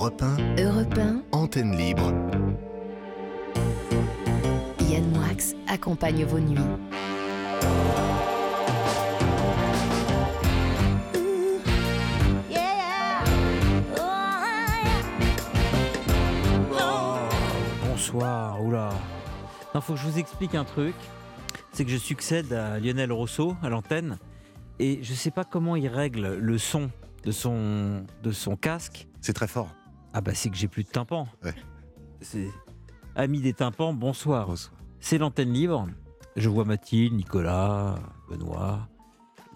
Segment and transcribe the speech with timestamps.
[0.00, 2.10] Europe 1, Europe 1, antenne libre.
[4.80, 5.26] Yann Moix
[5.68, 6.58] accompagne vos nuits.
[17.84, 18.88] Bonsoir, oula.
[19.74, 20.94] Il faut que je vous explique un truc.
[21.72, 24.18] C'est que je succède à Lionel Rousseau à l'antenne
[24.78, 26.90] et je sais pas comment il règle le son
[27.24, 29.06] de son, de son casque.
[29.20, 29.68] C'est très fort.
[30.12, 31.26] Ah bah c'est que j'ai plus de tympan.
[31.44, 31.54] Ouais.
[32.20, 32.48] C'est
[33.16, 34.46] Amis des tympans, bonsoir.
[34.48, 34.72] Bonsoir.
[35.00, 35.86] C'est l'antenne libre.
[36.36, 37.96] Je vois Mathilde, Nicolas,
[38.28, 38.88] Benoît,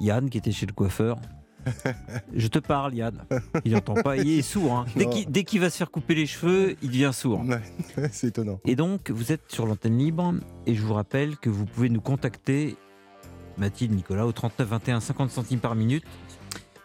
[0.00, 1.16] Yann qui était chez le coiffeur.
[2.34, 3.24] Je te parle, Yann.
[3.64, 4.16] Il n'entend pas.
[4.16, 4.72] Il est sourd.
[4.78, 4.84] hein.
[4.96, 7.42] Dès qu'il dès qu'il va se faire couper les cheveux, il devient sourd.
[8.12, 8.60] C'est étonnant.
[8.66, 10.34] Et donc, vous êtes sur l'antenne libre
[10.66, 12.76] et je vous rappelle que vous pouvez nous contacter,
[13.56, 16.04] Mathilde, Nicolas, au 39 21 50 centimes par minute.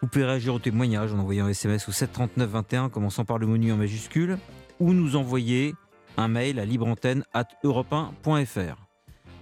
[0.01, 3.47] Vous pouvez réagir au témoignage en envoyant un SMS au 739 21, commençant par le
[3.47, 4.37] menu en majuscule,
[4.79, 5.75] ou nous envoyer
[6.17, 8.75] un mail à libreantenne at europe1.fr.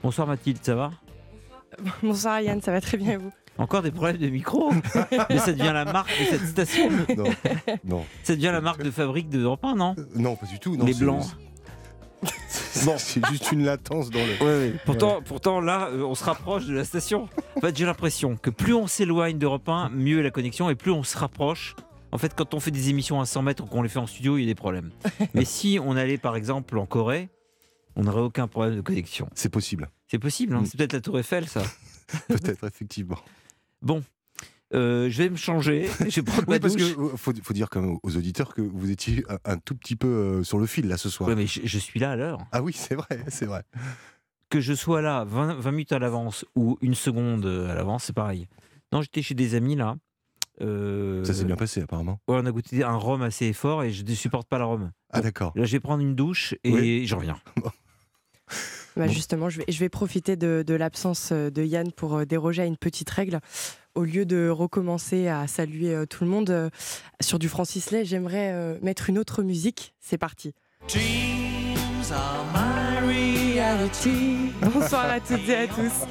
[0.02, 0.92] Bonsoir Mathilde, ça va?
[2.04, 3.32] Bonsoir Yann, ça va très bien et vous?
[3.60, 4.72] Encore des problèmes de micro?
[5.30, 6.90] Mais ça devient la marque de cette station.
[7.16, 7.26] Non,
[7.84, 9.96] non, Ça devient la marque de fabrique de Europe 1, non?
[9.98, 10.76] Euh, non, pas du tout.
[10.76, 11.26] Non, Les blancs.
[12.86, 14.73] Non, c'est juste une latence dans le.
[14.86, 17.28] Pourtant, pourtant là, euh, on se rapproche de la station.
[17.56, 20.75] En fait, j'ai l'impression que plus on s'éloigne d'Europe 1, mieux est la connexion, et
[20.75, 21.75] plus on se rapproche.
[22.11, 24.08] En fait, quand on fait des émissions à 100 mètres ou qu'on les fait en
[24.08, 24.92] studio, il y a des problèmes.
[25.33, 27.30] Mais si on allait, par exemple, en Corée,
[27.95, 29.28] on n'aurait aucun problème de connexion.
[29.36, 30.66] C'est possible, C'est possible, hein Mm.
[30.66, 31.64] c'est peut-être la Tour Eiffel, ça.
[32.30, 33.17] peut-être, effectivement.
[33.81, 34.02] Bon,
[34.73, 36.96] euh, je vais me changer, je vais prendre ma Oui, parce douche.
[36.96, 39.76] que euh, faut, faut dire quand même aux auditeurs que vous étiez un, un tout
[39.76, 41.30] petit peu euh, sur le fil là ce soir.
[41.36, 42.40] Mais je, je suis là à l'heure.
[42.52, 43.64] Ah oui, c'est vrai, c'est vrai.
[44.50, 48.14] Que je sois là 20, 20 minutes à l'avance ou une seconde à l'avance, c'est
[48.16, 48.48] pareil.
[48.94, 49.95] Non, j'étais chez des amis là.
[50.62, 52.20] Euh, Ça s'est bien passé apparemment.
[52.28, 54.92] Ouais, on a goûté un rhum assez fort et je ne supporte pas la rhum.
[55.11, 55.52] Ah d'accord.
[55.55, 57.08] Là, je vais prendre une douche et Oui.
[57.08, 57.39] j'en reviens.
[58.95, 59.11] Bah, Bon.
[59.14, 62.64] Justement, je vais, je vais profiter de, de l'absence euh, de Yann pour euh, déroger
[62.64, 63.39] à une petite règle.
[63.98, 66.70] Au lieu de recommencer à saluer euh, tout le monde euh,
[67.20, 69.96] sur du Francis Lay, j'aimerais euh, mettre une autre musique.
[70.00, 70.54] C'est parti.
[74.62, 76.06] Bonsoir à toutes et à tous.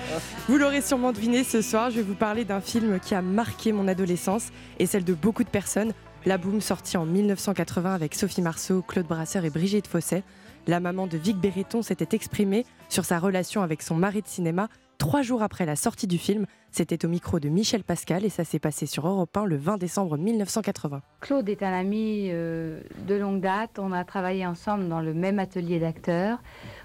[0.48, 3.70] Vous l'aurez sûrement deviné ce soir, je vais vous parler d'un film qui a marqué
[3.70, 4.48] mon adolescence
[4.80, 5.92] et celle de beaucoup de personnes.
[6.24, 10.24] La Boom, sortie en 1980 avec Sophie Marceau, Claude Brasseur et Brigitte Fosset.
[10.66, 14.68] La maman de Vic Béreton s'était exprimée sur sa relation avec son mari de cinéma
[14.98, 16.46] trois jours après la sortie du film.
[16.70, 19.78] C'était au micro de Michel Pascal et ça s'est passé sur Europe 1 le 20
[19.78, 21.00] décembre 1980.
[21.20, 23.78] Claude est un ami euh, de longue date.
[23.78, 26.38] On a travaillé ensemble dans le même atelier d'acteurs.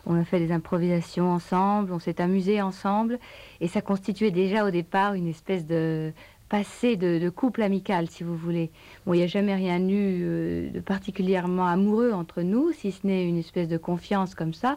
[0.06, 3.20] On a fait des improvisations ensemble, on s'est amusé ensemble.
[3.60, 6.14] Et ça constituait déjà au départ une espèce de
[6.52, 8.72] passé de, couple amical, si vous voulez.
[9.06, 13.08] Bon, il n'y a jamais rien eu euh, de particulièrement amoureux entre nous, si ce
[13.08, 14.76] n'est une espèce de confiance comme ça.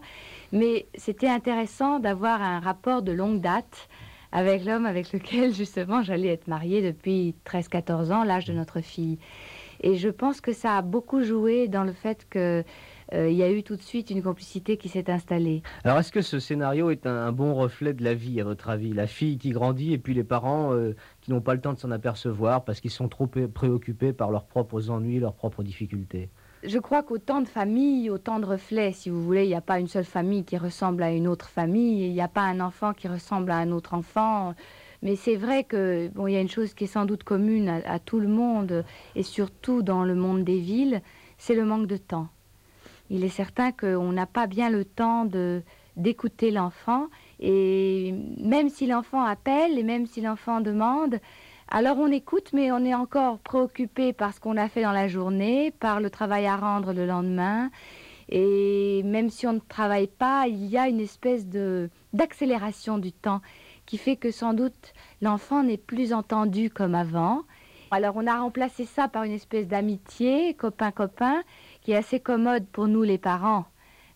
[0.53, 3.89] Mais c'était intéressant d'avoir un rapport de longue date
[4.31, 9.19] avec l'homme avec lequel justement j'allais être mariée depuis 13-14 ans, l'âge de notre fille.
[9.81, 12.63] Et je pense que ça a beaucoup joué dans le fait que
[13.13, 15.63] euh, il y a eu tout de suite une complicité qui s'est installée.
[15.85, 18.69] Alors, est-ce que ce scénario est un, un bon reflet de la vie, à votre
[18.69, 18.93] avis?
[18.93, 21.79] La fille qui grandit et puis les parents euh, qui n'ont pas le temps de
[21.79, 26.31] s'en apercevoir parce qu'ils sont trop pré- préoccupés par leurs propres ennuis, leurs propres difficultés?
[26.63, 29.45] Je crois qu'autant de familles, autant de reflets, si vous voulez.
[29.45, 32.07] Il n'y a pas une seule famille qui ressemble à une autre famille.
[32.07, 34.55] Il n'y a pas un enfant qui ressemble à un autre enfant.
[35.03, 37.69] Mais c'est vrai que bon, il y a une chose qui est sans doute commune
[37.69, 38.83] à, à tout le monde
[39.15, 41.03] et surtout dans le monde des villes,
[41.37, 42.29] c'est le manque de temps.
[43.11, 45.63] Il est certain qu'on n'a pas bien le temps de
[45.97, 47.07] d'écouter l'enfant
[47.39, 51.21] et même si l'enfant appelle et même si l'enfant demande,
[51.69, 55.09] alors on écoute, mais on est encore préoccupé par ce qu'on a fait dans la
[55.09, 57.71] journée, par le travail à rendre le lendemain.
[58.29, 63.13] Et même si on ne travaille pas, il y a une espèce de d'accélération du
[63.13, 63.41] temps
[63.87, 67.43] qui fait que sans doute l'enfant n'est plus entendu comme avant.
[67.91, 71.43] Alors on a remplacé ça par une espèce d'amitié, copain-copain,
[71.85, 73.67] qui est assez commode pour nous les parents,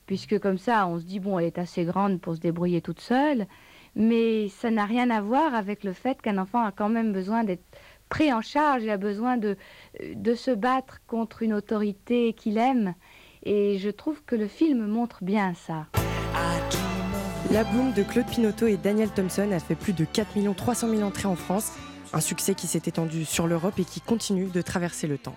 [0.06, 3.00] puisque comme ça on se dit, bon, elle est assez grande pour se débrouiller toute
[3.00, 3.46] seule,
[3.94, 7.44] mais ça n'a rien à voir avec le fait qu'un enfant a quand même besoin
[7.44, 7.64] d'être
[8.08, 9.56] pris en charge, il a besoin de,
[10.14, 12.94] de se battre contre une autorité qu'il aime.
[13.44, 15.86] Et je trouve que le film montre bien ça.
[17.50, 21.28] La de Claude Pinoteau et Daniel Thompson a fait plus de 4 300 000 entrées
[21.28, 21.72] en France.
[22.12, 25.36] Un succès qui s'est étendu sur l'Europe et qui continue de traverser le temps.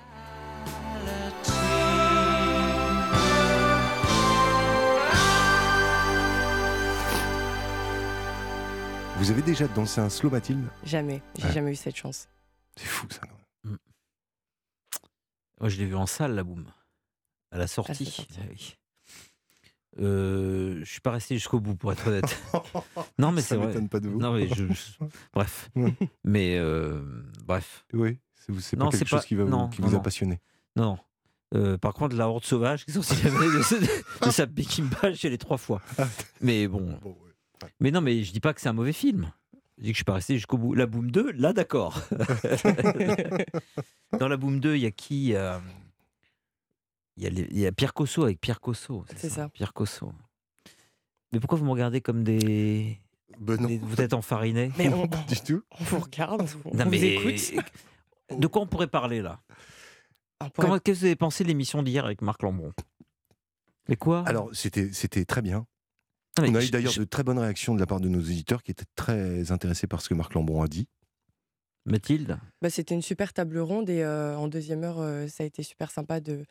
[9.21, 11.51] Vous avez déjà dansé un slow Mathilde Jamais, j'ai Ouais.
[11.53, 12.27] jamais eu cette chance.
[12.75, 13.21] C'est fou ça.
[15.59, 16.65] Moi, je l'ai vu en salle, la boum.
[17.51, 18.25] À la sortie.
[18.39, 18.75] ah oui.
[19.99, 22.41] Euh, je suis pas resté jusqu'au bout, pour être honnête.
[23.19, 23.67] non, mais c'est vrai.
[23.67, 24.17] m'étonne pas de vous.
[24.19, 24.63] Non, mais je.
[25.33, 25.69] Bref.
[25.75, 25.93] Ouais.
[26.23, 27.03] Mais euh,
[27.45, 27.85] bref.
[27.93, 29.87] Oui, c'est c'est pas Non, quelque c'est chose pas- qui, va vous- non, qui non,
[29.87, 30.03] vous a non.
[30.03, 30.39] passionné.
[30.75, 30.97] Non.
[31.53, 35.17] Euh, par contre, la horde sauvage qui sortie la veille de, de sa Peking Page,
[35.17, 35.79] j'ai les trois fois.
[36.39, 36.97] Mais bon.
[37.03, 37.30] Bon, ouais.
[37.79, 39.31] Mais non, mais je dis pas que c'est un mauvais film.
[39.77, 40.73] Je dis que je suis pas resté jusqu'au bout.
[40.75, 42.01] La Boom 2, là, d'accord.
[44.19, 45.57] Dans la Boom 2, il y a qui euh,
[47.17, 49.05] Il y, a les- il y a Pierre Cosso avec Pierre Cosso.
[49.15, 49.49] C'est ça.
[49.49, 50.11] Pierre Cosso.
[51.31, 52.99] Mais pourquoi vous me regardez comme des.
[53.39, 54.71] Ben non, des- vous êtes enfarinés?
[54.77, 55.63] Mais on, pas du tout.
[55.79, 57.65] on vous regarde, on Non, vous mais- écoute.
[58.37, 59.41] De quoi on pourrait parler là?
[60.39, 62.71] Pourrait- Comment Qu'est-ce que vous avez pensé de l'émission d'hier avec Marc Lambron?
[63.89, 64.23] Mais quoi?
[64.27, 65.65] Alors, c'était c'était très bien.
[66.39, 68.63] On a eu d'ailleurs je- de très bonnes réactions de la part de nos éditeurs
[68.63, 70.87] qui étaient très intéressés par ce que Marc Lambron a dit.
[71.85, 72.37] Mathilde?
[72.61, 75.63] Bah, C'était une super table ronde et euh, en deuxième heure, euh, ça a été
[75.63, 76.45] super sympa de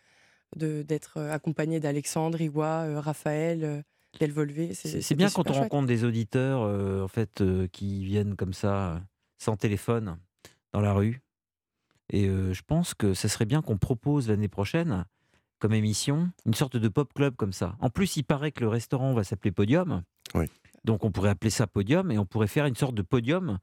[0.56, 3.82] d'être euh, accompagné d'Alexandre, Iwa, euh, Raphaël, euh,
[4.18, 4.74] Delvolvé.
[4.74, 5.62] C'est bien quand on chouette.
[5.62, 9.00] rencontre des auditeurs euh, en fait euh, qui viennent comme ça
[9.38, 10.18] sans téléphone
[10.72, 11.20] dans la rue.
[12.12, 15.04] Et euh, je pense que ça serait bien qu'on propose l'année prochaine
[15.60, 17.76] comme émission une sorte de pop club comme ça.
[17.80, 20.02] En plus, il paraît que le restaurant va s'appeler Podium.
[20.34, 20.46] Oui.
[20.84, 23.58] Donc on pourrait appeler ça Podium et on pourrait faire une sorte de podium.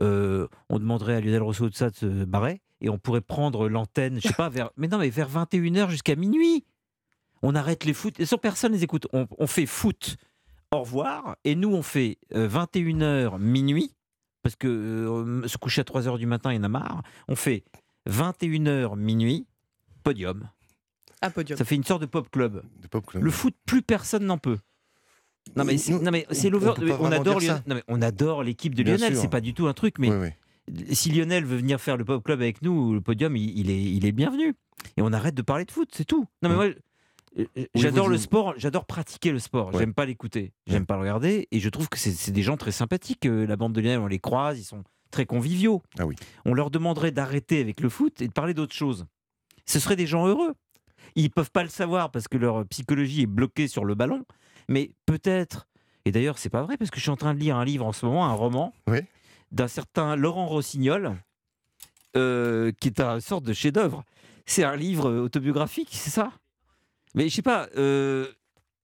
[0.00, 3.68] Euh, on demanderait à Lionel Rousseau de ça de se barrer et on pourrait prendre
[3.68, 6.64] l'antenne, je sais pas, vers mais non mais vers 21h jusqu'à minuit.
[7.42, 8.22] On arrête les foot.
[8.24, 9.06] Sans personne les écoute.
[9.12, 10.16] On, on fait foot.
[10.72, 11.36] Au revoir.
[11.44, 13.94] Et nous, on fait 21h minuit.
[14.42, 17.02] Parce que euh, se coucher à 3h du matin, il y en a marre.
[17.28, 17.64] On fait
[18.08, 19.46] 21h minuit.
[20.02, 20.48] Podium.
[21.34, 21.58] Podium.
[21.58, 22.62] Ça fait une sorte de pop club.
[22.80, 23.22] De Pop Club.
[23.22, 24.58] Le foot, plus personne n'en peut.
[25.56, 26.72] Non mais, c'est- Nous, non, mais c'est on- l'over.
[27.00, 29.16] on adore non, mais on adore l'équipe de Lionel.
[29.16, 30.30] C'est pas du tout un truc, mais Oui,
[30.68, 30.94] oui.
[30.94, 33.82] si Lionel veut venir faire le pop club avec nous, le podium, il, il est,
[33.82, 34.54] il est bienvenu.
[34.96, 36.26] Et on arrête de parler de foot, c'est tout.
[36.42, 36.66] Non mais moi,
[37.38, 39.68] euh, j'adore le sport, j'adore pratiquer le sport.
[39.72, 39.78] Ouais.
[39.78, 40.86] J'aime pas l'écouter, j'aime Ouais.
[40.86, 43.24] pas le regarder, et je trouve que c'est c'est des gens très sympathiques.
[43.26, 44.82] euh, La bande de Lionel, on les croise, ils sont
[45.12, 45.82] très conviviaux.
[45.98, 46.16] Ah oui.
[46.44, 49.06] On leur demanderait d'arrêter avec le foot et de parler d'autre chose.
[49.64, 50.54] Ce seraient des gens heureux.
[51.16, 54.24] Ils peuvent pas le savoir parce que leur psychologie est bloquée sur le ballon,
[54.68, 55.66] mais peut-être.
[56.04, 57.84] Et d'ailleurs, c'est pas vrai parce que je suis en train de lire un livre
[57.84, 59.00] en ce moment, un roman Oui.
[59.50, 61.16] d'un certain Laurent Rossignol,
[62.16, 64.04] euh, qui est une sorte de chef-d'œuvre.
[64.44, 66.30] C'est un livre autobiographique, c'est ça?
[67.14, 68.26] Mais je sais pas, euh,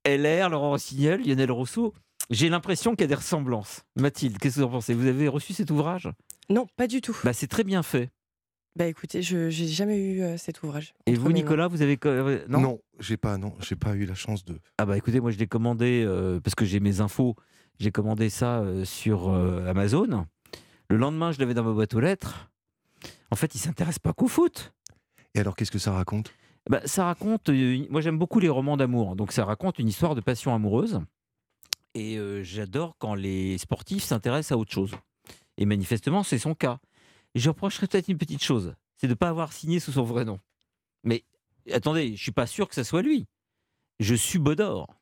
[0.04, 1.94] LR, Laurent Rossignol, Lionel Rousseau,
[2.30, 3.84] j'ai l'impression qu'il y a des ressemblances.
[3.96, 4.94] Mathilde, qu'est-ce que vous en pensez?
[4.94, 6.08] Vous avez reçu cet ouvrage?
[6.48, 7.16] Non, pas du tout.
[7.24, 8.10] bah, C'est très bien fait.
[8.74, 10.94] Bah écoutez, je j'ai jamais eu euh, cet ouvrage.
[11.06, 11.30] Et vous.
[11.32, 11.98] Nicolas, vous avez.
[11.98, 14.58] co- euh, Non, Non, j'ai pas, non, j'ai pas eu la chance de.
[14.78, 17.36] Ah bah écoutez, moi je l'ai commandé euh, parce que j'ai mes infos.
[17.78, 20.26] J'ai commandé ça euh, sur euh, Amazon.
[20.88, 22.50] Le lendemain, je l'avais dans ma boîte aux lettres.
[23.30, 24.72] En fait, il s'intéresse pas qu'au foot.
[25.34, 26.32] Et alors, qu'est-ce que ça raconte?
[26.70, 27.48] Bah, ça raconte.
[27.48, 29.16] euh, moi, j'aime beaucoup les romans d'amour.
[29.16, 31.00] Donc, ça raconte une histoire de passion amoureuse.
[31.94, 34.92] Et euh, j'adore quand les sportifs s'intéressent à autre chose.
[35.58, 36.78] Et manifestement, c'est son cas.
[37.34, 40.24] Je reprocherais peut-être une petite chose c'est de ne pas avoir signé sous son vrai
[40.24, 40.38] nom.
[41.02, 41.24] Mais
[41.72, 43.26] attendez, je suis pas sûr que ça soit lui.
[43.98, 44.94] Je suis Bodor.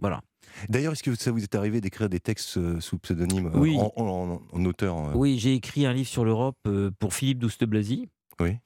[0.00, 0.20] Voilà.
[0.68, 3.76] D'ailleurs, est-ce que ça vous est arrivé d'écrire des textes euh, sous pseudonyme euh, Oui.
[3.78, 6.58] en, en- en auteur euh, Oui, j'ai écrit un livre sur l'Europe
[6.98, 8.08] pour Philippe Douste-Blazy.
[8.40, 8.56] Oui.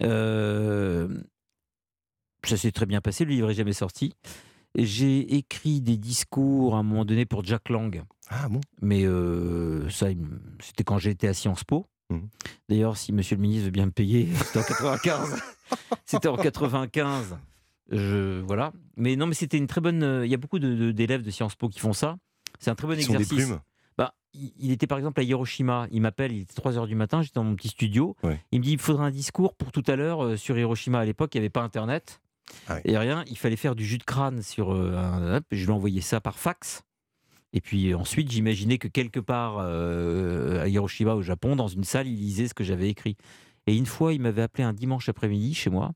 [0.00, 1.22] Euh,
[2.44, 4.14] ça s'est très bien passé, le livre n'est jamais sorti.
[4.74, 8.60] J'ai écrit des discours à un moment donné pour Jack Lang, Ah bon?
[8.80, 10.06] Mais euh, ça,
[10.62, 11.86] c'était quand j'étais à Sciences Po.
[12.10, 12.28] Mhm.
[12.68, 15.42] D'ailleurs, si Monsieur le ministre veut bien me payer, c'était en 95.
[16.04, 17.36] c'était en 95.
[17.90, 18.72] Je, voilà.
[18.96, 20.02] Mais non, mais c'était une très bonne.
[20.02, 22.16] euh, Il y a beaucoup de- de- d'élèves de, Sciences Po qui font ça.
[22.58, 23.46] C'est un très bon Ils sont des exercice.
[23.46, 23.60] plumes.
[23.98, 25.86] Bah, il il était par exemple à Hiroshima.
[25.90, 28.16] Il m'appelle, il était 3 h du matin, j'étais dans mon petit studio.
[28.22, 28.40] Ouais.
[28.52, 31.00] Il me dit il faudra un discours pour tout à l'heure euh, sur Hiroshima.
[31.00, 32.20] À l'époque, il n'y avait pas Internet.
[32.68, 32.78] Ah.
[32.84, 35.40] Et rien, il fallait faire du jus de crâne sur euh, un.
[35.50, 36.82] je lui ai envoyé ça par fax.
[37.52, 41.84] Et puis euh, ensuite, j'imaginais que quelque part euh, à Hiroshima, au Japon, dans une
[41.84, 43.16] salle, il lisait ce que j'avais écrit.
[43.66, 45.92] Et une fois, il m'avait appelé un dimanche après-midi chez moi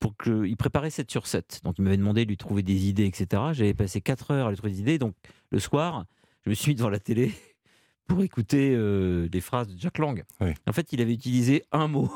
[0.00, 1.60] pour que il préparait 7 sur 7.
[1.64, 3.42] Donc il m'avait demandé de lui trouver des idées, etc.
[3.52, 4.98] J'avais passé 4 heures à lui trouver des idées.
[4.98, 5.14] Donc
[5.50, 6.06] le soir,
[6.44, 7.32] je me suis mis devant la télé
[8.06, 10.24] pour écouter euh, des phrases de Jack Lang.
[10.40, 10.52] Oui.
[10.66, 12.10] En fait, il avait utilisé un mot.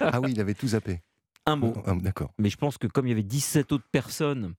[0.00, 1.00] Ah oui, il avait tout zappé.
[1.48, 1.74] Un mot.
[1.86, 2.32] Ah, D'accord.
[2.38, 4.54] Mais je pense que comme il y avait 17 autres personnes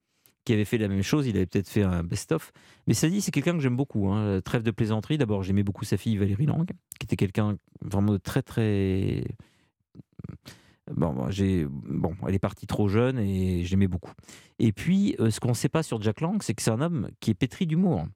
[0.48, 2.54] qui avaient fait la même chose, il avait peut-être fait un best-of.
[2.88, 4.08] Mais ça dit, c'est quelqu'un que j'aime beaucoup.
[4.08, 4.40] hein.
[4.40, 5.18] Trêve de plaisanterie.
[5.18, 9.26] D'abord, j'aimais beaucoup sa fille Valérie Lang, qui était quelqu'un vraiment de très très.
[10.90, 14.14] Bon, bon, j'ai bon, elle est partie trop jeune et j'aimais beaucoup.
[14.58, 16.80] Et puis, euh, ce qu'on ne sait pas sur Jack Lang, c'est que c'est un
[16.80, 18.08] homme qui est pétri d'humour.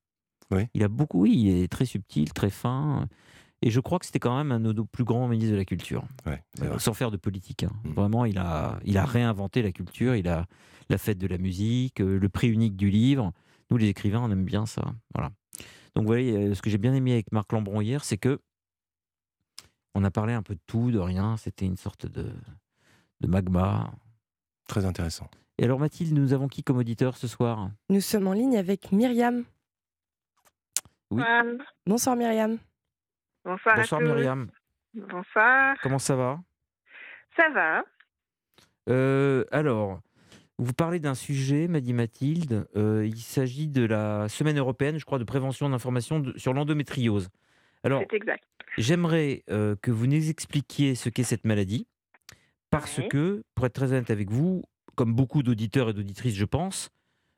[0.52, 0.68] Oui.
[0.74, 3.10] Il a beaucoup, oui, il est très subtil, très fin.
[3.62, 5.66] Et je crois que c'était quand même un de nos plus grands ministres de la
[5.66, 6.04] Culture.
[6.26, 6.80] Ouais, c'est Euh, vrai.
[6.80, 7.64] sans faire de politique.
[7.64, 7.72] hein.
[7.84, 7.92] Mm.
[7.94, 10.48] Vraiment, il a, il a réinventé la culture, il a
[10.90, 13.32] la fête de la musique, euh, le prix unique du livre.
[13.70, 14.82] Nous, les écrivains, on aime bien ça.
[15.14, 15.32] Voilà.
[15.96, 18.40] Donc, vous voyez, euh, ce que j'ai bien aimé avec Marc Lambron hier, c'est que
[19.94, 21.38] on a parlé un peu de tout, de rien.
[21.38, 22.32] C'était une sorte de,
[23.20, 23.92] de magma.
[24.68, 25.30] Très intéressant.
[25.60, 27.70] Et alors, Mathilde, nous avons qui comme auditeur ce soir?
[27.90, 29.44] Nous sommes en ligne avec Myriam.
[31.12, 31.22] Oui.
[31.86, 32.58] Bonsoir Myriam.
[33.44, 34.04] Bonsoir, Bonsoir à.
[34.04, 34.50] Myriam.
[34.94, 35.76] Bonsoir.
[35.82, 36.40] Comment ça va?
[37.36, 37.84] Ça va
[38.90, 40.00] Euh, alors,
[40.58, 42.68] vous parlez d'un sujet, m'a dit Mathilde.
[42.76, 47.30] Euh, il s'agit de la semaine européenne, je crois, de prévention d'information sur l'endométriose.
[47.84, 48.44] Alors, C'est exact.
[48.78, 51.88] j'aimerais euh, que vous nous expliquiez ce qu'est cette maladie,
[52.70, 53.08] parce Oui.
[53.10, 54.62] que, pour être très honnête avec vous,
[54.96, 56.90] comme beaucoup d'auditeurs et d'auditrices, je pense,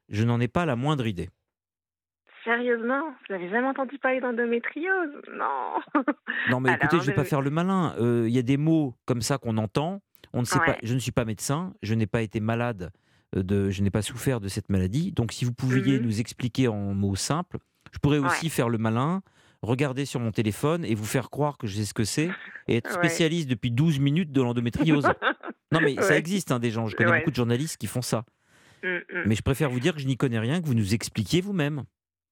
[0.10, 1.30] je n'en ai pas la moindre idée.
[2.44, 6.04] Sérieusement Vous avez jamais entendu parler d'endométriose Non
[6.50, 7.96] Non, mais Alors, écoutez, je ne vais pas faire le malin.
[8.00, 10.02] Euh, Il y a des mots comme ça qu'on entend.
[10.34, 10.78] On ne sait pas.
[10.84, 11.74] Je ne suis pas médecin.
[11.84, 12.92] Je n'ai pas été malade.
[13.36, 15.12] euh, De, je n'ai pas souffert de cette maladie.
[15.12, 16.06] Donc, si vous pouviez Mhm.
[16.06, 17.58] nous expliquer en mots simples,
[17.92, 18.28] je pourrais Ouais.
[18.28, 19.22] aussi faire le malin,
[19.62, 22.30] regarder sur mon téléphone et vous faire croire que je sais ce que c'est
[22.68, 22.96] et être Ouais.
[22.98, 25.08] spécialiste depuis 12 minutes de l'endométriose.
[25.72, 26.88] non, mais ça existe hein, des gens.
[26.88, 28.26] Je connais beaucoup de journalistes qui font ça.
[28.84, 29.02] Mm, mm.
[29.28, 31.84] Mais je préfère vous dire que je n'y connais rien, que vous nous expliquiez vous-même.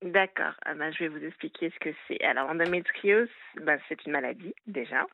[0.01, 0.53] D'accord.
[0.65, 2.24] Ah ben, je vais vous expliquer ce que c'est.
[2.24, 5.05] Alors, l'endométriose, ben, c'est une maladie, déjà.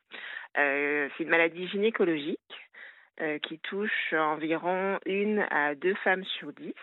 [0.57, 2.39] Euh, c'est une maladie gynécologique
[3.19, 6.73] euh, qui touche environ une à deux femmes sur dix.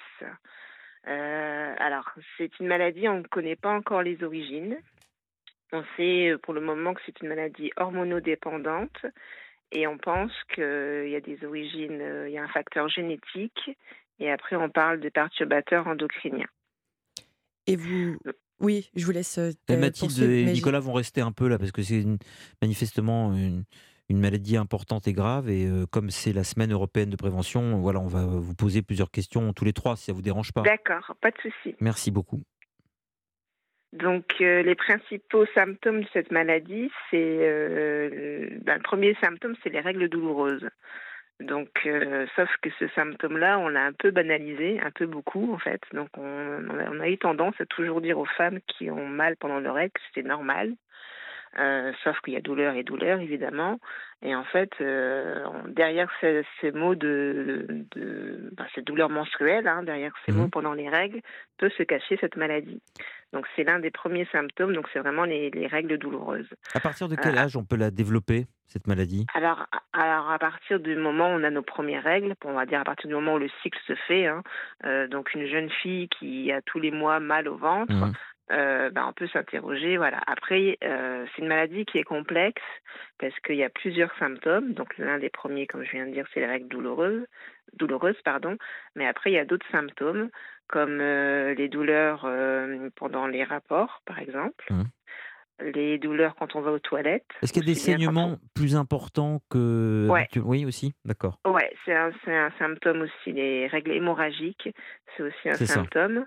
[1.09, 4.77] Euh, alors, c'est une maladie, on ne connaît pas encore les origines.
[5.73, 9.07] On sait pour le moment que c'est une maladie hormonodépendante
[9.73, 13.71] et on pense qu'il y a des origines, il y a un facteur génétique
[14.21, 16.49] et après on parle de perturbateurs endocriniens.
[17.67, 18.17] Et vous.
[18.61, 19.39] Oui, je vous laisse.
[19.39, 22.19] euh, Et euh, Mathilde et Nicolas vont rester un peu là parce que c'est une-
[22.63, 23.65] manifestement une,
[24.09, 25.49] une maladie importante et grave.
[25.51, 29.11] Et euh, comme c'est la semaine européenne de prévention, voilà, on va vous poser plusieurs
[29.11, 30.63] questions tous les trois si ça vous dérange pas.
[30.63, 31.75] D'accord, pas de souci.
[31.81, 32.43] Merci beaucoup.
[33.93, 39.71] Donc, euh, les principaux symptômes de cette maladie, c'est euh, ben, le premier symptôme, c'est
[39.71, 40.69] les règles douloureuses.
[41.41, 45.59] Donc, euh, sauf que ce symptôme-là, on l'a un peu banalisé, un peu beaucoup en
[45.59, 45.81] fait.
[45.93, 46.23] Donc, on,
[46.71, 49.59] on a, on a eu tendance à toujours dire aux femmes qui ont mal pendant
[49.61, 50.73] leur règle que c'était normal.
[51.57, 53.79] Euh, sauf qu'il y a douleur et douleur, évidemment.
[54.23, 59.85] Et en fait, euh, derrière ces, ces mots de, de ben, ces douleurs menstruelles, hein,
[59.85, 60.39] derrière ces Mhm.
[60.39, 61.21] mots pendant les règles,
[61.59, 62.83] peut se cacher cette maladie.
[63.35, 66.49] Donc c'est l'un des premiers symptômes, donc c'est vraiment les, les règles douloureuses.
[66.75, 69.27] À partir de quel Euh, âge on peut la développer, cette maladie?
[69.35, 72.65] Alors, à- alors à partir du moment où on a nos premières règles, on va
[72.65, 74.43] dire à partir du moment où le cycle se fait, hein,
[74.87, 78.13] euh, donc une jeune fille qui a tous les mois mal au ventre, Mhm.
[78.53, 79.97] euh, ben, on peut s'interroger.
[79.97, 80.21] Voilà.
[80.27, 82.63] Après, euh, c'est une maladie qui est complexe
[83.19, 84.75] parce qu'il y a plusieurs symptômes.
[84.75, 87.27] Donc l'un des premiers, comme je viens de dire, c'est les règles douloureuses,
[87.73, 88.57] douloureuses, pardon.
[88.95, 90.29] Mais après, il y a d'autres symptômes
[90.69, 94.65] comme euh, les douleurs euh, pendant les rapports, par exemple.
[94.71, 94.85] Mhm.
[95.73, 97.31] Les douleurs quand on va aux toilettes.
[97.41, 100.09] Est-ce qu'il y a des saignements plus importants que.
[100.11, 100.27] Ouais.
[100.37, 100.95] Oui, aussi?
[101.05, 101.39] D'accord.
[101.47, 102.11] Ouais, c'est un,
[102.59, 103.33] symptôme aussi.
[103.33, 104.69] Les règles hémorragiques,
[105.17, 106.27] c'est aussi un symptôme.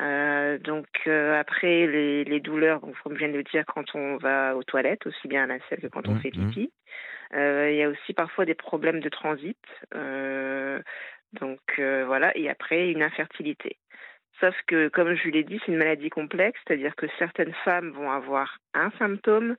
[0.00, 3.94] Euh, donc euh, après les, les douleurs, donc, comme je viens de le dire, quand
[3.94, 6.48] on va aux toilettes, aussi bien à la selle que quand on Mhm, fait mhm.
[6.50, 6.72] pipi.
[7.34, 9.58] Euh, Il y a aussi parfois des problèmes de transit.
[11.32, 13.76] Donc euh, voilà, et après une infertilité.
[14.40, 18.08] Sauf que, comme je l'ai dit, c'est une maladie complexe, c'est-à-dire que certaines femmes vont
[18.12, 19.56] avoir un symptôme,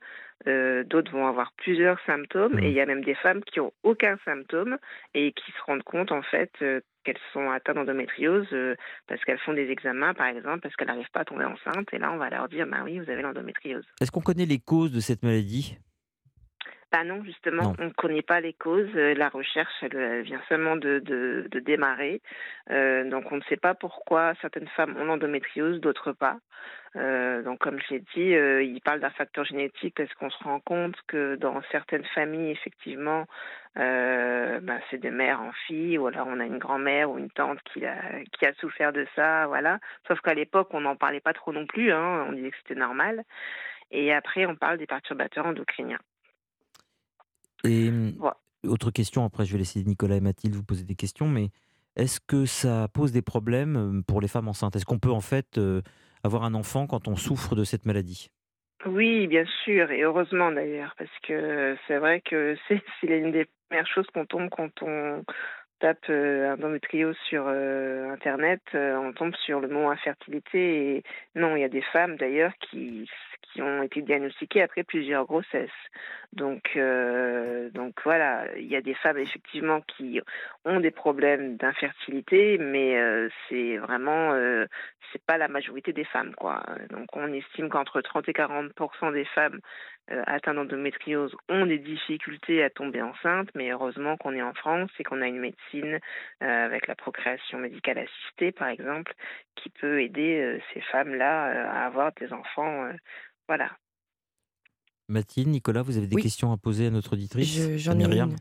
[0.48, 2.64] euh, d'autres vont avoir plusieurs symptômes, Mhm.
[2.64, 4.78] et il y a même des femmes qui ont aucun symptôme
[5.14, 8.76] et qui se rendent compte en fait euh, qu'elles sont atteintes d'endométriose euh,
[9.08, 11.98] parce qu'elles font des examens, par exemple, parce qu'elles n'arrivent pas à tomber enceinte, et
[11.98, 13.86] là on va leur dire, bah oui, vous avez l'endométriose.
[14.00, 15.78] Est-ce qu'on connaît les causes de cette maladie?
[16.92, 17.76] Bah non, justement, Non.
[17.78, 18.90] on ne connaît pas les causes.
[18.96, 22.20] Euh, La recherche, elle, elle vient seulement de, de, de démarrer.
[22.72, 26.40] Euh, donc on ne sait pas pourquoi certaines femmes ont l'endométriose, d'autres pas.
[26.96, 30.44] Euh, donc comme je l'ai dit, euh, il parle d'un facteur génétique parce qu'on se
[30.44, 33.28] rend compte que dans certaines familles, effectivement,
[33.78, 37.30] euh, bah, c'est de mère en fille, ou alors on a une grand-mère ou une
[37.30, 37.96] tante qui a,
[38.32, 39.78] qui a souffert de ça, voilà.
[40.08, 42.80] Sauf qu'à l'époque, on n'en parlait pas trop non plus, hein, on disait que c'était
[42.80, 43.24] normal.
[43.92, 46.00] Et après, on parle des perturbateurs endocriniens.
[47.64, 48.32] Et Ouais.
[48.68, 51.50] autre question, après je vais laisser Nicolas et Mathilde vous poser des questions, mais
[51.96, 54.76] est-ce que ça pose des problèmes euh, pour les femmes enceintes?
[54.76, 55.82] Est-ce qu'on peut en fait euh,
[56.24, 58.30] avoir un enfant quand on souffre de cette maladie?
[58.86, 63.46] Oui, bien sûr, et heureusement d'ailleurs, parce que c'est vrai que c'est c'est l'une des
[63.68, 65.24] premières choses qu'on tombe quand on
[65.80, 70.98] tape euh, endométriose sur euh, Internet, euh, on tombe sur le mot infertilité.
[70.98, 71.04] Et
[71.36, 73.10] non, il y a des femmes d'ailleurs qui,
[73.42, 75.70] qui ont été diagnostiquées après plusieurs grossesses.
[76.34, 76.78] Donc,
[77.74, 80.22] donc voilà, il y a des femmes effectivement qui
[80.64, 82.96] ont des problèmes d'infertilité, mais
[83.48, 84.36] c'est vraiment
[85.12, 86.64] c'est pas la majorité des femmes quoi.
[86.92, 89.60] Donc on estime qu'entre 30 et 40% des femmes euh,
[90.26, 95.04] atteints d'endométriose ont des difficultés à tomber enceinte, mais heureusement qu'on est en France et
[95.04, 96.00] qu'on a une médecine
[96.42, 99.14] euh, avec la procréation médicale assistée, par exemple,
[99.56, 102.90] qui peut aider euh, ces femmes-là à avoir des enfants.
[103.48, 103.72] voilà.
[105.08, 108.36] Mathilde, Nicolas, vous avez des questions à poser à notre auditrice J'en ai une.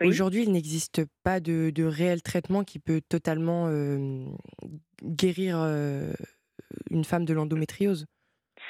[0.00, 3.70] Aujourd'hui, il n'existe pas de, de, réel traitement qui peut totalement
[5.02, 5.56] guérir
[6.90, 8.06] une femme de l'endométriose?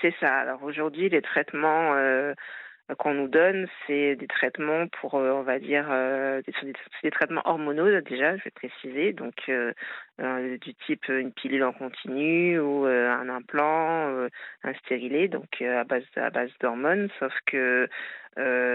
[0.00, 0.32] C'est ça.
[0.38, 2.34] Alors aujourd'hui, les traitements euh,
[2.98, 7.42] qu'on nous donne, c'est des traitements pour, euh, on va dire, euh, des, des, traitements
[7.44, 9.50] hormonaux déjà, je vais préciser, donc
[10.60, 14.28] du type une pilule en continu ou un implant,
[14.64, 17.88] un stérilet, donc à base à base d'hormones, sauf que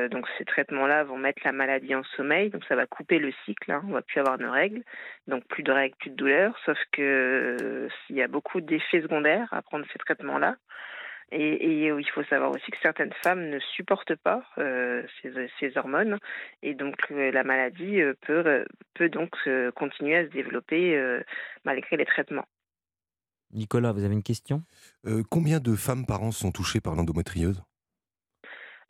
[0.10, 3.72] donc ces traitements-là vont mettre la maladie en sommeil, donc ça va couper le cycle,
[3.72, 4.84] hein, on va plus avoir de règles,
[5.28, 9.48] donc plus de règles, plus de douleurs, sauf que s'il y a beaucoup d'effets secondaires
[9.52, 10.56] à prendre ces traitements-là.
[11.36, 15.04] Et, il faut savoir aussi que certaines femmes ne supportent pas euh,
[15.60, 16.20] ces, hormones
[16.62, 19.32] et donc euh, la maladie euh, peut, peut donc
[19.76, 21.00] continuer à se développer
[21.64, 22.46] malgré les traitements.
[23.52, 24.64] Nicolas, vous avez une question?
[25.30, 27.64] Combien de femmes par an sont touchées par l'endométriose?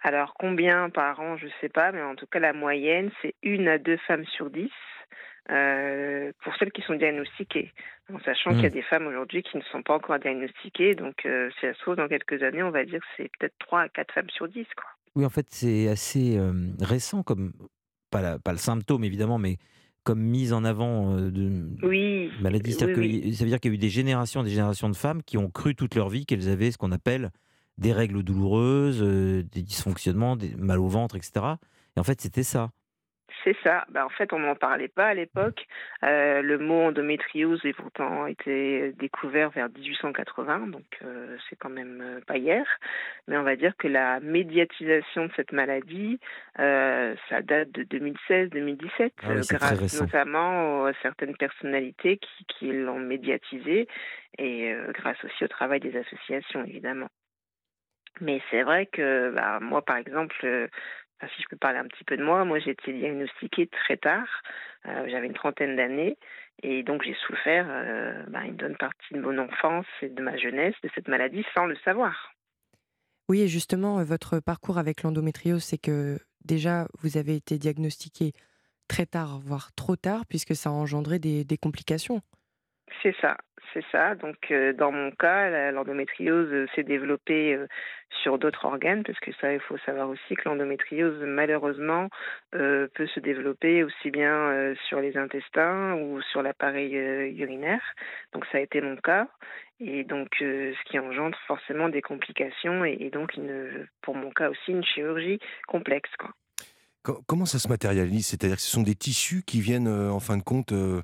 [0.02, 3.36] Alors combien par an, je ne sais pas, mais en tout cas la moyenne, c'est
[3.42, 4.72] une à deux femmes sur dix.
[5.52, 7.74] Euh, pour celles qui sont diagnostiquées,
[8.14, 8.74] en sachant qu'il y a hmm.
[8.74, 10.96] des femmes aujourd'hui qui ne sont pas encore diagnostiquées.
[10.96, 13.56] Donc, euh, si ça se trouve, dans quelques années, on va dire que c'est peut-être
[13.60, 14.66] 3 à 4 femmes sur 10.
[14.76, 14.86] Quoi.
[15.16, 17.52] Oui, en fait, c'est assez euh, récent, comme
[18.10, 19.58] pas, pas le symptôme évidemment, mais
[20.06, 22.74] comme mise en avant de oui, maladie.
[22.74, 25.50] ça veut dire qu'il y a eu des générations des générations de femmes qui ont
[25.50, 27.32] cru toute leur vie qu'elles avaient ce qu'on appelle
[27.78, 31.56] des règles douloureuses, des dysfonctionnements, des mal au ventre, etc.
[31.96, 32.72] Et en fait, c'était ça.
[33.44, 33.86] C'est ça.
[33.90, 35.68] Ben, en fait, on n'en parlait pas à l'époque.
[36.04, 42.00] Euh, le mot endométriose est pourtant été découvert vers 1880, donc euh, c'est quand même
[42.02, 42.66] euh, pas hier.
[43.28, 46.20] Mais on va dire que la médiatisation de cette maladie,
[46.56, 53.88] ça date de 2016-2017, ah grâce notamment à certaines personnalités qui, qui l'ont médiatisé
[54.38, 57.10] et grâce aussi au travail des associations, évidemment.
[58.22, 60.70] Mais c'est vrai que bah, moi, par exemple,
[61.36, 64.28] si je peux parler un petit peu de moi, moi j'ai été diagnostiquée très tard,
[64.86, 66.18] euh, j'avais une trentaine d'années,
[66.62, 70.38] et donc j'ai souffert euh, bah, une bonne partie de mon enfance et de ma
[70.38, 72.34] jeunesse de cette maladie sans le savoir.
[73.30, 78.34] Oui, et justement, euh, votre parcours avec l'endométriose, c'est que déjà, vous avez été diagnostiquée
[78.88, 82.22] très tard, voire trop tard, puisque ça a engendré des complications.
[83.02, 83.38] C'est ça,
[83.74, 84.16] c'est ça.
[84.16, 87.68] Donc, euh, dans mon cas, l'endométriose euh, s'est développée euh,
[88.22, 92.10] sur d'autres organes, parce que ça, il faut savoir aussi que l'endométriose, malheureusement,
[92.52, 97.82] peut se développer aussi bien sur les intestins ou sur l'appareil urinaire.
[98.32, 99.28] Donc, ça a été mon cas.
[99.80, 103.34] Et donc, ce qui engendre forcément des complications et, donc,
[104.04, 106.12] pour mon cas aussi, une chirurgie complexe.
[107.02, 108.28] Comment ça se matérialise?
[108.28, 111.02] C'est-à-dire que ce sont des tissus qui viennent, en fin de compte, euh,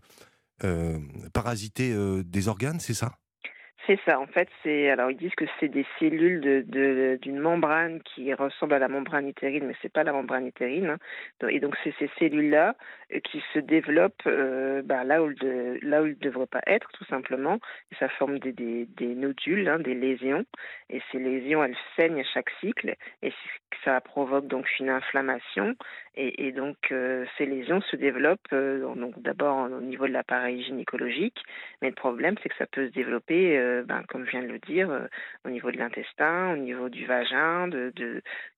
[1.34, 3.12] parasiter euh, des organes, c'est ça?
[3.88, 6.64] C'est ça, en fait, c'est alors ils disent que c'est des cellules
[7.22, 10.98] d'une membrane qui ressemble à la membrane utérine, mais c'est pas la membrane utérine.
[11.42, 11.48] Hein.
[11.48, 12.76] Et donc c'est ces cellules-là
[13.12, 14.30] euh, qui se développent
[14.84, 17.58] bah, là où de, ne devraient pas être, tout simplement.
[17.92, 20.46] Et ça forme des nodules, hein, des lésions.
[20.92, 23.34] Et ces lésions, elles saignent à chaque cycle, et
[23.84, 25.76] ça provoque donc une inflammation.
[26.16, 26.78] Et, donc
[27.38, 31.42] ces lésions se développent donc d'abord au niveau de l'appareil gynécologique,
[31.82, 34.60] mais le problème c'est que ça peut se développer ben, comme je viens de le
[34.60, 35.08] dire, euh,
[35.46, 37.92] au niveau de l'intestin, au niveau du vagin, de,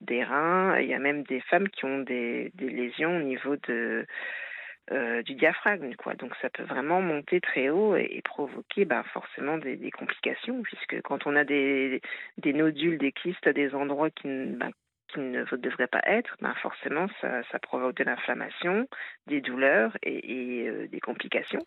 [0.02, 0.80] des reins.
[0.80, 5.94] Il y a même des femmes qui ont des, lésions au niveau euh, du diaphragme.
[6.20, 11.26] Donc ça peut vraiment monter très haut et, provoquer ben, forcément des, complications, puisque quand
[11.28, 12.02] on a des,
[12.38, 14.72] des nodules, des kystes à des endroits qui, ben,
[15.14, 18.88] qui ne devraient pas être, ben forcément ça, provoque de l'inflammation,
[19.28, 21.62] des douleurs et, euh, des complications.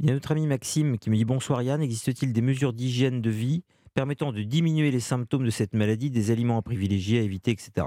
[0.00, 3.20] Il y a notre ami Maxime qui me dit Bonsoir Yann, existe-t-il des mesures d'hygiène
[3.20, 3.62] de vie
[3.94, 7.86] permettant de diminuer les symptômes de cette maladie, des aliments à privilégier, à éviter, etc.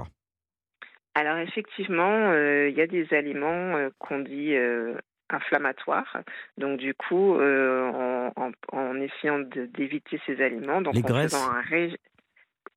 [1.16, 4.94] Alors effectivement, euh, il y a des aliments euh, qu'on dit euh,
[5.30, 6.18] inflammatoires.
[6.58, 11.34] Donc du coup, en, essayant d'éviter ces aliments, donc les en graisses.
[11.34, 11.96] un régime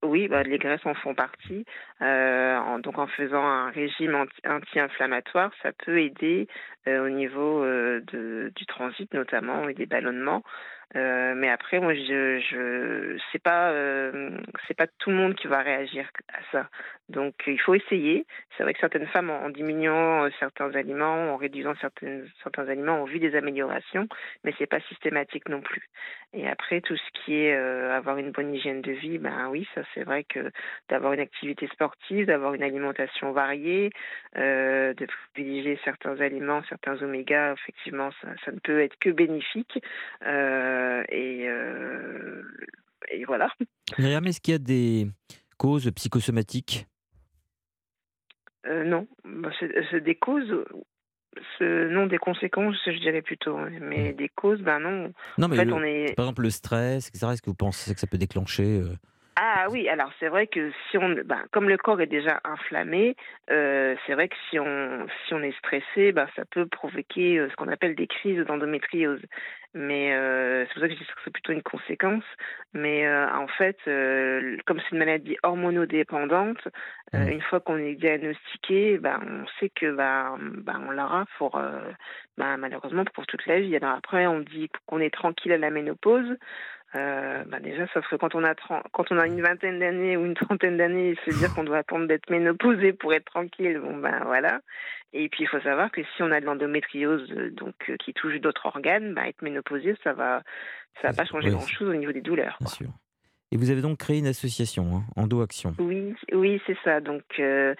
[0.03, 1.65] oui, bah, les graisses en font partie.
[2.01, 6.47] Euh, donc en faisant un régime anti-inflammatoire, ça peut aider
[6.97, 10.43] au niveau euh, du transit notamment et des ballonnements.
[10.95, 14.31] Euh, mais après, moi, je, je c'est pas, euh,
[14.67, 16.69] c'est pas tout le monde qui va réagir à ça.
[17.09, 18.25] Donc, il faut essayer.
[18.57, 23.03] C'est vrai que certaines femmes, en, diminuant euh, certains aliments, en réduisant certains, certains aliments,
[23.03, 24.07] ont vu des améliorations,
[24.43, 25.87] mais c'est pas systématique non plus.
[26.33, 29.81] Et après, tout ce qui est avoir une bonne hygiène de vie, ben oui, ça
[29.93, 30.51] c'est vrai que
[30.87, 33.89] d'avoir une activité sportive, d'avoir une alimentation variée,
[34.35, 39.79] de privilégier certains aliments, certains oméga, effectivement, ça, ça ne peut être que bénéfique.
[40.25, 41.49] et
[43.11, 43.49] et voilà.
[43.97, 45.07] Myriam, est-ce qu'il y a des
[45.57, 46.87] causes psychosomatiques?
[48.65, 50.65] Euh, Non, bah, c'est des causes.
[51.61, 53.57] Non, des conséquences, je dirais plutôt.
[53.81, 54.15] Mais mmh.
[54.15, 55.13] des causes, ben non.
[55.37, 56.15] Non, mais on est...
[56.15, 58.93] par exemple, le stress, etc., est-ce que vous pensez que ça peut déclencher euh,
[59.41, 63.15] ah oui, alors c'est vrai que si on, ben, comme le corps est déjà inflammé,
[63.49, 67.49] euh, c'est vrai que si on, si on est stressé, ben, ça peut provoquer euh,
[67.49, 69.21] ce qu'on appelle des crises d'endométriose.
[69.73, 72.23] Mais euh, c'est pour ça que je dis que c'est plutôt une conséquence.
[72.73, 73.77] Mais en fait,
[74.65, 76.67] comme c'est une maladie hormonodépendante,
[77.13, 77.27] mmh.
[77.29, 81.61] une fois qu'on est diagnostiqué, ben, on sait que ben, ben on l'aura pour
[82.37, 83.75] ben, malheureusement pour toute la vie.
[83.75, 86.35] Alors après, on dit qu'on est tranquille à la ménopause.
[86.95, 88.55] Euh, bah déjà, sauf que quand on a
[88.91, 92.07] quand on a une vingtaine d'années ou une trentaine d'années, se dire qu'on doit attendre
[92.07, 94.61] d'être ménopausé pour être tranquille, bon ben voilà.
[95.13, 98.39] Et puis il faut savoir que si on a de l'endométriose, donc euh, qui touche
[98.39, 100.41] d'autres organes, bah, être ménopausé, ça va,
[101.01, 102.57] ça va pas changer grand chose au niveau des douleurs.
[102.59, 102.89] Bien sûr.
[103.51, 105.73] Et vous avez donc créé une association, hein, Endo Action.
[105.79, 107.01] Oui, oui, c'est ça.
[107.01, 107.73] Donc, euh,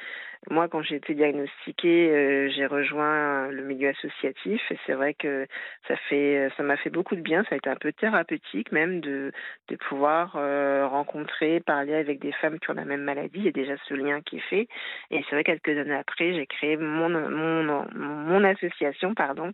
[0.50, 5.46] moi, quand j'ai été diagnostiquée, euh, j'ai rejoint le milieu associatif et c'est vrai que
[5.88, 7.44] ça fait, ça m'a fait beaucoup de bien.
[7.44, 9.32] Ça a été un peu thérapeutique même de,
[9.68, 13.38] de pouvoir euh, rencontrer, parler avec des femmes qui ont la même maladie.
[13.38, 14.68] Il y a déjà ce lien qui est fait.
[15.12, 19.52] Et c'est vrai quelques années après, j'ai créé mon, mon, association, pardon.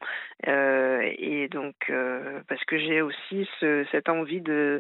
[0.48, 1.92] et donc,
[2.48, 4.80] parce que j'ai aussi ce, cette envie de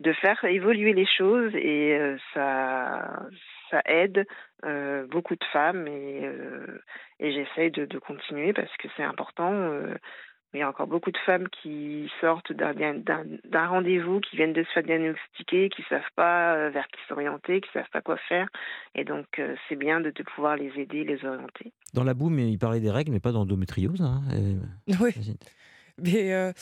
[0.00, 3.26] de faire évoluer les choses et euh, ça,
[3.70, 4.26] ça aide
[4.64, 6.80] euh, beaucoup de femmes et, euh,
[7.18, 9.72] et j'essaye de, de, continuer parce que c'est important.
[10.54, 14.70] il y a encore beaucoup de femmes qui sortent d'un rendez-vous, qui viennent de se
[14.70, 18.48] faire diagnostiquer, qui ne savent pas vers qui s'orienter, qui ne savent pas quoi faire.
[18.94, 21.72] Et donc, c'est bien de, de, pouvoir les aider, les orienter.
[21.92, 24.00] Dans la boum, il parlait des règles, mais pas d'endométriose.
[24.00, 24.22] Hein,
[25.00, 25.36] oui.
[25.98, 26.52] Mais euh,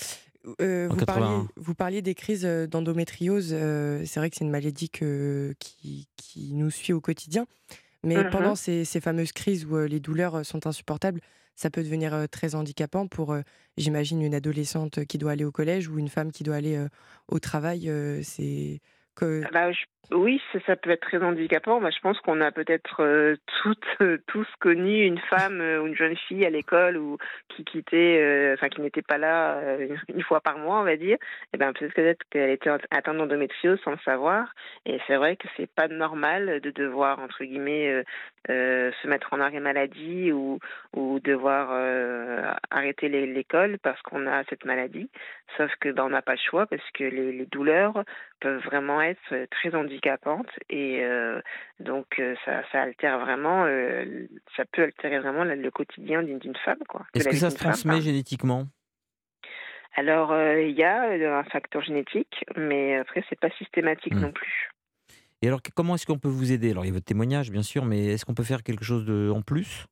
[0.46, 3.50] vous, parliez, vous, parliez, des crises euh, d'endométriose.
[3.52, 7.46] Euh, c'est vrai que c'est une maladie que, qui, qui, nous suit au quotidien.
[8.02, 11.20] Mais mmh pendant ces, ces, fameuses crises où les douleurs sont insupportables,
[11.56, 13.34] ça peut devenir très handicapant pour,
[13.76, 16.86] j'imagine, une adolescente qui doit aller au collège ou une femme qui doit aller
[17.28, 17.90] au travail.
[18.22, 18.80] c'est
[19.16, 19.42] que...
[19.46, 19.70] Ah bah,
[20.12, 21.80] oui, ça, peut être très handicapant.
[21.80, 25.88] Moi, je pense qu'on a peut-être euh, toutes, euh, tous connu une femme euh, ou
[25.88, 29.60] une jeune fille à l'école ou qui quittait, enfin qui n'était pas là
[30.08, 31.16] une fois par mois, on va dire.
[31.16, 34.54] Et eh ben peut-être qu'elle était atteinte d'endométriose sans le savoir.
[34.84, 38.04] Et c'est vrai que c'est pas normal de devoir entre guillemets
[38.48, 40.58] se mettre en arrêt maladie ou
[40.94, 41.70] ou devoir
[42.70, 45.08] arrêter l'école parce qu'on a cette maladie.
[45.56, 48.04] Sauf que ben on n'a pas le choix parce que les, les douleurs
[48.40, 49.95] peuvent vraiment être très handicapantes
[50.68, 51.40] et euh,
[51.80, 56.78] donc euh, ça, ça, altère vraiment, euh, ça peut altérer vraiment le quotidien d'une femme.
[57.14, 58.66] Est-ce que ça se transmet génétiquement?
[59.96, 64.20] Alors il y a un facteur génétique, mais après c'est pas systématique mmh.
[64.20, 64.70] non plus.
[65.42, 66.70] Et alors comment est-ce qu'on peut vous aider?
[66.72, 69.06] Alors il y a votre témoignage bien sûr, mais est-ce qu'on peut faire quelque chose
[69.06, 69.86] de, en plus?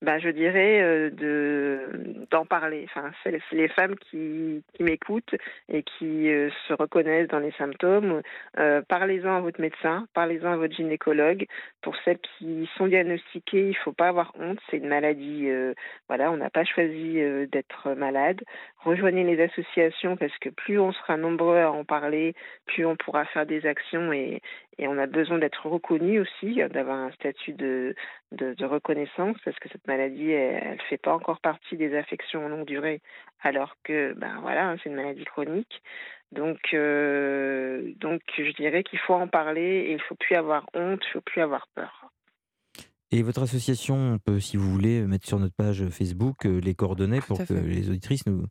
[0.00, 2.84] Bah, je dirais euh, de d'en parler.
[2.84, 5.34] Enfin, c'est les femmes qui, qui m'écoutent
[5.68, 8.22] et qui euh, se reconnaissent dans les symptômes.
[8.58, 11.46] Euh, parlez-en à votre médecin, parlez-en à votre gynécologue.
[11.82, 14.60] Pour celles qui sont diagnostiquées, il faut pas avoir honte.
[14.70, 15.48] C'est une maladie.
[16.08, 18.40] voilà, on n'a pas choisi d'être malade.
[18.84, 22.34] Rejoignez les associations parce que plus on sera nombreux à en parler,
[22.66, 24.40] plus on pourra faire des actions et,
[24.78, 27.94] et on a besoin d'être reconnu aussi, d'avoir un statut de,
[28.32, 32.66] de, reconnaissance, parce que cette maladie, elle ne fait pas encore partie des affections longue
[32.66, 33.00] durée,
[33.42, 35.82] alors que, ben voilà, c'est une maladie chronique.
[36.30, 40.64] Donc, euh, donc je dirais qu'il faut en parler et il ne faut plus avoir
[40.74, 42.12] honte, il ne faut plus avoir peur.
[43.10, 46.74] Et votre association, on peut, si vous voulez, mettre sur notre page Facebook euh, les
[46.74, 48.44] coordonnées pour que les auditrices nous.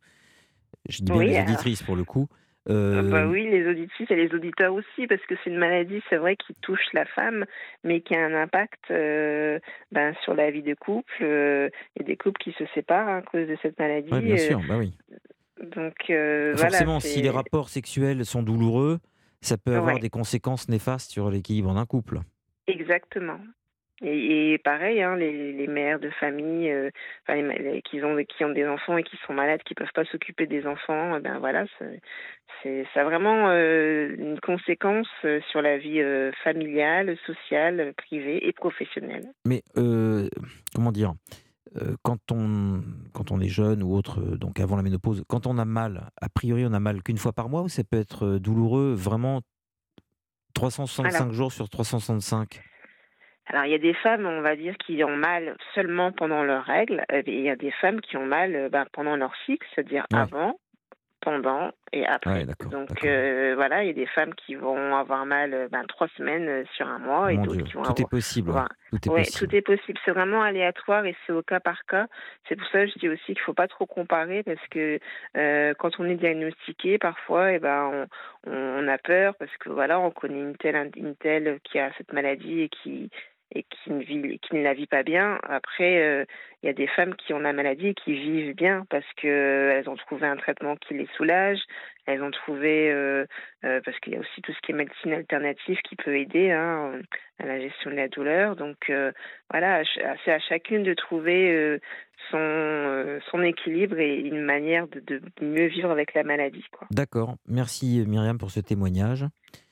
[0.88, 2.28] Je dis bien les auditrices pour le coup,
[2.68, 6.16] euh, bah oui, les auditrices et les auditeurs aussi, parce que c'est une maladie, c'est
[6.16, 7.44] vrai, qui touche la femme,
[7.84, 9.58] mais qui a un impact euh,
[9.92, 11.22] ben, sur la vie de couple.
[11.22, 14.10] Euh, a des couples qui se séparent à cause de cette maladie.
[14.12, 14.94] Oui, bien sûr, bah oui.
[15.74, 16.12] Donc,
[16.56, 18.98] Forcément, si les rapports sexuels sont douloureux,
[19.40, 22.20] ça peut avoir des conséquences néfastes sur l'équilibre d'un couple.
[22.66, 23.38] Exactement.
[24.00, 26.90] Et, et pareil, hein, les, les mères de famille euh,
[27.26, 29.90] enfin, les- les- qui, ont, qui ont des enfants et qui sont malades, qui peuvent
[29.92, 31.64] pas s'occuper des enfants, eh ben voilà,
[32.62, 38.46] c'est- ça a vraiment euh, une conséquence euh, sur la vie euh, familiale, sociale, privée
[38.46, 39.26] et professionnelle.
[39.44, 39.62] Mais
[40.74, 41.12] comment dire
[42.02, 42.80] quand on,
[43.12, 46.28] quand on est jeune ou autre, donc avant la ménopause, quand on a mal, a
[46.30, 49.42] priori on a mal qu'une fois par mois ou ça peut être douloureux vraiment
[50.54, 52.60] 365 Alors- jours sur 365
[53.48, 56.64] Alors, il y a des femmes, on va dire, qui ont mal seulement pendant leurs
[56.64, 59.34] règles, euh, et il y a des femmes qui ont mal euh, ben, pendant leur
[59.46, 60.18] cycle, c'est-à-dire Ouais.
[60.20, 60.58] avant,
[61.20, 62.44] pendant et après.
[62.44, 66.06] Ouais, Donc, euh, voilà, il y a des femmes qui vont avoir mal ben, trois
[66.16, 68.00] semaines sur un mois et d'autres qui vont tout avoir.
[68.00, 68.50] est possible.
[68.50, 68.60] ouais.
[68.90, 69.48] Tout est Oui, possible.
[69.50, 69.98] tout est possible.
[70.04, 72.06] C'est vraiment aléatoire et c'est au cas par cas.
[72.48, 75.00] C'est pour ça que je dis aussi qu'il faut pas trop comparer parce que
[75.36, 78.06] euh, quand on est diagnostiqué, parfois, eh ben,
[78.46, 81.90] on, on a peur parce que voilà, on connaît une telle, une telle qui a
[81.98, 83.10] cette maladie et qui
[83.54, 85.38] et qui ne vit, qui ne la vit pas bien.
[85.48, 86.24] Après, euh,
[86.62, 89.26] il y a des femmes qui ont la maladie et qui vivent bien parce que
[89.26, 91.60] euh, ont trouvé un traitement qui les soulage.
[92.08, 93.26] Elles ont trouvé euh,
[93.64, 96.50] euh, parce qu'il y a aussi tout ce qui est médecine alternative qui peut aider
[96.50, 96.92] hein,
[97.38, 98.56] à la gestion de la douleur.
[98.56, 99.12] Donc euh,
[99.50, 99.82] voilà,
[100.24, 101.78] c'est à chacune de trouver euh,
[102.30, 106.64] son euh, son équilibre et une manière de, de mieux vivre avec la maladie.
[106.90, 107.34] D'accord.
[107.46, 109.26] Merci Myriam pour ce témoignage.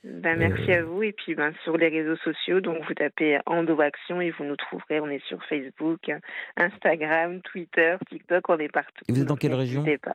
[0.05, 1.03] Ben, merci Euh, à vous.
[1.03, 4.57] Et puis ben, sur les réseaux sociaux, donc vous tapez Endo Action et vous nous
[4.57, 5.01] trouverez.
[5.01, 6.11] On est sur Facebook,
[6.57, 9.05] Instagram, Twitter, TikTok, on est partout.
[9.09, 9.85] Et vous êtes dans Donc, quelle région?
[10.03, 10.15] pas.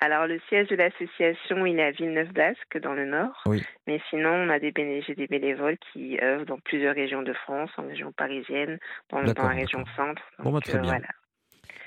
[0.00, 3.42] Alors le siège de l'association, il est à Villeneuve d'Ascq, dans le nord.
[3.46, 3.64] Oui.
[3.86, 7.32] Mais sinon, on a des, béné- j'ai des bénévoles qui œuvrent dans plusieurs régions de
[7.32, 8.78] France, en région parisienne,
[9.10, 10.22] dans, la région centre.
[10.38, 10.92] Bon, bah, très euh, bien.
[10.92, 11.08] voilà.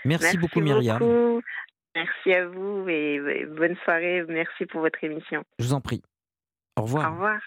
[0.05, 0.99] Merci, beaucoup Myriam.
[0.99, 1.41] beaucoup.
[1.95, 4.23] Merci à vous et et bonne soirée.
[4.27, 5.43] Merci pour votre émission.
[5.57, 6.01] Je vous en prie.
[6.77, 7.09] Au revoir.
[7.09, 7.39] Au revoir.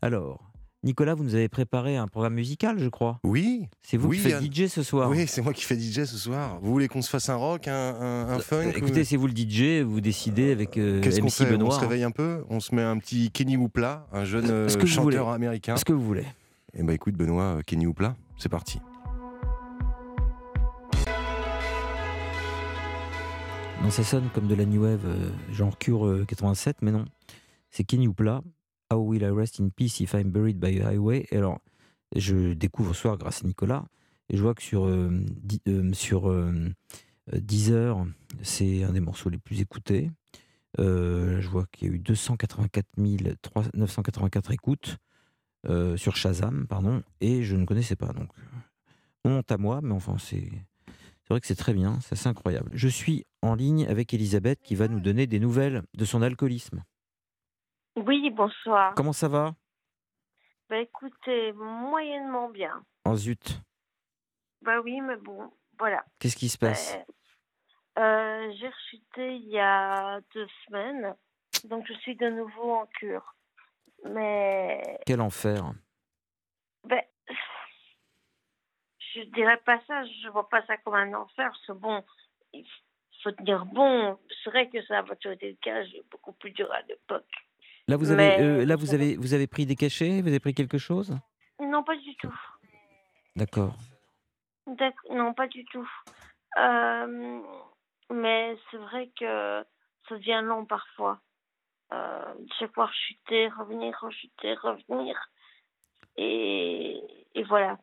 [0.00, 0.47] Alors,
[0.84, 3.18] Nicolas, vous nous avez préparé un programme musical, je crois.
[3.24, 4.52] Oui, C'est vous Oui, qui faites Yann.
[4.52, 5.10] DJ ce soir.
[5.10, 6.60] oui, c'est moi qui fais DJ ce soir.
[6.62, 9.26] Vous voulez qu'on se fasse un rock, un, un, un funk Euh, Écoutez, c'est vous
[9.26, 11.46] le DJ, vous décidez avec euh, Qu'est-ce qu'on fait?
[11.48, 11.72] On Benoît.
[11.72, 11.80] se hein.
[11.80, 14.86] réveille un peu On se met un petit Kenny Hoopla, un jeune euh, que vous
[14.86, 15.34] chanteur voulez.
[15.34, 15.76] américain.
[15.76, 16.24] Ce que vous voulez?
[16.74, 18.78] Eh ben écoute Benoît, euh, Kenny Hoopla, c'est parti.
[23.82, 27.04] Non, ça sonne comme de la new wave, euh, genre Cure euh, 87, mais non.
[27.70, 28.42] C'est Kenny Hoopla.
[28.90, 31.60] How will I rest in peace if I'm buried by a highway Et alors,
[32.16, 33.84] je découvre ce soir grâce à Nicolas,
[34.30, 35.10] et je vois que sur, euh,
[35.42, 36.52] di- euh, sur euh,
[37.34, 38.06] euh, Deezer,
[38.42, 40.10] c'est un des morceaux les plus écoutés.
[40.78, 42.86] Je vois qu'il y a eu 284
[43.42, 44.98] 300 984 écoutes
[45.96, 48.12] sur Shazam, pardon, et je ne connaissais pas.
[48.12, 48.30] Donc,
[49.24, 50.50] honte à moi, mais enfin, c'est.
[51.24, 52.70] C'est vrai que c'est très bien, c'est incroyable.
[52.72, 56.82] Je suis en ligne avec Elisabeth qui va nous donner des nouvelles de son alcoolisme.
[58.06, 58.94] Oui, bonsoir.
[58.94, 59.54] Comment ça va?
[60.68, 62.84] Bah écoutez, moyennement bien.
[63.06, 63.58] Oh zut,
[64.62, 66.04] Bah oui, mais bon, voilà.
[66.18, 66.94] qu'est-ce qui se passe?
[67.98, 71.16] Euh, euh, J'ai rechuté il y a deux semaines,
[71.64, 73.34] donc je suis de nouveau en cure.
[74.04, 75.72] Mais Quel enfer
[76.84, 77.02] ben,
[79.14, 82.04] je dirais pas ça, je vois pas ça comme un enfer, parce que bon,
[82.52, 82.64] il
[83.22, 84.18] faut tenir bon.
[84.44, 87.26] C'est vrai que ça a toujours été le cas, j'ai beaucoup plus dur à l'époque.
[87.88, 90.40] Là, vous avez, Mais- euh, là vous, avez, vous avez pris des cachets Vous avez
[90.40, 91.16] pris quelque chose?
[91.60, 92.34] Non, pas du tout.
[93.34, 93.74] D'accord.
[94.66, 95.88] D'ac- Non, pas du tout.
[96.58, 97.40] Euh,
[98.12, 99.64] mais c'est vrai que
[100.08, 101.20] ça devient long parfois.
[101.92, 105.16] Euh, chaque fois rechuter, revenir, rechuter, revenir.
[106.18, 107.00] Et,
[107.34, 107.78] et voilà.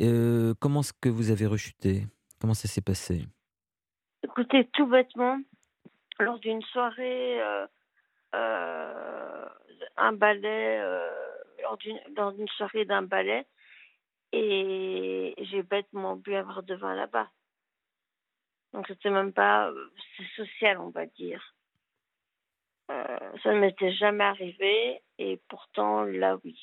[0.00, 2.06] Euh, comment est-ce que vous avez rechuté?
[2.40, 3.26] Comment ça s'est passé?
[4.36, 5.38] Écoutez, tout bêtement,
[6.18, 7.68] lors d'une soirée, euh,
[8.34, 9.48] euh,
[9.96, 11.08] un ballet, euh,
[12.16, 13.46] lors d'une soirée d'un ballet,
[14.32, 17.30] et j'ai bêtement bu un verre de vin là-bas.
[18.72, 19.70] Donc c'était même pas,
[20.34, 21.54] social, on va dire.
[22.88, 26.58] Ça ne m'était jamais arrivé, et pourtant là, oui.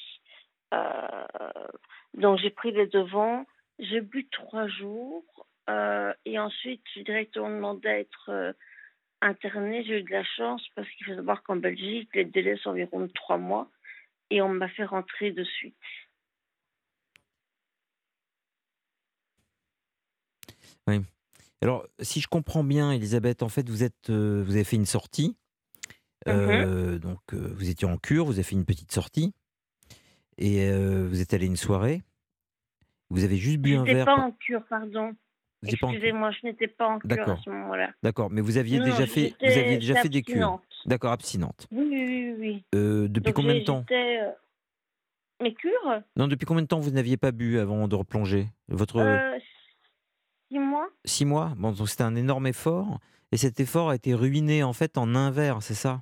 [2.16, 3.46] Donc j'ai pris les devants,
[3.80, 5.24] j'ai bu trois jours.
[5.70, 8.54] Euh, et ensuite, j'ai directement demandé à être euh,
[9.22, 9.84] internée.
[9.86, 13.02] J'ai eu de la chance parce qu'il faut savoir qu'en Belgique, les délais sont environ
[13.02, 13.70] de trois mois.
[14.30, 15.76] Et on m'a fait rentrer de suite.
[21.62, 24.88] Alors, si je comprends bien, Elisabeth, en fait, vous, êtes, euh, vous avez fait une
[24.88, 25.38] sortie.
[26.28, 29.34] Euh, Donc, euh, vous étiez en cure, vous avez fait une petite sortie.
[30.38, 32.02] Et vous êtes allé à une soirée.
[33.12, 34.06] Vous avez juste bu un verre.
[34.06, 35.16] pas en cure, pardon.
[35.64, 37.42] Excusez-moi, je n'étais pas en cure à D'accord.
[37.44, 37.92] ce moment-là.
[38.02, 40.60] D'accord, mais vous aviez Non, déjà fait, vous aviez déjà fait des cures.
[40.86, 41.68] D'accord, abstinente.
[41.72, 42.36] Oui, oui, oui.
[42.40, 42.66] oui.
[42.74, 44.32] Euh, depuis Donc, combien de temps euh,
[45.42, 48.48] Mes cures Non, depuis combien de temps vous n'aviez pas bu avant de replonger?
[48.70, 49.40] Votre euh,
[50.52, 51.54] Six mois six mois?
[51.58, 53.00] Bon, donc c'était un énorme effort.
[53.32, 56.02] Et cet effort a été ruiné en fait en un verre, c'est ça?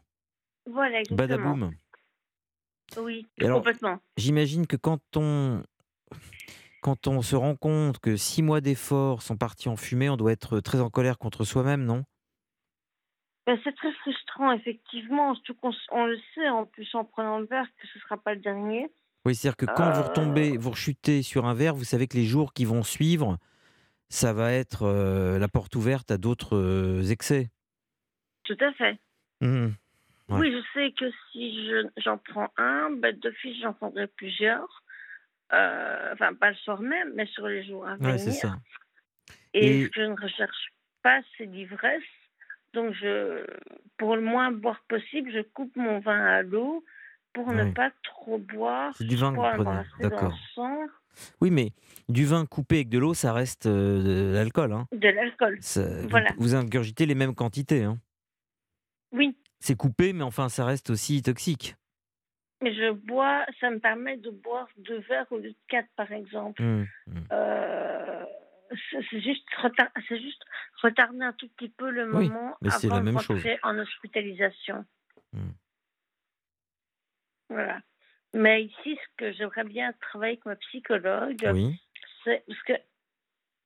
[0.65, 1.17] Voilà, exactement.
[1.27, 1.71] Badaboum.
[2.97, 3.99] Oui, Et complètement.
[4.17, 5.61] J'imagine que quand on
[6.81, 10.31] quand on se rend compte que six mois d'efforts sont partis en fumée, on doit
[10.31, 12.03] être très en colère contre soi-même, non?
[13.47, 15.33] Ben, c'est très frustrant, effectivement.
[15.35, 18.01] Surtout qu'on s- on le sait, en plus, en prenant le verre, que ce ne
[18.03, 18.91] sera pas le dernier.
[19.25, 20.03] Oui, c'est-à-dire que quand vous Euh.
[20.03, 23.37] retombez, vous rechutez sur un verre, vous savez que les jours qui vont suivre,
[24.09, 27.49] ça va être euh, la porte ouverte à d'autres euh, excès.
[28.43, 28.99] Tout à fait.
[29.41, 29.71] Ouais.
[30.29, 34.83] Oui, je sais que si je- j'en prends un, ben, d'office, j'en prendrai plusieurs.
[35.53, 38.11] Euh, enfin, pas le soir même, mais sur les jours à venir.
[38.11, 38.55] Ouais, c'est ça.
[39.53, 40.67] Et, Et- ce que je ne recherche
[41.01, 42.03] pas, c'est l'ivresse.
[42.73, 43.43] Donc, je,
[43.97, 46.85] pour le moins boire possible, je coupe mon vin à l'eau
[47.33, 48.93] pour ne pas trop boire.
[48.97, 50.37] C'est du vin que vous prenez, d'accord.
[51.41, 51.71] Oui, mais
[52.09, 54.71] du vin coupé avec de l'eau, ça reste euh, de l'alcool.
[54.71, 54.85] Hein.
[54.91, 55.57] de l'alcool.
[55.61, 56.29] Ça- vous- Voilà.
[56.37, 57.83] vous, ingurgitez les mêmes quantités.
[57.83, 57.97] Hein.
[59.11, 61.75] Oui, C'est coupé, mais enfin, ça reste aussi toxique.
[62.61, 66.11] Mais je bois, ça me permet de boire deux verres au lieu de quatre, par
[66.11, 66.61] exemple.
[66.61, 66.87] Mhm.
[67.07, 67.27] Mhm.
[67.31, 68.25] Euh,
[68.91, 69.47] c'est juste,
[70.81, 73.43] retarder un tout petit peu le Oui, moment mais avant la de même chose.
[73.63, 74.85] en hospitalisation.
[75.33, 75.51] Hmm.
[77.49, 77.79] Voilà.
[78.33, 81.81] Mais ici, ce que j'aimerais bien travailler avec ma psychologue, Oui.
[82.23, 82.73] c'est parce que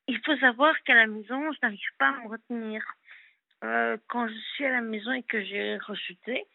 [0.07, 2.83] il faut savoir qu'à la maison, je n'arrive pas à me retenir.
[3.63, 6.45] Euh, quand je suis à la maison et que j'ai rechuté,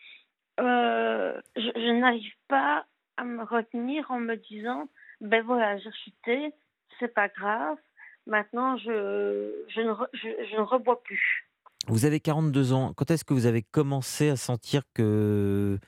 [0.59, 2.85] euh, je, je n'arrive pas
[3.17, 4.89] à me retenir en me disant
[5.21, 6.53] ben voilà, j'ai rechuté,
[7.01, 7.77] c'est pas grave.
[8.27, 11.49] Maintenant, je, je, ne, re- je, je ne rebois plus.
[11.87, 12.93] Vous avez 42 ans.
[12.95, 15.79] Quand est-ce que vous avez commencé à sentir que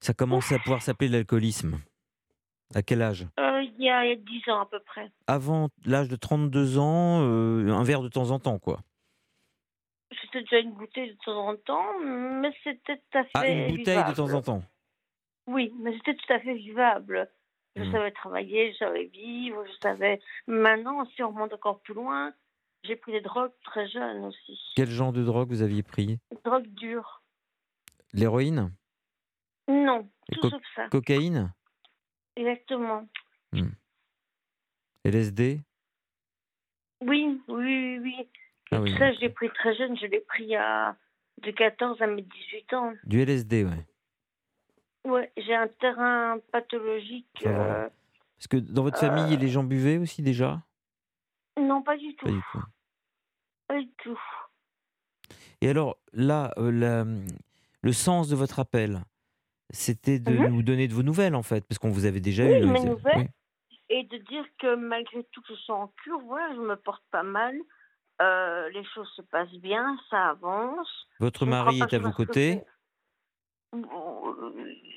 [0.00, 1.78] ça commençait à pouvoir s'appeler de l'alcoolisme?
[2.74, 3.26] À quel âge?
[3.40, 5.10] Euh, il, y a, il y a 10 ans à peu près.
[5.26, 8.80] Avant l'âge de 32 ans, euh, un verre de temps en temps, quoi.
[10.22, 13.30] C'était déjà une bouteille de temps en temps, mais c'était tout à fait.
[13.34, 14.62] Ah, une bouteille de temps en temps.
[15.46, 17.30] Oui, mais c'était tout à fait vivable.
[17.76, 17.92] Je Hmm.
[17.92, 20.20] savais travailler, je savais vivre, je savais.
[20.46, 22.32] Maintenant, si on remonte encore plus loin,
[22.84, 24.58] j'ai pris des drogues très jeune aussi.
[24.74, 26.18] Quel genre de drogue vous aviez pris?
[26.44, 27.22] Drogue dure.
[28.12, 28.72] L'héroïne?
[29.68, 30.88] Non, Et tout sauf ça.
[30.88, 31.52] Cocaïne?
[32.36, 33.06] Exactement.
[35.04, 35.60] LSD
[37.02, 38.28] Oui, oui, oui, oui.
[38.70, 38.94] Ah oui.
[38.98, 40.96] Ça, je l'ai pris très jeune, je l'ai pris à
[41.42, 42.92] de 14 à mes 18 ans.
[43.04, 43.86] Du LSD, ouais.
[45.04, 47.44] Ouais, j'ai un terrain pathologique.
[47.46, 47.88] Euh,
[48.36, 49.38] Parce que dans votre famille, Euh.
[49.38, 50.60] les gens buvaient aussi déjà?
[51.58, 52.26] Non, pas du tout.
[52.26, 52.62] Pas du tout.
[53.68, 54.20] Pas du tout.
[55.60, 57.04] Et alors, là, euh, la-
[57.82, 59.00] le sens de votre appel,
[59.70, 60.48] c'était de Mhm.
[60.48, 62.66] nous donner de vos nouvelles, en fait, parce qu'on vous avait déjà Oui, eu.
[62.66, 63.16] mes nouvelles.
[63.16, 63.26] oui.
[63.90, 67.02] Et de dire que malgré tout que je sois en cure, voilà, je me porte
[67.10, 67.56] pas mal.
[68.20, 71.06] Euh, les choses se passent bien, ça avance.
[71.20, 72.62] Votre Je mari est à vos côtés?
[73.72, 73.78] refais-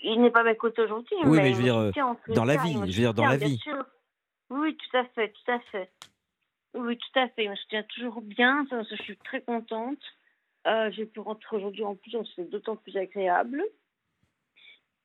[0.03, 1.15] Il n'est pas à mes côtés aujourd'hui.
[1.25, 3.38] Oui, mais il je veux dire, euh, dans la vie, je veux dire, dans la
[3.38, 3.62] vie.
[4.49, 5.91] Oui, tout à fait, tout à fait.
[6.73, 7.43] Oui, tout à fait.
[7.45, 9.99] Il me soutient toujours bien, ça, je suis très contente.
[10.67, 13.63] Euh, J'ai pu rentrer aujourd'hui en plus, c'est d'autant plus agréable.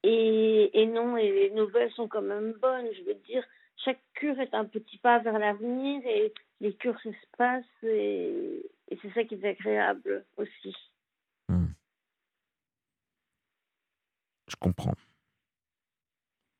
[0.02, 2.86] Et, et non, et les nouvelles sont quand même bonnes.
[2.96, 3.44] Je veux dire,
[3.84, 9.12] chaque cure est un petit pas vers l'avenir et les cures s'espacent et, et c'est
[9.12, 10.74] ça qui est agréable aussi.
[14.48, 14.94] Je comprends.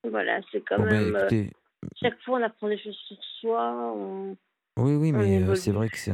[0.05, 1.17] Voilà, c'est quand Bon, ben, même.
[1.17, 1.53] euh, écoutez,
[2.01, 3.93] chaque fois, on apprend des choses sur soi.
[3.95, 4.37] on-
[4.79, 6.11] oui, oui, mais euh, c'est vrai que c'est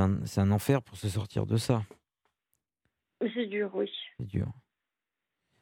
[0.00, 1.82] un, enfer pour se sortir de ça.
[3.20, 3.90] C'est dur, oui.
[4.18, 4.46] C'est dur.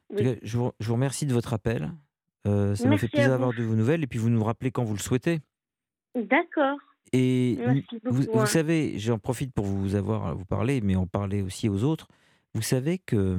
[0.09, 0.37] Oui.
[0.43, 1.91] je, vous, je vous remercie de votre appel.
[2.47, 4.71] Euh, ça me Merci fait plaisir d'avoir de vos nouvelles et puis vous nous rappelez
[4.71, 5.39] quand vous le souhaitez.
[6.13, 6.77] D'accord.
[7.13, 7.57] Et
[8.03, 8.45] vous, hein.
[8.45, 12.07] savez, j'en profite pour vous avoir vous parler, mais en parler aussi aux autres.
[12.53, 13.37] Vous savez que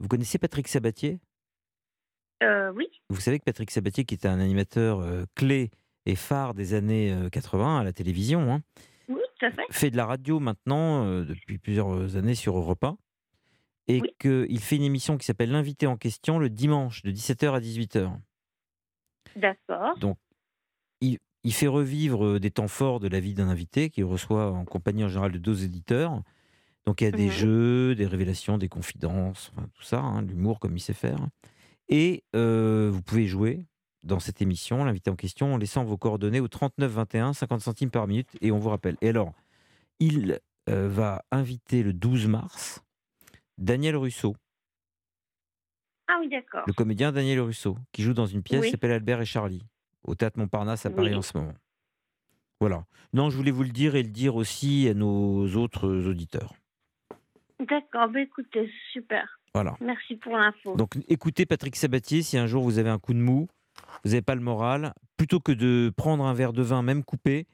[0.00, 1.18] vous connaissez Patrick Sabatier?
[2.42, 5.70] Euh, oui, Vous savez que Patrick Sabatier, qui était un animateur euh, clé
[6.04, 8.60] et phare des années euh, 80 à la télévision, hein,
[9.08, 9.62] oui, tout à fait.
[9.70, 12.98] fait de la radio maintenant euh, depuis plusieurs années sur Europe 1,
[13.88, 14.10] et Oui.
[14.18, 18.12] qu'il fait une émission qui s'appelle L'invité en question le dimanche de 17h à 18h.
[19.36, 19.96] D'accord.
[21.44, 24.64] Il fait revivre euh, des temps forts de la vie d'un invité qu'il reçoit en
[24.64, 26.22] compagnie en général de deux éditeurs.
[26.86, 27.30] Donc il y a des Mhm.
[27.30, 31.18] jeux, des révélations, des confidences, enfin, tout ça, hein, l'humour comme il sait faire.
[31.88, 33.66] Et euh, vous pouvez jouer
[34.02, 37.90] dans cette émission, l'invité en question, en laissant vos coordonnées au 39 21, 50 centimes
[37.90, 38.96] par minute, et on vous rappelle.
[39.02, 39.32] Et alors,
[40.00, 40.40] il
[40.70, 42.82] euh, va inviter le 12 mars
[43.58, 44.36] Daniel Russo,
[46.08, 46.64] Ah oui, d'accord.
[46.66, 48.70] Le comédien Daniel Russo, qui joue dans une pièce qui Oui.
[48.72, 49.62] s'appelle Albert et Charlie,
[50.04, 51.14] au Théâtre Montparnasse à Paris Oui.
[51.16, 51.54] en ce moment.
[52.60, 52.84] Voilà.
[53.12, 56.54] Non, je voulais vous le dire et le dire aussi à nos autres auditeurs.
[57.60, 59.38] D'accord, bah écoutez, super.
[59.54, 59.76] Voilà.
[59.80, 60.74] Merci pour l'info.
[60.76, 63.48] Donc écoutez Patrick Sabatier, si un jour vous avez un coup de mou,
[64.04, 67.46] vous n'avez pas le moral, plutôt que de prendre un verre de vin, même coupé,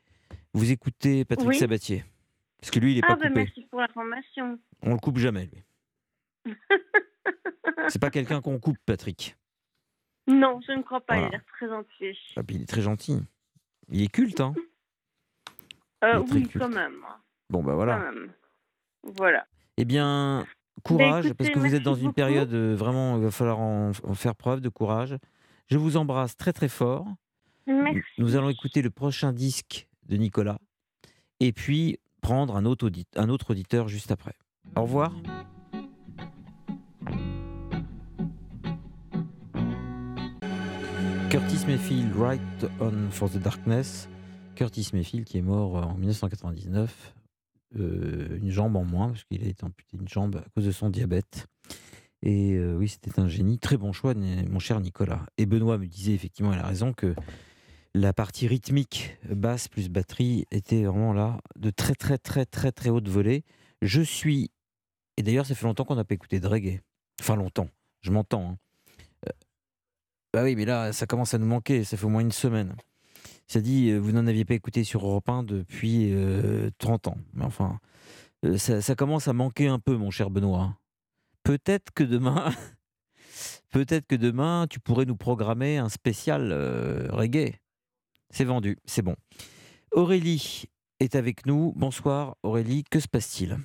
[0.54, 1.58] vous écoutez Patrick Oui.
[1.58, 2.04] Sabatier.
[2.60, 3.40] Parce que lui, il n'est Ah pas bah coupé.
[3.40, 4.58] merci pour l'information.
[4.82, 6.54] On le coupe jamais, lui.
[7.88, 9.36] C'est pas quelqu'un qu'on coupe, Patrick.
[10.30, 12.18] Non, je ne crois pas, il a l'air très gentil.
[12.36, 13.18] Ah, puis il est très gentil.
[13.90, 14.54] Il est culte, hein
[16.04, 16.58] Euh, est oui, culte.
[16.58, 16.96] quand même.
[17.50, 17.98] Bon, bah Quand voilà.
[17.98, 18.32] même.
[19.02, 19.46] Voilà.
[19.76, 20.46] Eh bien,
[20.84, 23.90] courage, écoutez, parce que vous êtes dans une période euh, vraiment, il va falloir en,
[24.04, 25.16] en faire preuve de courage.
[25.68, 27.06] Je vous embrasse très très fort.
[27.66, 28.00] Merci.
[28.18, 30.58] Nous allons écouter le prochain disque de Nicolas
[31.38, 34.34] et puis prendre un autre, audit- un autre auditeur juste après.
[34.76, 35.12] Au revoir.
[41.30, 42.40] Curtis Mayfield, Right
[42.80, 44.08] on for the Darkness.
[44.56, 47.14] Curtis Mayfield qui est mort euh, en 1999,
[47.78, 50.72] euh, une jambe en moins, parce qu'il a été amputé d'une jambe à cause de
[50.72, 51.46] son diabète.
[52.22, 53.60] Et euh, oui, c'était un génie.
[53.60, 55.24] Très bon choix, mon cher Nicolas.
[55.38, 57.14] Et Benoît me disait effectivement, il a raison, que
[57.94, 62.90] la partie rythmique, basse plus batterie, était vraiment là, de très très très très très
[62.90, 63.44] haute volée.
[63.82, 64.50] Je suis,
[65.16, 66.80] et d'ailleurs ça fait longtemps qu'on n'a pas écouté de reggae.
[67.20, 67.68] Enfin longtemps,
[68.00, 68.50] je m'entends.
[68.50, 68.58] hein.
[70.32, 72.74] Bah oui, mais là ça commence à nous manquer, ça fait au moins une semaine.
[73.46, 77.16] Ça dit, euh, vous n'en aviez pas écouté sur Europe 1 depuis euh, 30 ans.
[77.34, 77.80] Mais enfin,
[78.44, 80.76] euh, ça, commence à manquer un peu, mon cher Benoît.
[81.42, 82.50] Peut-être que demain,
[83.70, 87.60] peut-être que demain, tu pourrais nous programmer un spécial euh, reggae.
[88.30, 89.16] C'est vendu, c'est bon.
[89.92, 90.64] Aurélie
[91.00, 91.72] est avec nous.
[91.76, 93.58] Bonsoir Aurélie, que se passe-t-il?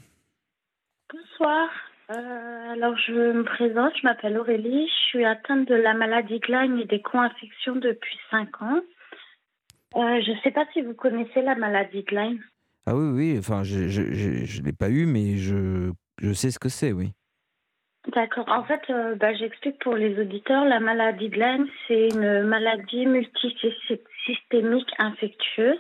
[1.14, 1.70] Bonsoir.
[2.12, 4.88] Euh, alors, je me présente, je m'appelle Aurélie.
[4.88, 8.82] Je suis atteinte de la maladie de Lyme et des co-infections depuis 5 ans.
[9.96, 12.44] Euh, je ne sais pas si vous connaissez la maladie de Lyme.
[12.86, 15.92] Ah oui, oui, enfin, je ne l'ai pas eu, mais je,
[16.22, 17.14] je sais ce que c'est, oui.
[18.14, 18.48] D'accord.
[18.50, 20.66] En fait, euh, bah, j'explique pour les auditeurs.
[20.66, 25.80] La maladie de Lyme, c'est une maladie multisystémique infectieuse.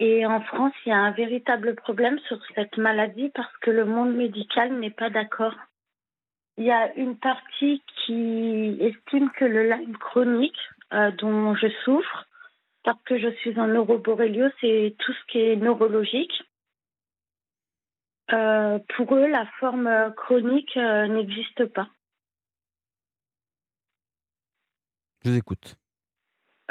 [0.00, 3.84] Et en France, il y a un véritable problème sur cette maladie parce que le
[3.84, 5.54] monde médical n'est pas d'accord.
[6.56, 10.58] Il y a une partie qui estime que le Lyme chronique,
[10.94, 12.26] euh, dont je souffre,
[12.82, 16.44] parce que je suis en neuroborréliose, c'est tout ce qui est neurologique.
[18.32, 21.88] Euh, pour eux, la forme chronique euh, n'existe pas.
[25.22, 25.79] Je vous écoute.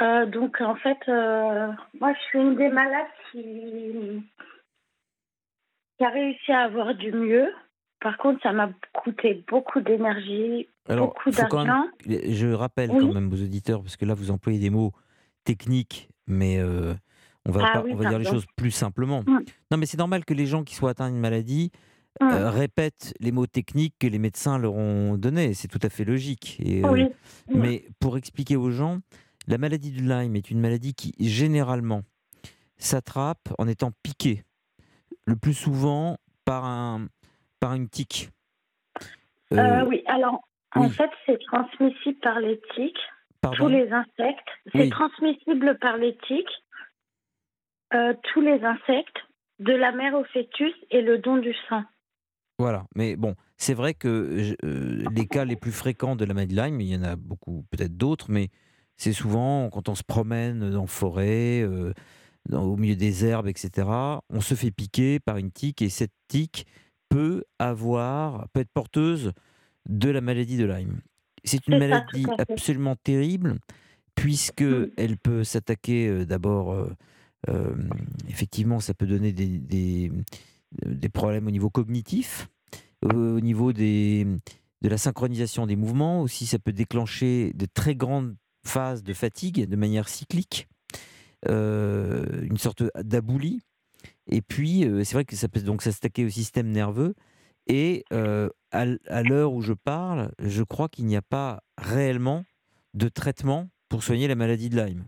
[0.00, 1.68] Euh, donc, en fait, euh,
[2.00, 4.22] moi, je suis une des malades qui...
[5.98, 7.52] qui a réussi à avoir du mieux.
[8.00, 11.84] Par contre, ça m'a coûté beaucoup d'énergie, beaucoup d'argent.
[12.06, 13.00] je rappelle Oui.
[13.06, 14.92] quand même aux auditeurs, parce que là, vous employez des mots
[15.44, 16.94] techniques, mais euh,
[17.46, 19.20] on va, Ah pas- oui, on va dire les choses plus simplement.
[19.26, 19.40] Mm.
[19.70, 21.70] Non, mais c'est normal que les gens qui soient atteints d'une maladie
[22.20, 22.26] Mm.
[22.48, 25.54] répètent les mots techniques que les médecins leur ont donnés.
[25.54, 26.58] C'est tout à fait logique.
[26.64, 27.06] Et, Oui.
[27.54, 28.98] Mais pour expliquer aux gens,
[29.46, 32.02] la maladie du Lyme est une maladie qui, généralement,
[32.78, 34.44] s'attrape en étant piqué.
[35.26, 37.08] Le plus souvent par, un,
[37.60, 38.30] par une tique.
[39.52, 40.40] Euh, Euh, oui, alors,
[40.74, 40.90] en oui.
[40.90, 42.98] fait, c'est transmissible par les tiques,
[43.40, 44.48] pardon tous les insectes.
[44.72, 44.90] C'est Oui.
[44.90, 46.64] transmissible par les tiques,
[47.94, 49.16] euh, tous les insectes,
[49.58, 51.82] de la mère au fœtus et le don du sang.
[52.58, 56.54] Voilà, mais bon, c'est vrai que euh, les cas les plus fréquents de la maladie
[56.54, 58.48] de Lyme, il y en a beaucoup, peut-être d'autres, mais
[59.00, 61.94] c'est souvent quand on se promène en forêt, euh,
[62.48, 63.88] dans- au milieu des herbes, etc.
[64.28, 66.66] On se fait piquer par une tique et cette tique
[67.08, 69.32] peut avoir, peut être porteuse
[69.88, 71.00] de la maladie de Lyme.
[71.44, 73.58] C'est une ça, maladie absolument terrible
[74.14, 74.90] puisque Mm.
[74.98, 76.74] elle peut s'attaquer euh, d'abord,
[77.48, 77.74] euh,
[78.28, 80.12] effectivement, ça peut donner des, des,
[80.84, 82.48] des problèmes au niveau cognitif,
[83.02, 84.26] au au niveau des,
[84.82, 86.20] de la synchronisation des mouvements.
[86.20, 90.68] Aussi, ça peut déclencher de très grandes phases de fatigue de manière cyclique,
[91.48, 93.62] euh, une sorte d'aboulie.
[94.26, 97.14] Et puis, euh, c'est vrai que ça peut donc s'attaquer au système nerveux.
[97.66, 102.44] Et euh, à, à l'heure où je parle, je crois qu'il n'y a pas réellement
[102.94, 105.04] de traitement pour soigner la maladie de Lyme.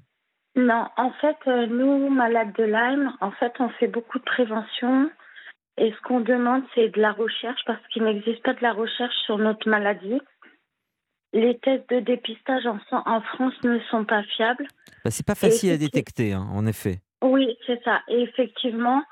[0.54, 5.10] Non, en fait, nous, malades de Lyme, en fait, on fait beaucoup de prévention.
[5.78, 9.14] Et ce qu'on demande, c'est de la recherche parce qu'il n'existe pas de la recherche
[9.24, 10.20] sur notre maladie.
[11.32, 14.66] Les tests de dépistage en, France ne sont pas fiables.
[15.04, 17.00] Bah, c'est pas facile à détecter, hein, en effet.
[17.22, 18.02] Oui, c'est ça.
[18.08, 19.02] Et effectivement,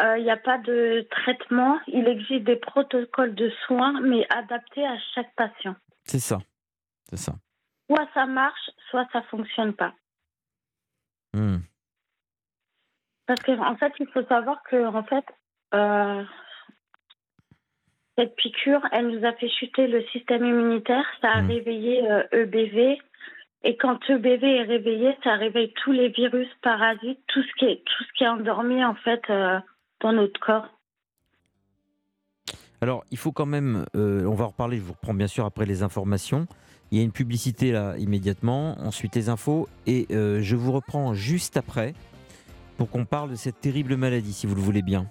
[0.00, 1.78] euh, il n'y a pas de traitement.
[1.86, 5.76] Il existe des protocoles de soins, mais adaptés à chaque patient.
[6.04, 6.38] C'est ça.
[7.08, 7.34] C'est ça.
[7.88, 9.94] Soit ça marche, soit ça fonctionne pas.
[11.32, 11.58] Hmm.
[13.26, 15.24] Parce qu'en en fait, il faut savoir que en fait,
[15.74, 16.24] euh,
[18.16, 21.50] cette piqûre, elle nous a fait chuter le système immunitaire, ça a Mm.
[21.50, 22.98] réveillé euh, EBV.
[23.62, 27.82] Et quand EBV est réveillé, ça réveille tous les virus, parasites, tout ce qui est,
[27.84, 29.58] tout ce qui est endormi en fait euh,
[30.00, 30.66] dans notre corps.
[32.80, 35.44] Alors, il faut quand même, euh, on va en reparler, je vous reprends bien sûr
[35.44, 36.46] après les informations.
[36.90, 41.56] Il y a une publicité là immédiatement, ensuite les infos, et je vous reprends juste
[41.56, 41.94] après
[42.78, 45.06] pour qu'on parle de cette terrible maladie, si vous le voulez bien.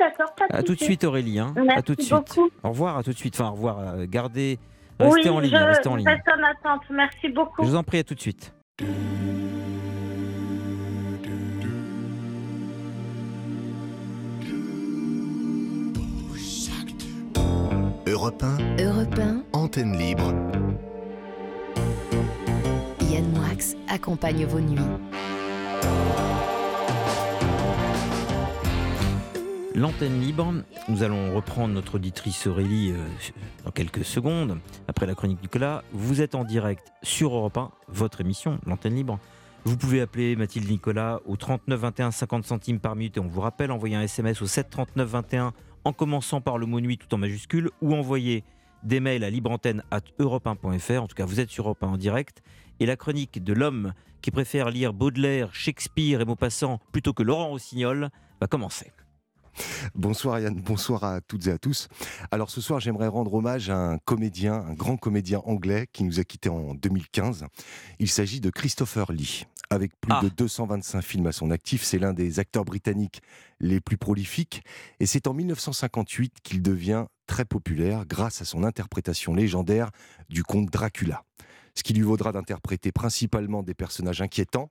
[0.00, 1.52] D'accord, À tout de suite Aurélie, hein.
[1.56, 2.14] Merci à tout de suite.
[2.14, 2.50] beaucoup.
[2.62, 3.34] Au revoir, à tout de suite.
[3.38, 4.58] Enfin, au revoir, euh, gardez,
[4.98, 6.08] restez oui, en ligne, je restez en ligne.
[6.08, 6.82] reste en attente.
[6.90, 7.62] Merci beaucoup.
[7.62, 8.54] Je vous en prie, à tout de suite.
[18.06, 20.32] Europe 1, Europe 1, antenne libre.
[23.02, 24.80] Yann Moix accompagne vos nuits.
[29.76, 30.52] L'antenne libre,
[30.88, 33.06] nous allons reprendre notre auditrice Aurélie euh,
[33.64, 34.58] dans quelques secondes,
[34.88, 35.84] après la chronique Nicolas.
[35.92, 39.20] Vous êtes en direct sur Europe 1, votre émission, l'antenne libre.
[39.64, 43.40] Vous pouvez appeler Mathilde Nicolas au 39 21 50 centimes par minute et on vous
[43.40, 45.52] rappelle, envoyer un SMS au 7 39 21
[45.84, 48.42] en commençant par le mot nuit tout en majuscule ou envoyer
[48.82, 51.02] des mails à libreantenne at europe1.fr.
[51.02, 52.42] En tout cas, vous êtes sur Europe 1 en direct.
[52.80, 57.48] Et la chronique de l'homme qui préfère lire Baudelaire, Shakespeare et Maupassant plutôt que Laurent
[57.48, 58.10] Rossignol
[58.40, 58.90] va commencer.
[59.94, 61.88] Bonsoir Yann, bonsoir à toutes et à tous.
[62.30, 66.20] Alors ce soir, j'aimerais rendre hommage à un comédien, un grand comédien anglais qui nous
[66.20, 67.46] a quittés en 2015.
[67.98, 69.44] Il s'agit de Christopher Lee.
[69.72, 70.20] Avec plus Ah.
[70.22, 73.22] de 225 films à son actif, c'est l'un des acteurs britanniques
[73.60, 74.62] les plus prolifiques.
[74.98, 79.90] Et c'est en 1958 qu'il devient très populaire grâce à son interprétation légendaire
[80.28, 81.22] du comte Dracula.
[81.76, 84.70] Ce qui lui vaudra d'interpréter principalement des personnages inquiétants,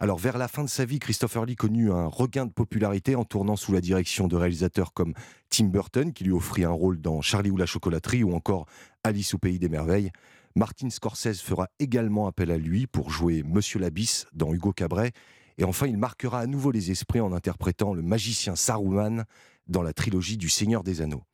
[0.00, 3.24] alors, vers la fin de sa vie, Christopher Lee connut un regain de popularité en
[3.24, 5.14] tournant sous la direction de réalisateurs comme
[5.50, 8.66] Tim Burton, qui lui offrit un rôle dans Charlie ou la chocolaterie, ou encore
[9.04, 10.10] Alice au pays des merveilles.
[10.56, 15.12] Martin Scorsese fera également appel à lui pour jouer Monsieur l'Abysse dans Hugo Cabret.
[15.58, 19.24] Et enfin, il marquera à nouveau les esprits en interprétant le magicien Saruman
[19.66, 21.24] dans la trilogie du Seigneur des Anneaux.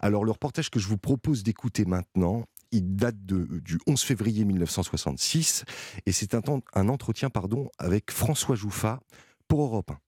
[0.00, 4.44] Alors, le reportage que je vous propose d'écouter maintenant, il date de- du 11 février
[4.44, 5.64] 1966
[6.06, 9.00] et c'est un, entretien pardon, avec François Jouffa
[9.48, 9.98] pour Europe 1.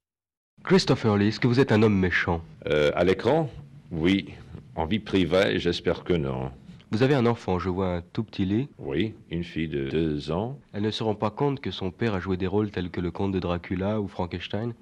[0.64, 2.42] Christopher Lee, est-ce que vous êtes un homme méchant?
[2.66, 3.50] Euh, à l'écran?
[3.90, 4.30] Oui.
[4.76, 6.50] En vie privée, j'espère que non.
[6.90, 8.68] Vous avez un enfant, je vois un tout petit Lee.
[8.78, 10.58] Oui, une fille de deux ans.
[10.72, 13.00] Elle ne se rend pas compte que son père a joué des rôles tels que
[13.00, 14.74] le comte de Dracula ou Frankenstein?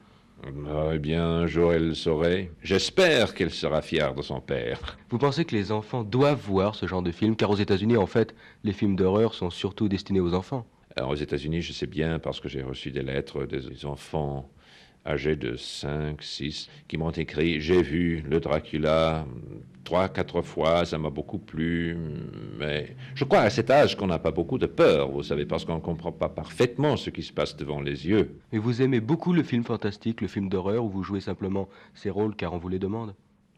[0.92, 2.50] Eh bien, un jour elle le saurait.
[2.62, 4.98] J'espère qu'elle sera fière de son père.
[5.10, 7.36] Vous pensez que les enfants doivent voir ce genre de film?
[7.36, 8.34] Car aux États-Unis, en fait,
[8.64, 10.66] les films d'horreur sont surtout destinés aux enfants.
[10.96, 14.50] Alors, aux États-Unis, je sais bien parce que j'ai reçu des lettres des enfants
[15.04, 19.24] âgés de 5, 6 qui m'ont écrit J'ai vu le Dracula
[19.84, 21.96] trois, quatre fois, ça m'a beaucoup plu.
[22.58, 25.64] Mais je crois à cet âge qu'on n'a pas beaucoup de peur, vous savez, parce
[25.64, 28.38] qu'on ne comprend pas parfaitement ce qui se passe devant les yeux.
[28.52, 32.10] Mais vous aimez beaucoup le film fantastique, le film d'horreur, ou vous jouez simplement ces
[32.10, 33.14] rôles car on vous les demande?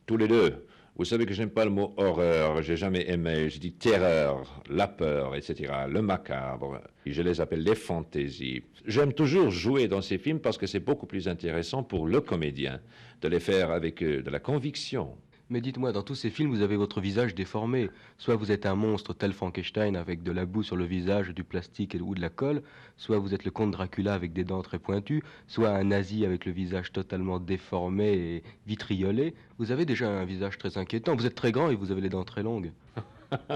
[0.07, 0.66] Tous les deux.
[0.97, 4.86] Vous savez que j'aime pas le mot horreur, j'ai jamais aimé, je dis terreur, la
[4.86, 6.80] peur, etc., le macabre.
[7.05, 8.62] Je les appelle les fantaisies.
[8.86, 12.80] J'aime toujours jouer dans ces films parce que c'est beaucoup plus intéressant pour le comédien
[13.22, 15.16] de les faire avec euh, de la conviction.
[15.51, 17.90] Mais dites-moi, dans tous ces films, vous avez votre visage déformé.
[18.16, 21.45] Soit vous êtes un monstre tel Frankenstein avec de la boue sur le visage, du
[21.45, 22.62] plastique ou de la colle,
[22.97, 26.47] soit vous êtes le comte Dracula avec des dents très pointues, soit un nazi avec
[26.47, 29.34] le visage totalement déformé et vitriolé.
[29.59, 31.14] Vous avez déjà un visage très inquiétant.
[31.14, 32.72] Vous êtes très grand et vous avez les dents très longues.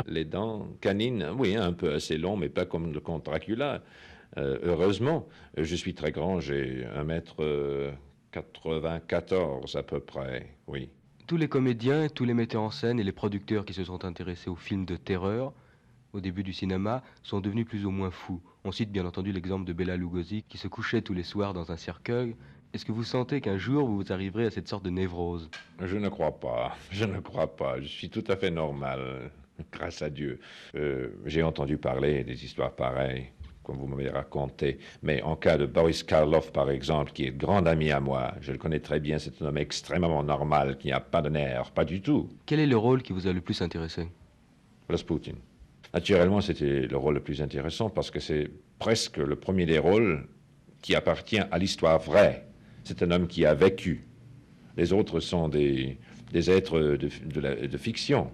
[0.08, 3.84] Les dents canines, oui, un peu assez long, mais pas comme le comte Dracula.
[4.36, 10.90] Euh, heureusement, je suis très grand, j'ai 1m94 à peu près, oui.
[11.28, 14.48] Tous les comédiens, tous les metteurs en scène et les producteurs qui se sont intéressés
[14.48, 15.52] aux films de terreur
[16.14, 18.40] au début du cinéma sont devenus plus ou moins fous.
[18.64, 21.70] On cite bien entendu l'exemple de Bela Lugosi qui se couchait tous les soirs dans
[21.70, 22.34] un cercueil.
[22.72, 25.50] Est-ce que vous sentez qu'un jour vous arriverez à cette sorte de névrose?
[25.82, 27.78] Je ne crois pas, je ne crois pas.
[27.78, 29.30] Je suis tout à fait normal,
[29.70, 30.40] grâce à Dieu.
[30.76, 33.32] Euh, J'ai entendu parler des histoires pareilles,
[33.68, 34.78] comme vous m'avez raconté.
[35.02, 38.50] Mais en cas de Boris Karloff, par exemple, qui est grand ami à moi, je
[38.50, 41.84] le connais très bien, c'est un homme extrêmement normal, qui n'a pas de nerfs, pas
[41.84, 42.30] du tout.
[42.46, 44.08] Quel est le rôle qui vous a le plus intéressé?
[44.88, 45.34] Rasputin.
[45.92, 48.48] Naturellement, c'était le rôle le plus intéressant parce que c'est
[48.78, 50.26] presque le premier des rôles
[50.80, 52.46] qui appartient à l'histoire vraie.
[52.84, 54.06] C'est un homme qui a vécu.
[54.78, 55.98] Les autres sont des,
[56.32, 56.96] des êtres de,
[57.34, 58.30] de la- de fiction.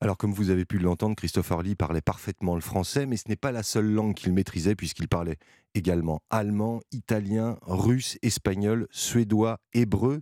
[0.00, 3.36] Alors, comme vous avez pu l'entendre, Christopher Lee parlait parfaitement le français, mais ce n'est
[3.36, 5.38] pas la seule langue qu'il maîtrisait, puisqu'il parlait
[5.74, 10.20] également allemand, italien, russe, espagnol, suédois, hébreu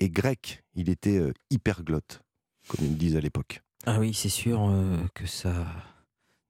[0.00, 0.64] et grec.
[0.74, 2.22] Il était euh, hyperglotte,
[2.68, 3.62] comme ils disent à l'époque.
[3.86, 5.66] Ah oui, c'est sûr euh, que ça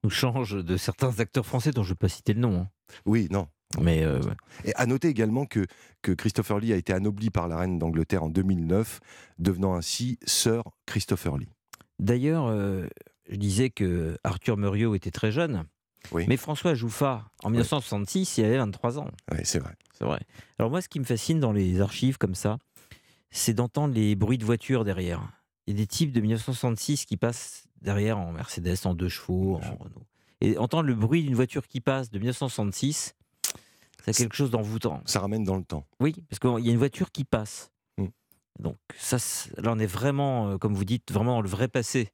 [0.03, 2.61] nous change de certains acteurs français dont je ne vais pas citer le nom.
[2.61, 2.69] hein.
[3.05, 3.49] Oui, non.
[3.81, 4.21] Mais euh.
[4.65, 5.67] Et à noter également que,
[6.01, 9.01] que Christopher Lee a été anobli par la reine d'Angleterre en 2009,
[9.39, 11.54] devenant ainsi Sir Christopher Lee.
[11.99, 12.87] D'ailleurs, euh,
[13.29, 15.65] je disais que Arthur Muriot était très jeune.
[16.13, 16.25] Oui.
[16.29, 19.09] Mais François Jouffa, en 1966, il avait 23 ans.
[19.33, 19.75] Oui, c'est vrai.
[19.97, 20.21] C'est vrai.
[20.59, 22.59] Alors moi, ce qui me fascine dans les archives comme ça,
[23.31, 25.23] c'est d'entendre les bruits de voitures derrière.
[25.67, 29.57] Il y a des types de 1966 qui passent derrière en Mercedes, en deux chevaux,
[29.57, 30.07] en Renault.
[30.41, 33.15] Et entendre le bruit d'une voiture qui passe de 1966,
[34.05, 35.01] c'est quelque chose d'envoûtant.
[35.07, 35.87] Ça ramène dans le temps.
[36.01, 37.71] Oui, parce qu'il y a une voiture qui passe.
[38.59, 39.17] Donc ça,
[39.57, 42.11] là, on est vraiment, euh, comme vous dites, vraiment dans le vrai passé.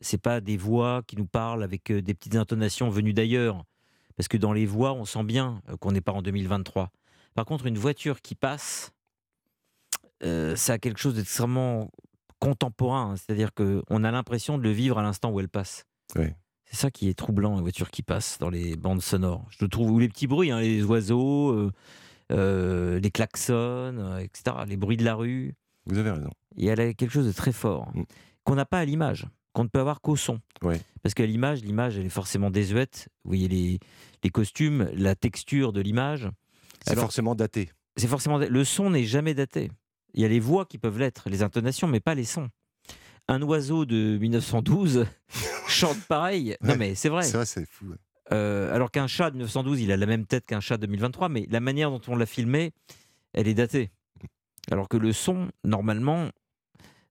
[0.00, 3.64] C'est pas des voix qui nous parlent avec euh, des petites intonations venues d'ailleurs.
[4.16, 6.90] Parce que dans les voix, on sent bien euh, qu'on n'est pas en 2023.
[7.34, 8.92] Par contre, une voiture qui passe,
[10.22, 11.90] euh, ça a quelque chose d'extrêmement
[12.38, 13.12] contemporain.
[13.12, 13.16] hein.
[13.16, 15.84] C'est-à-dire qu'on a l'impression de le vivre à l'instant où elle passe.
[16.16, 16.26] Oui.
[16.64, 19.46] C'est ça qui est troublant, les voitures qui passent dans les bandes sonores.
[19.50, 21.72] Je le trouve, ou les petits bruits, hein, les oiseaux, euh,
[22.32, 25.54] euh, les klaxons, euh, etc., les bruits de la rue.
[25.86, 26.30] Vous avez raison.
[26.56, 28.02] Il y a quelque chose de très fort, Mm.
[28.44, 30.40] qu'on n'a pas à l'image, qu'on ne peut avoir qu'au son.
[31.02, 33.08] Parce qu'à l'image, l'image, elle est forcément désuète.
[33.24, 33.78] Vous voyez les,
[34.22, 36.28] les costumes, la texture de l'image.
[36.86, 37.70] C'est forcément daté.
[37.96, 38.38] C'est forcément.
[38.38, 39.70] Le son n'est jamais daté.
[40.14, 42.48] Il y a les voix qui peuvent l'être, les intonations, mais pas les sons.
[43.28, 45.06] Un oiseau de 1912
[45.68, 46.56] chante pareil.
[46.62, 47.24] Non, mais c'est vrai.
[47.24, 47.86] C'est vrai, c'est fou.
[47.90, 47.96] ouais.
[48.32, 51.28] Euh, alors qu'un chat de 1912, il a la même tête qu'un chat de 2023,
[51.28, 52.72] mais la manière dont on l'a filmé,
[53.32, 53.90] elle est datée.
[54.70, 56.28] Alors que le son, normalement,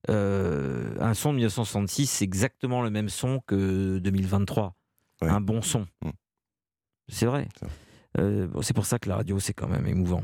[0.10, 4.76] euh, un son de 1966, c'est exactement le même son que 2023.
[5.22, 5.30] Ouais.
[5.30, 5.88] Un bon son.
[6.04, 6.10] Mm.
[7.10, 7.48] C'est vrai.
[8.20, 10.24] Euh, bon, c'est pour ça que la radio, c'est quand même émouvant.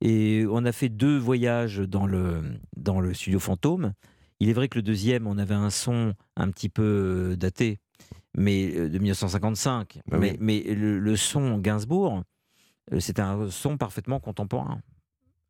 [0.00, 2.42] Et on a fait deux voyages dans le,
[2.76, 3.92] dans le studio fantôme.
[4.38, 7.78] Il est vrai que le deuxième, on avait un son un petit peu daté,
[8.36, 10.00] mais euh, de 1955.
[10.06, 10.36] Bah mais oui.
[10.40, 12.22] mais le, le son Gainsbourg,
[12.92, 14.80] euh, c'est un son parfaitement contemporain.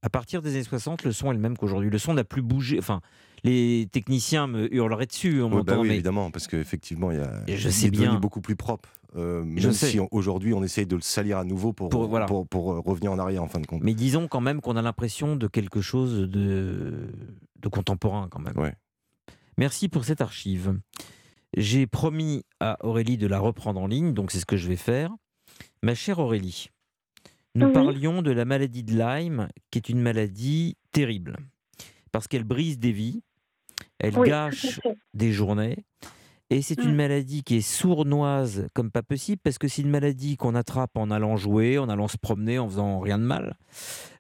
[0.03, 1.91] À partir des années 60, le son est le même qu'aujourd'hui.
[1.91, 2.79] Le son n'a plus bougé.
[2.79, 3.03] Enfin,
[3.45, 7.21] les techniciens me hurleraient dessus en Ouais, bah oui, mais évidemment, parce qu'effectivement, il, y
[7.21, 8.19] a, je sais est devenu bien.
[8.19, 8.89] beaucoup plus propre.
[9.17, 12.25] euh, même si aujourd'hui on essaye de le salir à nouveau pour, Pour- voilà.
[12.25, 13.83] pour, pour, euh, revenir en arrière en fin de compte.
[13.83, 17.11] Mais disons quand même qu'on a l'impression de quelque chose de,
[17.61, 18.57] de contemporain quand même.
[18.57, 18.75] Ouais.
[19.59, 20.79] Merci pour cette archive.
[21.57, 24.77] J'ai promis à Aurélie de la reprendre en ligne, donc c'est ce que je vais
[24.77, 25.11] faire.
[25.83, 26.69] Ma chère Aurélie,
[27.55, 27.73] nous Oui.
[27.73, 31.37] parlions de la maladie de Lyme, qui est une maladie terrible,
[32.13, 33.23] parce qu'elle brise des vies,
[33.99, 34.81] elle Oui, gâche
[35.15, 35.85] des journées.
[36.53, 36.97] Et c'est une Mm.
[36.97, 41.11] maladie qui est sournoise comme pas possible, parce que c'est une maladie qu'on attrape en
[41.13, 43.57] allant jouer, en allant se promener, en faisant rien de mal,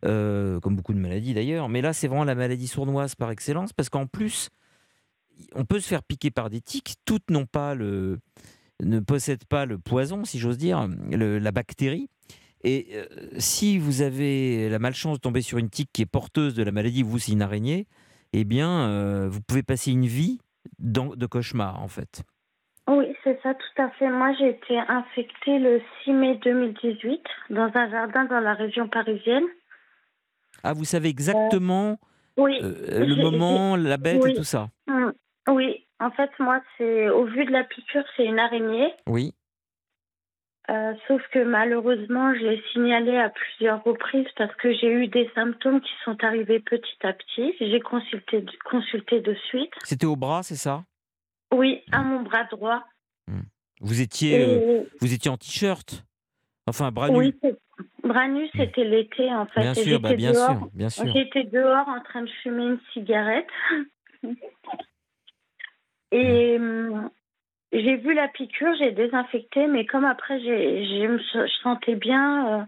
[0.05, 1.69] euh, comme beaucoup de maladies d'ailleurs.
[1.69, 4.49] Mais là, c'est vraiment la maladie sournoise par excellence, parce qu'en plus,
[5.55, 6.95] on peut se faire piquer par des tiques.
[7.05, 8.19] Toutes n'ont pas le,
[8.83, 12.09] ne possèdent pas le poison, si j'ose dire, le- la bactérie.
[12.63, 13.05] Et euh,
[13.39, 16.73] si vous avez la malchance de tomber sur une tique qui est porteuse de la
[16.73, 17.87] maladie, vous c'est une araignée,
[18.33, 20.39] eh bien, euh, vous pouvez passer une vie
[20.79, 22.23] dans- de cauchemar en fait.
[22.89, 24.11] Oui, c'est ça, tout à fait.
[24.11, 29.45] Moi, j'ai été infectée le 6 mai 2018 dans un jardin dans la région parisienne.
[30.65, 31.99] Ah, vous savez exactement
[32.37, 32.59] Oui.
[32.63, 34.33] euh, le j'ai- moment, la bête oui.
[34.33, 34.69] et tout ça.
[35.49, 38.93] Oui, en fait, moi, c'est au vu de la piqûre, c'est une araignée.
[39.09, 39.35] Oui.
[40.71, 45.29] Euh, sauf que malheureusement, je l'ai signalé à plusieurs reprises parce que j'ai eu des
[45.35, 47.55] symptômes qui sont arrivés petit à petit.
[47.59, 49.73] J'ai consulté, consulté de suite.
[49.85, 50.85] C'était au bras, c'est ça?
[51.53, 52.85] Oui, à mon bras droit.
[53.81, 56.05] Vous étiez, euh, vous étiez en t-shirt,
[56.67, 57.57] enfin bras oui, c'est-
[58.05, 59.63] bras nus, c'était l'été en fait.
[59.63, 60.59] Bien sûr, bah, bien dehors.
[60.59, 61.13] sûr, bien sûr.
[61.15, 63.49] J'étais dehors en train de fumer une cigarette.
[66.13, 67.11] Et hum,
[67.73, 72.65] j'ai vu la piqûre, j'ai désinfecté, mais comme après j'ai, je sentais bien, euh,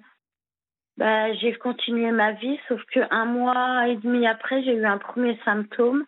[0.97, 5.39] bah, j'ai continué ma vie, sauf qu'un mois et demi après, j'ai eu un premier
[5.45, 6.05] symptôme.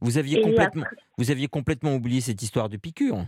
[0.00, 3.18] Vous aviez Et complètement, après- vous aviez complètement oublié cette histoire de piqûre.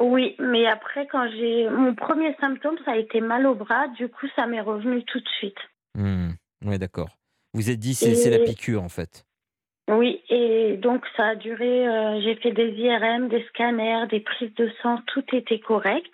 [0.00, 1.70] Oui, mais après, quand j'ai.
[1.70, 5.20] Mon premier symptôme, ça a été mal au bras, du coup, ça m'est revenu tout
[5.20, 5.58] de suite.
[5.94, 6.30] Hmm,
[6.64, 7.16] Ouais, d'accord.
[7.54, 9.24] Vous êtes dit c'est c'est la piqûre en fait.
[9.88, 14.54] Oui, et donc ça a duré, euh, j'ai fait des IRM, des scanners, des prises
[14.54, 16.12] de sang, tout était correct.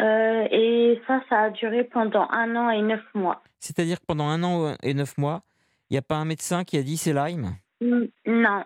[0.00, 3.42] Euh, et ça, ça a duré pendant un an et neuf mois.
[3.60, 5.42] C'est-à-dire que pendant un an et neuf mois,
[5.88, 7.52] il n'y a pas un médecin qui a dit c'est Lyme?
[7.80, 8.64] Non.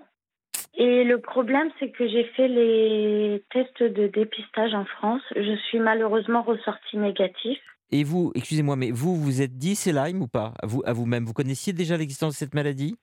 [0.74, 5.22] Et le problème, c'est que j'ai fait les tests de dépistage en France.
[5.36, 7.58] Je suis malheureusement ressortie négatif.
[7.90, 10.54] Et vous, excusez-moi, mais vous, vous êtes dit c'est Lyme ou pas?
[10.62, 12.96] À vous, à vous-même Vous connaissiez déjà l'existence de cette maladie?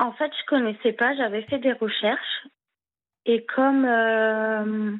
[0.00, 1.14] En fait, je connaissais pas.
[1.14, 2.46] J'avais fait des recherches.
[3.26, 4.96] Et comme euh,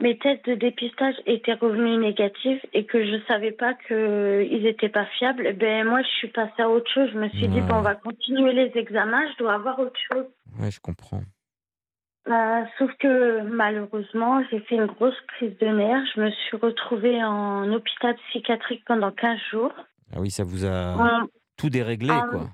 [0.00, 5.04] mes tests de dépistage étaient revenus négatifs et que je savais pas qu'ils n'étaient pas
[5.18, 7.10] fiables, eh ben moi, je suis passée à autre chose.
[7.12, 9.30] Je me suis dit, bon, on va continuer les examens.
[9.32, 10.24] Je dois avoir autre chose.
[10.58, 11.20] Ouais, je comprends.
[12.26, 16.06] Euh, sauf que malheureusement, j'ai fait une grosse prise de nerfs.
[16.14, 19.74] Je me suis retrouvée en hôpital psychiatrique pendant 15 jours.
[20.16, 21.26] Ah oui, ça vous a
[21.58, 22.48] tout déréglé, quoi.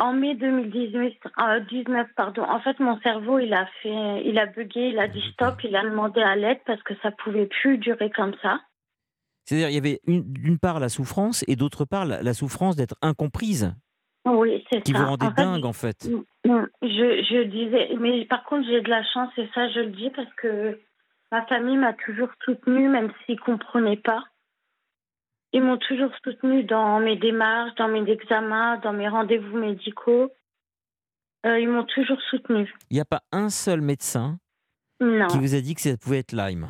[0.00, 2.42] En mai 2018, euh, 19, pardon.
[2.42, 5.76] En fait, mon cerveau, il a fait, il a bugué, il a dit stop, il
[5.76, 8.60] a demandé à l'aide parce que ça pouvait plus durer comme ça.
[9.44, 12.76] C'est-à-dire, il y avait une- d'une part la souffrance et d'autre part la, la souffrance
[12.76, 13.74] d'être incomprise,
[14.26, 14.98] Oui, c'est qui ça.
[14.98, 16.08] vous rendait En fait, dingue, en fait.
[16.44, 19.90] Mm, Je, je disais, mais par contre, j'ai de la chance et ça, je le
[19.90, 20.78] dis parce que
[21.32, 24.24] ma famille m'a toujours soutenue, même s'ils ne comprenaient pas.
[25.52, 30.30] Ils m'ont toujours soutenue dans mes démarches, dans mes examens, dans mes rendez-vous médicaux.
[31.46, 32.72] Euh, ils m'ont toujours soutenue.
[32.90, 34.38] Il n'y a pas un seul médecin
[35.00, 35.26] Non.
[35.26, 36.68] qui vous a dit que ça pouvait être Lyme?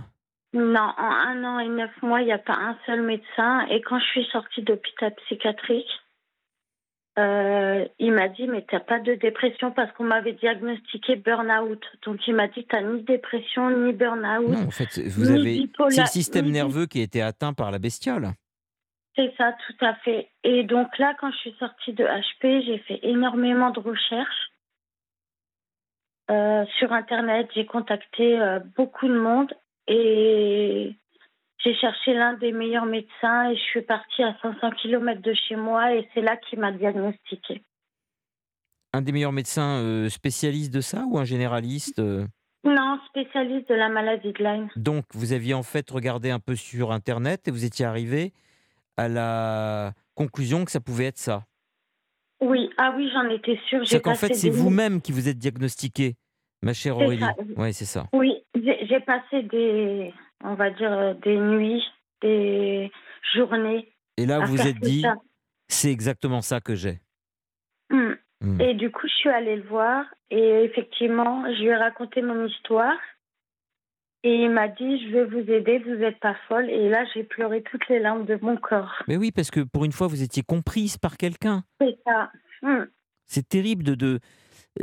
[0.53, 3.67] Non, en un an et neuf mois, il n'y a pas un seul médecin.
[3.71, 5.91] Et quand je suis sortie d'hôpital psychiatrique,
[7.19, 11.85] euh, il m'a dit, mais t'as pas de dépression parce qu'on m'avait diagnostiqué burn-out.
[12.07, 14.49] Donc il m'a dit, t'as ni dépression ni burn-out.
[14.49, 15.71] Non, en fait, vous ni avez.
[15.91, 18.31] C'est le système nerveux qui a été atteint par la bestiole.
[19.17, 20.31] C'est ça, tout à fait.
[20.45, 24.51] Et donc là, quand je suis sortie de HP, j'ai fait énormément de recherches.
[26.31, 29.53] Euh, sur Internet, j'ai contacté euh, beaucoup de monde
[29.89, 30.95] et
[31.59, 35.57] j'ai cherché l'un des meilleurs médecins et je suis partie à 500 km de chez
[35.57, 37.65] moi et c'est là qu'il m'a diagnostiqué.
[38.93, 43.89] Un des meilleurs médecins euh, spécialistes de ça ou un généraliste Non, spécialiste de la
[43.89, 44.69] maladie de Lyme.
[44.77, 48.33] Donc, vous aviez en fait regardé un peu sur Internet et vous étiez arrivé
[49.01, 51.45] à la conclusion que ça pouvait être ça.
[52.41, 53.87] Oui, ah oui, j'en étais sûre.
[53.87, 56.17] C'est qu'en fait, c'est des- vous-même qui vous êtes diagnostiqué,
[56.63, 57.21] ma chère Aurélie.
[57.21, 57.35] ça.
[57.57, 58.07] Oui, c'est ça.
[58.13, 60.13] Oui, j'ai passé des,
[60.45, 61.83] on va dire, euh, des nuits,
[62.23, 62.91] des
[63.35, 63.91] journées.
[64.17, 65.05] Et là, vous vous êtes dit,
[65.69, 67.01] c'est exactement ça que j'ai.
[67.91, 68.13] Hmm.
[68.43, 68.61] Hmm.
[68.61, 72.47] Et du coup, je suis allée le voir et effectivement, je lui ai raconté mon
[72.47, 72.97] histoire.
[74.23, 76.69] Et il m'a dit, je vais vous aider, vous n'êtes pas folle.
[76.69, 78.93] Et là, j'ai pleuré toutes les larmes de mon corps.
[79.09, 81.65] Mais oui, parce que pour une fois, vous étiez comprise par quelqu'un.
[81.81, 82.31] C'est ça.
[82.63, 82.85] Hmm.
[83.25, 84.19] C'est terrible de, de-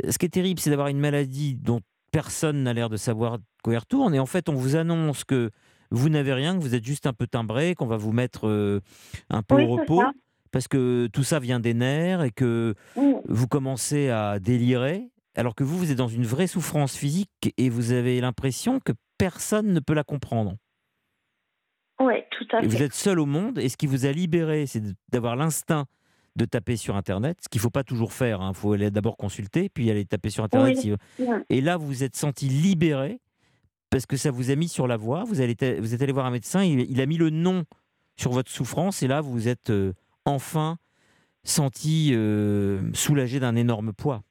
[0.04, 1.80] euh, Ce qui est terrible, c'est d'avoir une maladie dont
[2.10, 4.12] personne n'a l'air de savoir quoi elle retourne.
[4.14, 5.50] Et en fait, on vous annonce que
[5.92, 8.80] vous n'avez rien, que vous êtes juste un peu timbré, qu'on va vous mettre euh,
[9.30, 10.10] un peu Oui, au repos, ça.
[10.50, 13.12] parce que tout ça vient des nerfs et que Hmm.
[13.26, 17.68] vous commencez à délirer, alors que vous, vous êtes dans une vraie souffrance physique et
[17.70, 20.54] vous avez l'impression que personne ne peut la comprendre.
[22.00, 22.84] Oui, tout à Et vous fait.
[22.84, 25.86] êtes seul au monde, et ce qui vous a libéré, c'est d'avoir l'instinct
[26.36, 28.40] de taper sur Internet, ce qu'il ne faut pas toujours faire.
[28.48, 30.78] Il faut aller d'abord consulter, puis aller taper sur Internet.
[30.84, 30.94] Oui.
[31.18, 31.24] si-.
[31.50, 33.20] Et là, vous vous êtes senti libéré
[33.90, 35.24] parce que ça vous a mis sur la voie.
[35.24, 37.64] Vous, allez, vous êtes allé voir un médecin, il, il a mis le nom
[38.16, 39.92] sur votre souffrance, et là, vous vous êtes euh,
[40.24, 40.76] enfin
[41.44, 44.22] senti euh, soulagé d'un énorme poids.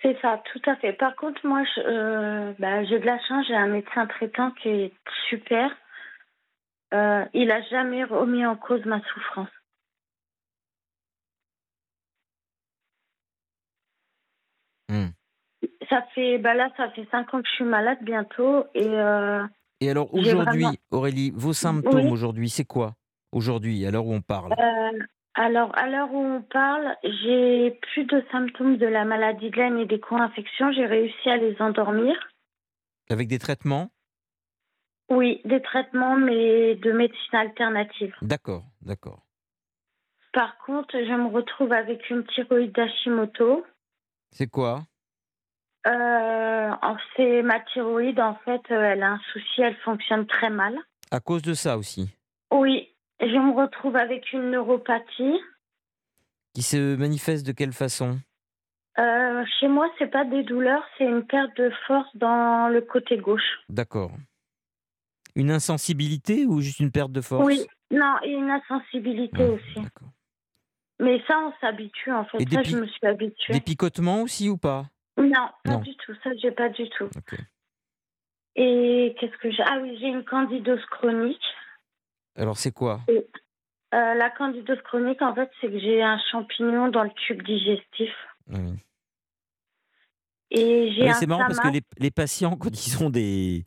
[0.00, 0.92] C'est ça, tout à fait.
[0.92, 4.68] Par contre, moi, je- euh, bah, j'ai de la chance, j'ai un médecin traitant qui
[4.68, 4.92] est
[5.28, 5.70] super.
[6.94, 9.48] Euh, il a jamais remis en cause ma souffrance.
[14.88, 15.08] Hmm.
[15.90, 19.44] Ça fait, bah là, ça fait cinq ans que je suis malade bientôt et euh,
[19.80, 22.10] Et alors aujourd'hui, vraiment- Aurélie, vos symptômes Oui.
[22.12, 22.94] aujourd'hui, c'est quoi
[23.32, 24.54] Aujourd'hui, à l'heure où on parle?
[25.38, 29.78] Alors à l'heure où on parle, j'ai plus de symptômes de la maladie de Lyme
[29.78, 30.72] et des co-infections.
[30.72, 32.14] J'ai réussi à les endormir.
[33.08, 33.88] Avec des traitements?
[35.08, 38.14] Oui, des traitements, mais de médecine alternative.
[38.20, 39.22] D'accord, d'accord.
[40.32, 43.64] Par contre, je me retrouve avec une thyroïde d'Hashimoto.
[44.30, 44.80] C'est quoi?
[45.86, 46.70] Euh,
[47.16, 50.76] c'est ma thyroïde, en fait, euh, elle a un souci, elle fonctionne très mal.
[51.10, 52.10] À cause de ça aussi?
[52.50, 52.88] Oui,
[53.20, 55.40] je me retrouve avec une neuropathie.
[56.54, 58.18] Qui se manifeste de quelle façon?
[58.98, 63.16] Euh, chez moi, c'est pas des douleurs, c'est une perte de force dans le côté
[63.16, 63.60] gauche.
[63.68, 64.10] D'accord.
[65.36, 67.46] Une insensibilité ou juste une perte de force?
[67.46, 67.60] Oui,
[67.92, 69.82] non, et une insensibilité Ah, aussi.
[69.82, 70.08] d'accord.
[70.98, 72.38] Mais ça, on s'habitue, en fait.
[72.42, 73.52] Et ça, je me suis habituée.
[73.52, 74.86] Des picotements aussi ou pas?
[75.16, 75.80] Non, pas Non.
[75.80, 76.12] du tout.
[76.24, 77.08] Ça, j'ai pas du tout.
[78.56, 79.62] Et qu'est-ce que j'ai?
[79.64, 81.40] Ah oui, j'ai une candidose chronique.
[82.38, 83.00] Alors c'est quoi?
[83.10, 88.10] Euh, la candidose chronique, en fait, c'est que j'ai un champignon dans le tube digestif.
[88.48, 88.74] Oui.
[90.50, 93.64] Et j'ai un c'est marrant parce que les, les patients, quand ils ont des,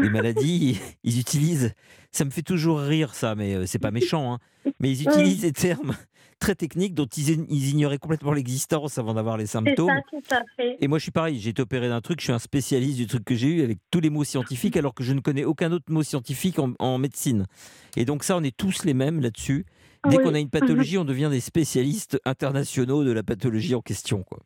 [0.00, 1.74] des maladies, ils utilisent.
[2.12, 4.34] Ça me fait toujours rire, ça, mais euh, c'est pas méchant.
[4.34, 4.38] hein,
[4.80, 5.94] mais ils utilisent des termes
[6.40, 9.88] très techniques dont ils, ils ignoraient complètement l'existence avant d'avoir les symptômes.
[9.88, 10.76] ça, tout à fait.
[10.80, 11.38] Et moi, je suis pareil.
[11.38, 12.18] J'ai été opéré d'un truc.
[12.20, 14.94] Je suis un spécialiste du truc que j'ai eu avec tous les mots scientifiques, alors
[14.94, 17.46] que je ne connais aucun autre mot scientifique en, en médecine.
[17.96, 19.66] Et donc ça, on est tous les mêmes là-dessus.
[20.08, 20.24] Dès Oui.
[20.24, 24.22] qu'on a une pathologie, on devient des spécialistes internationaux de la pathologie en question.
[24.22, 24.38] Quoi.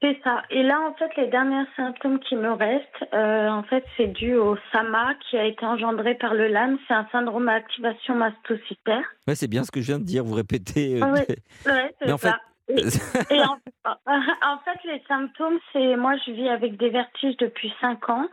[0.00, 0.42] C'est ça.
[0.50, 4.34] Et là, en fait, les derniers symptômes qui me restent, euh, en fait, c'est dû
[4.34, 6.78] au SAMA qui a été engendré par le LAM.
[6.86, 9.02] C'est un syndrome à activation mastocytaire.
[9.26, 10.22] Ouais, c'est bien ce que je viens de dire.
[10.22, 10.96] Vous répétez.
[10.96, 11.26] euh, Ah ouais,
[11.66, 12.40] ouais, c'est en fait- ça.
[12.68, 13.56] Et, et en,
[14.06, 18.28] en fait, les symptômes, c'est moi, je vis avec des vertiges depuis 5 ans.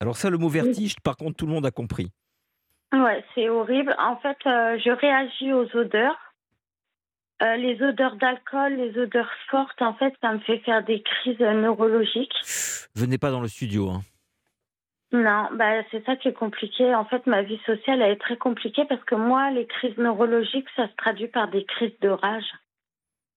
[0.00, 2.12] Alors ça, le mot vertige, par contre, tout le monde a compris.
[2.92, 3.96] Ouais, c'est horrible.
[3.98, 6.16] En fait, euh, je réagis aux odeurs.
[7.42, 11.40] Euh, les odeurs d'alcool, les odeurs fortes, en fait, ça me fait faire des crises
[11.40, 12.32] euh, neurologiques.
[12.94, 13.90] Venez pas dans le studio.
[13.90, 14.00] hein.
[15.12, 16.94] Non, bah, c'est ça qui est compliqué.
[16.94, 20.66] En fait, ma vie sociale elle est très compliquée parce que moi, les crises neurologiques,
[20.74, 22.50] ça se traduit par des crises de rage.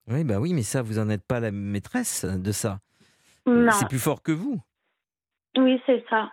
[0.07, 2.79] Oui, bah oui, mais ça, vous en êtes pas la maîtresse de ça.
[3.45, 3.71] Non.
[3.71, 4.59] C'est plus fort que vous.
[5.57, 6.31] Oui, c'est ça.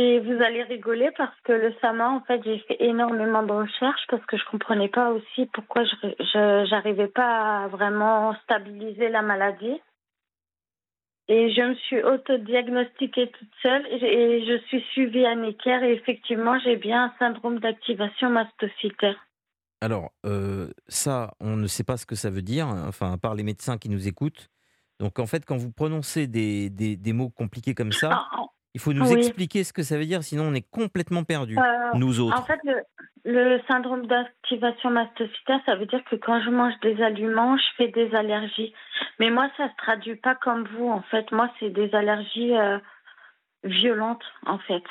[0.00, 4.06] Et vous allez rigoler parce que le SAMA, en fait, j'ai fait énormément de recherches
[4.08, 9.80] parce que je comprenais pas aussi pourquoi je j'arrivais pas à vraiment stabiliser la maladie.
[11.26, 16.60] Et je me suis autodiagnostiquée toute seule et je suis suivie à Necker et effectivement,
[16.60, 19.16] j'ai bien un syndrome d'activation mastocytaire.
[19.80, 23.18] Alors, euh, ça, on ne sait pas ce que ça veut dire, hein, enfin, à
[23.18, 24.48] part les médecins qui nous écoutent.
[25.00, 28.28] Donc, en fait, quand vous prononcez des, des- des mots compliqués comme ça,
[28.74, 29.18] il faut nous oui.
[29.18, 32.38] expliquer ce que ça veut dire, sinon on est complètement perdus, Euh, nous autres.
[32.38, 32.82] En fait, le,
[33.24, 37.88] le syndrome d'activation mastocytaire, ça veut dire que quand je mange des aliments, je fais
[37.88, 38.72] des allergies.
[39.18, 41.30] Mais moi, ça se traduit pas comme vous, en fait.
[41.32, 42.78] Moi, c'est des allergies euh,
[43.64, 44.84] violentes, en fait.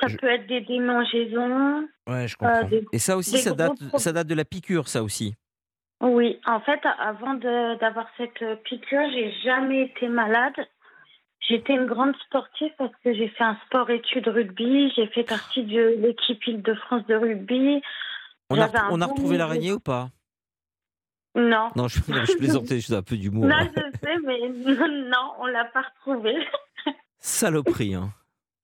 [0.00, 1.88] Ça Je- peut être des démangeaisons.
[2.06, 2.62] Ouais, je comprends.
[2.64, 5.34] des- Et ça aussi, ça date, ça date de la piqûre, ça aussi.
[6.00, 10.54] Oui, en fait, avant d'avoir cette euh, piqûre, j'ai jamais été malade.
[11.48, 14.92] J'étais une grande sportive parce que j'ai fait un sport-études rugby.
[14.94, 17.80] J'ai fait partie de l'équipe Île-de-France de rugby.
[18.50, 20.10] On a, J'avais un on a bon retrouvé l'araignée ou pas?
[21.34, 21.70] Non.
[21.74, 23.46] Non, je, non, je plaisantais, je suis un peu d'humour.
[23.46, 23.70] Non, hein.
[23.74, 24.48] je sais, mais
[25.08, 26.34] non, on l'a pas retrouvé.
[27.18, 28.12] Saloperie, hein.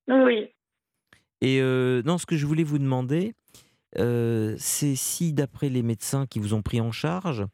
[0.08, 0.48] oui.
[1.40, 3.34] Et euh, non, ce que je voulais vous demander,
[3.98, 7.44] euh, c'est si, d'après les médecins qui vous ont pris en charge,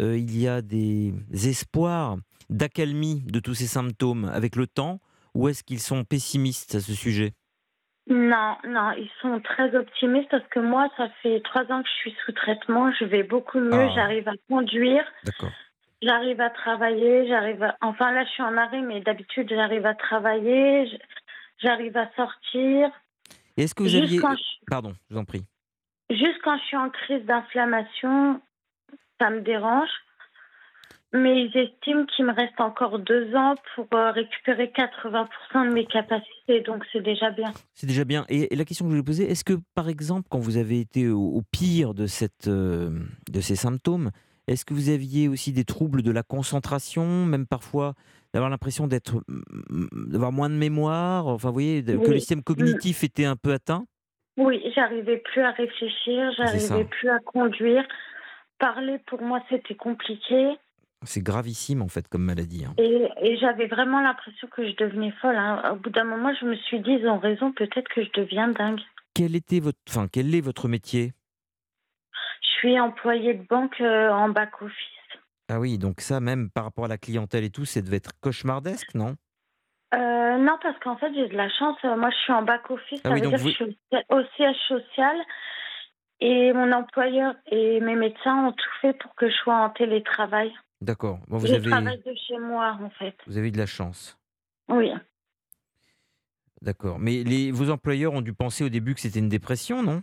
[0.00, 2.16] euh, il y a des espoirs
[2.50, 5.00] d'accalmie de tous ces symptômes avec le temps,
[5.34, 7.32] ou est-ce qu'ils sont pessimistes à ce sujet?
[8.08, 11.94] Non, non, ils sont très optimistes parce que moi, ça fait trois ans que je
[12.00, 12.90] suis sous traitement.
[12.98, 13.72] Je vais beaucoup mieux.
[13.72, 13.92] Ah.
[13.94, 15.04] J'arrive à conduire.
[15.24, 15.52] D'accord.
[16.02, 17.28] J'arrive à travailler.
[17.28, 17.76] J'arrive à...
[17.82, 20.90] Enfin, là, je suis en arrêt, mais d'habitude, j'arrive à travailler.
[21.58, 22.90] J'arrive à sortir.
[23.56, 24.18] Est-ce que vous Juste aviez...
[24.18, 25.44] quand je- Pardon, je vous en prie.
[26.08, 28.40] Juste quand je suis en crise d'inflammation,
[29.20, 29.90] ça me dérange.
[31.12, 35.84] Mais ils estiment qu'il me reste encore deux ans pour euh, récupérer 80% de mes
[35.84, 37.52] capacités, donc c'est déjà bien.
[37.74, 38.24] C'est déjà bien.
[38.28, 41.08] Et, la question que je voulais poser, est-ce que, par exemple, quand vous avez été
[41.08, 42.90] au, pire de, cette, euh,
[43.28, 44.10] de ces symptômes,
[44.46, 47.94] est-ce que vous aviez aussi des troubles de la concentration, même parfois
[48.32, 49.20] d'avoir l'impression d'être,
[50.08, 53.84] d'avoir moins de mémoire, enfin, vous voyez, que le système cognitif était un peu atteint?
[54.36, 57.82] Oui, j'arrivais plus à réfléchir, j'arrivais plus à conduire.
[58.58, 60.56] Parler pour moi c'était compliqué
[61.04, 62.64] C'est gravissime, en fait, comme maladie.
[62.66, 62.74] hein.
[62.78, 65.36] et, et j'avais vraiment l'impression que je devenais folle.
[65.36, 65.72] hein.
[65.72, 68.48] Au bout d'un moment, je me suis dit, ils ont raison, peut-être que je deviens
[68.48, 68.80] dingue.
[69.14, 71.12] Quel, était votre, enfin, quel est votre métier?
[72.42, 74.74] Je suis employée de banque euh, en back-office.
[75.48, 78.12] Ah oui, donc ça, même par rapport à la clientèle et tout, ça devait être
[78.20, 79.16] cauchemardesque, non?
[79.94, 81.78] Euh, non, parce qu'en fait, j'ai de la chance.
[81.84, 83.64] Euh, Moi, je suis en back-office, Ah ça oui, veut donc dire vous- que je
[83.64, 85.16] suis au siège social.
[86.20, 90.52] Et mon employeur et mes médecins ont tout fait pour que je sois en télétravail.
[90.80, 91.20] D'accord.
[91.28, 93.14] Bon, vous, je avez, travaille de chez moi, en fait.
[93.26, 94.18] vous avez de la chance.
[94.68, 94.90] Oui.
[96.62, 96.98] D'accord.
[96.98, 100.02] Mais les, vos employeurs ont dû penser au début que c'était une dépression, non?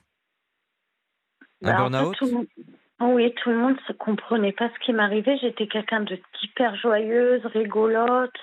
[1.63, 2.47] Un Bah, en fait, burn-out tout
[3.01, 5.37] Oui, tout le monde ne comprenait pas ce qui m'arrivait.
[5.39, 8.33] J'étais quelqu'un de hyper joyeuse, rigolote.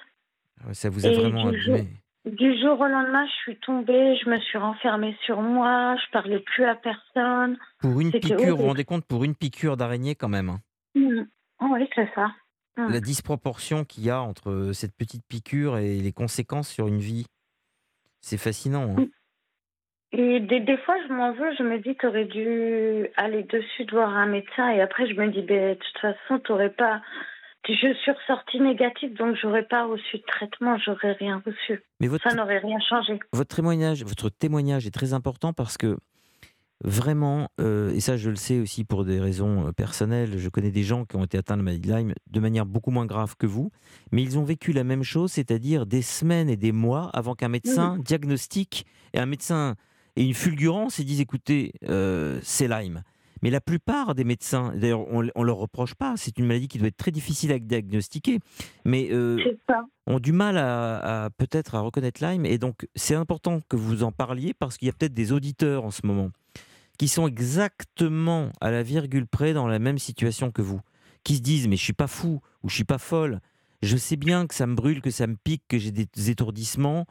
[0.67, 1.79] Ouais, Ça vous a Et vraiment du jour,
[2.25, 6.41] du jour au lendemain, je suis tombée, je me suis renfermée sur moi, je parlais
[6.41, 7.59] plus à personne.
[7.81, 10.61] Pour une piqûre, vous vous rendez compte, pour une piqûre d'araignée quand même, hein,
[10.97, 11.25] Mm.
[11.73, 12.29] Oui, c'est ça.
[12.77, 12.91] Mm.
[12.91, 16.99] la disproportion qu'il y a entre euh, cette petite piqûre et les conséquences sur une
[16.99, 17.27] vie.
[18.21, 18.97] C'est fascinant.
[18.99, 19.07] hein.
[20.11, 23.85] Et des, des fois, je m'en veux, je me dis, tu aurais dû aller dessus
[23.85, 24.71] de voir un médecin.
[24.71, 27.03] Et après, je me dis, ben, de toute façon, tu pas.
[27.69, 31.83] je suis ressortie négative, donc j'aurais pas reçu de traitement, j'aurais rien reçu.
[32.01, 33.19] Mais votre, Ça n'aurait rien changé.
[33.33, 35.97] votre témoignage, votre témoignage est très important parce que
[36.85, 40.71] vraiment, euh, et ça je le sais aussi pour des raisons euh, personnelles, je connais
[40.71, 43.35] des gens qui ont été atteints de maladie de Lyme de manière beaucoup moins grave
[43.39, 43.71] que vous,
[44.13, 47.49] mais ils ont vécu la même chose, c'est-à-dire des semaines et des mois avant qu'un
[47.49, 49.75] médecin diagnostique et un médecin
[50.17, 53.03] ait une fulgurance et dise écoutez, euh, c'est Lyme.
[53.43, 56.79] Mais la plupart des médecins, d'ailleurs on ne leur reproche pas, c'est une maladie qui
[56.79, 58.39] doit être très difficile à diagnostiquer,
[58.87, 59.37] mais euh,
[60.07, 62.47] ont du mal à, à- peut-être à reconnaître Lyme.
[62.47, 65.85] Et donc, c'est important que vous en parliez parce qu'il y a peut-être des auditeurs
[65.85, 66.31] en ce moment
[66.99, 70.81] qui sont exactement à la virgule près dans la même situation que vous,
[71.25, 73.41] qui se disent mais je suis pas fou ou je suis pas folle.
[73.83, 77.07] Je sais bien que ça me brûle, que ça me pique, que j'ai des étourdissements,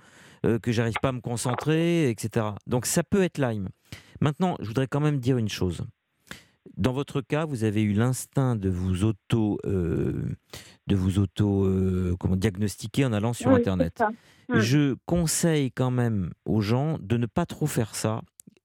[0.45, 2.47] euh, que j'arrive pas à me concentrer, etc.
[2.65, 3.69] Donc ça peut être Lyme.
[4.21, 5.83] Maintenant, je voudrais quand même dire une chose.
[6.77, 10.23] Dans votre cas, vous avez eu l'instinct de vous auto, euh,
[10.87, 14.01] de vous auto, euh, comment diagnostiquer en allant sur Oui, Internet.
[14.49, 18.21] Je conseille quand même aux gens de ne pas trop faire ça.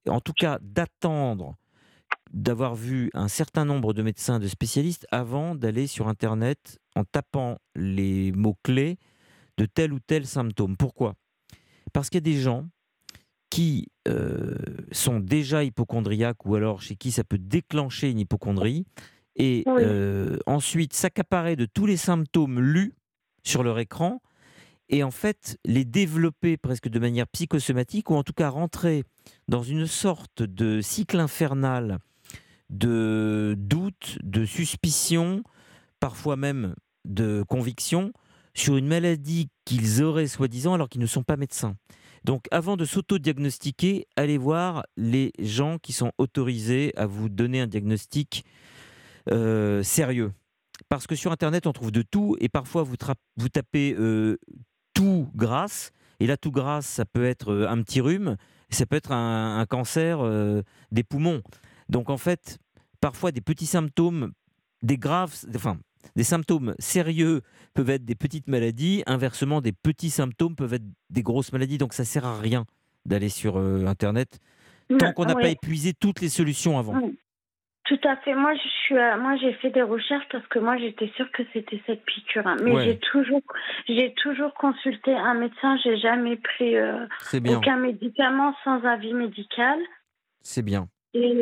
[0.08, 1.56] En tout cas, d'attendre
[2.32, 7.58] d'avoir vu un certain nombre de médecins, de spécialistes avant d'aller sur Internet en tapant
[7.74, 8.98] les mots-clés
[9.56, 10.76] de tel ou tel symptôme.
[10.76, 11.14] Pourquoi?
[11.92, 12.66] Parce qu'il y a des gens
[13.50, 14.56] qui euh,
[14.92, 18.84] sont déjà hypochondriaques ou alors chez qui ça peut déclencher une hypochondrie
[19.36, 19.82] et Oui.
[19.82, 22.92] euh, ensuite s'accaparer de tous les symptômes lus
[23.42, 24.20] sur leur écran
[24.88, 29.04] et en fait les développer presque de manière psychosomatique ou en tout cas rentrer
[29.48, 31.98] dans une sorte de cycle infernal
[32.70, 35.42] de doute, de suspicion,
[36.00, 36.74] parfois même
[37.04, 38.12] de conviction
[38.54, 41.76] sur une maladie qu'ils auraient soi-disant alors qu'ils ne sont pas médecins.
[42.24, 47.66] Donc avant de s'auto-diagnostiquer, allez voir les gens qui sont autorisés à vous donner un
[47.66, 48.44] diagnostic
[49.30, 50.32] euh, sérieux.
[50.88, 54.38] Parce que sur Internet, on trouve de tout et parfois vous tapez euh,
[54.98, 55.92] tout grasse.
[56.20, 58.36] Et là, tout grasse, ça peut être euh, un petit rhume,
[58.70, 61.42] ça peut être un, un cancer euh, des poumons.
[61.88, 62.58] Donc en fait,
[63.00, 64.32] parfois des petits symptômes,
[64.82, 65.78] des graves, enfin
[66.16, 67.42] des symptômes sérieux
[67.74, 69.04] peuvent être des petites maladies.
[69.06, 71.78] Inversement, des petits symptômes peuvent être des grosses maladies.
[71.78, 72.66] Donc ça sert à rien
[73.06, 74.38] d'aller sur euh, Internet
[74.98, 75.42] tant qu'on n'a Oui.
[75.42, 77.00] pas épuisé toutes les solutions avant.
[77.88, 78.34] Tout à fait.
[78.34, 81.42] Moi, je suis, euh, moi, j'ai fait des recherches parce que moi, j'étais sûre que
[81.54, 82.46] c'était cette piqûre.
[82.46, 82.56] hein.
[82.62, 82.84] Mais Ouais.
[82.84, 83.40] j'ai toujours,
[83.88, 85.76] j'ai toujours consulté un médecin.
[85.82, 87.06] J'ai jamais pris euh,
[87.56, 89.78] aucun médicament sans avis médical.
[90.42, 90.88] C'est bien.
[91.14, 91.40] Et,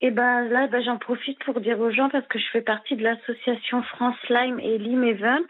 [0.00, 2.94] et ben là, ben, j'en profite pour dire aux gens parce que je fais partie
[2.94, 5.46] de l'association France Lyme et Lyme Event.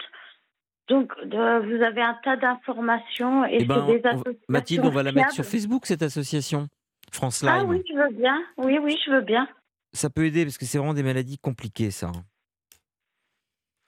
[0.89, 4.23] Donc, euh, vous avez un tas d'informations et Eh ben, des on va-.
[4.49, 5.45] Mathilde, on va la mettre sur.
[5.45, 6.69] Facebook, cette association.
[7.13, 7.53] France Lyme.
[7.55, 8.43] Ah oui, je veux bien.
[8.57, 9.47] Oui, oui, je veux bien.
[9.95, 12.13] Ça peut aider parce que c'est vraiment des maladies compliquées, ça.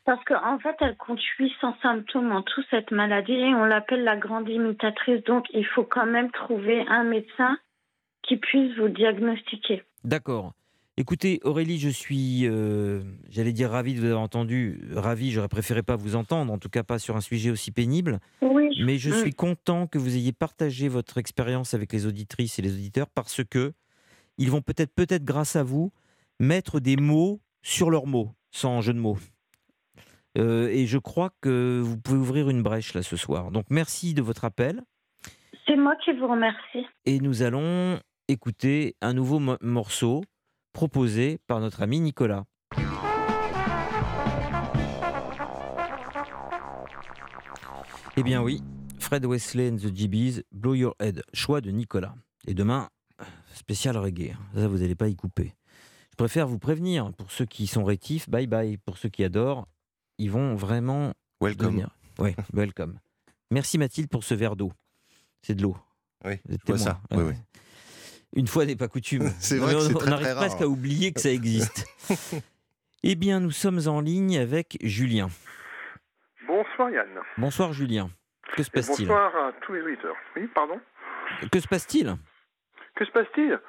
[0.05, 4.05] Parce qu'en en fait, elle compte 800 symptômes en tout, cette maladie, et on l'appelle
[4.05, 5.23] la grande imitatrice.
[5.25, 7.59] Donc, il faut quand même trouver un médecin
[8.23, 9.83] qui puisse vous diagnostiquer.
[10.05, 10.53] D'accord.
[10.97, 14.81] Écoutez, Aurélie, je suis, euh, j'allais dire ravi de vous avoir entendu.
[14.95, 18.21] Ravi, j'aurais préféré pas vous entendre, en tout cas pas sur un sujet aussi pénible.
[18.41, 18.81] Oui.
[18.85, 19.15] Mais je Mm.
[19.15, 23.43] suis content que vous ayez partagé votre expérience avec les auditrices et les auditeurs parce
[23.45, 23.73] que
[24.39, 25.93] ils vont peut-être, peut-être grâce à vous,
[26.41, 29.19] mettre des mots sur leurs mots, sans jeu de mots.
[30.39, 33.51] Euh, et je crois que vous pouvez ouvrir une brèche là ce soir.
[33.51, 34.83] Donc merci de votre appel.
[35.67, 36.87] C'est moi qui vous remercie.
[37.07, 40.23] Et nous allons écouter un nouveau mo- morceau
[40.73, 42.45] proposé par notre ami Nicolas.
[48.17, 48.63] Eh bien oui,
[48.99, 52.15] Fred Wesley and the GBs, Blow Your Head, choix de Nicolas.
[52.47, 52.89] Et demain,
[53.55, 55.55] spécial reggae, ça vous n'allez pas y couper.
[56.11, 58.79] Je préfère vous prévenir, pour ceux qui sont rétifs, bye bye.
[58.79, 59.69] Pour ceux qui adorent,
[60.19, 61.13] ils vont vraiment...
[61.41, 61.67] Welcome.
[61.77, 61.91] devenir-
[62.55, 62.99] welcome.
[63.51, 64.73] Merci Mathilde pour ce verre d'eau.
[65.43, 65.77] C'est de l'eau.
[66.25, 67.01] Oui, Vous êtes je vois ça.
[67.13, 67.35] Oui, oui.
[68.35, 69.31] Une fois n'est pas coutume.
[69.39, 70.63] C'est vrai on, que c'est on très, arrive très presque rare.
[70.65, 71.87] à oublier que ça existe.
[73.03, 75.29] eh bien, nous sommes en ligne avec Julien.
[76.47, 77.09] Bonsoir Yann.
[77.39, 78.11] Bonsoir Julien.
[78.57, 79.07] Que se Et passe-t-il?
[79.09, 80.17] bonsoir à tous les auditeurs.
[80.37, 80.81] Oui, pardon?
[81.53, 82.17] Que se passe-t-il?
[82.97, 83.61] Que se passe-t-il?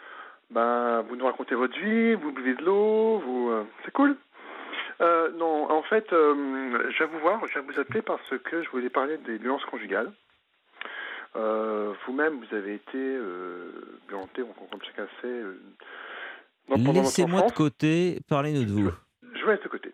[0.49, 3.49] Ben, vous nous racontez votre vie, vous buvez de l'eau, vous...
[3.51, 4.15] euh, c'est cool.
[5.01, 8.63] Euh, non, en fait, euh, je vais vous voir, je vais vous appeler parce que
[8.63, 10.11] je voulais parler des violences conjugales.
[11.36, 13.17] Euh, Vous-même, vous avez été
[14.07, 15.41] violenté, comme chacun sait,
[16.69, 18.91] Laissez-moi de côté, parlez-nous de vous.
[19.34, 19.93] Je vous laisse de côté.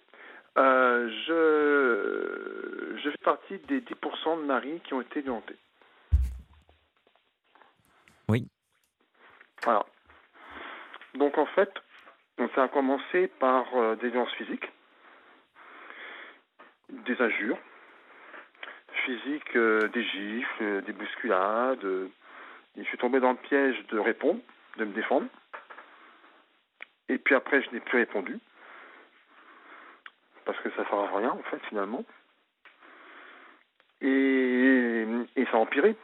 [0.58, 5.58] Euh, je, je fais partie des 10% de maris qui ont été violentés.
[8.30, 8.48] Oui.
[9.64, 9.86] Voilà.
[11.16, 11.72] Donc en fait,
[12.56, 14.70] ça a commencé par euh, des violences physiques.
[16.90, 17.58] des injures
[19.06, 21.84] physiques, euh, des gifles, euh, des bousculades.
[22.78, 24.40] et je suis tombé dans le piège de répondre,
[24.78, 25.28] de me défendre.
[27.10, 28.40] Et puis après, je n'ai plus répondu.
[30.46, 32.04] Parce que ça ne sert à rien, en fait, finalement.
[34.02, 35.06] Et,
[35.36, 35.96] et ça a empiré.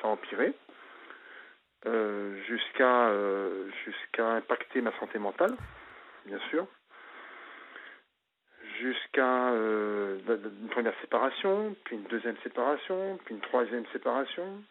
[0.00, 0.52] Ça a empiré.
[1.86, 5.56] Euh, jusqu'à euh, jusqu'à impacter ma santé mentale,
[6.26, 6.66] bien sûr.
[8.80, 14.62] Jusqu'à euh, la- une première séparation, puis une deuxième séparation, puis une troisième séparation,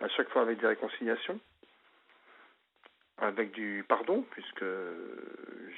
[0.00, 1.40] à chaque fois avec des réconciliations,
[3.18, 4.64] avec du pardon, puisque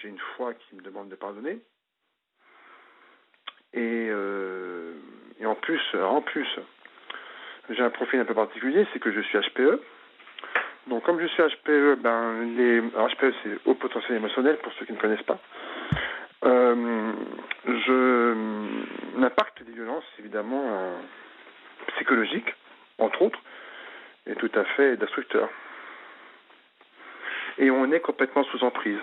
[0.01, 1.61] j'ai une foi qui me demande de pardonner.
[3.72, 4.07] Et,
[5.41, 6.49] et en plus, en plus,
[7.70, 9.80] j'ai un profil un peu particulier, c'est que je suis HPE.
[10.89, 14.87] Donc comme je suis HPE, ben les alors, HPE c'est haut potentiel émotionnel pour ceux
[14.87, 15.39] qui ne connaissent pas.
[16.45, 17.12] Euh,
[17.66, 20.99] je l'impact des violences évidemment euh,
[21.95, 22.53] psychologiques,
[22.99, 23.39] entre autres,
[24.26, 25.49] est tout à fait destructeur.
[27.59, 28.99] Et on est complètement sous emprise.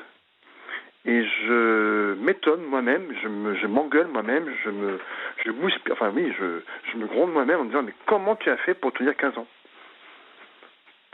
[1.06, 5.00] Et je m'étonne moi-même, je me, je m'engueule moi-même, je me,
[5.46, 6.60] je mouspire, enfin oui, je,
[6.92, 9.38] je me gronde moi-même en me disant mais comment tu as fait pour tenir 15
[9.38, 9.48] ans?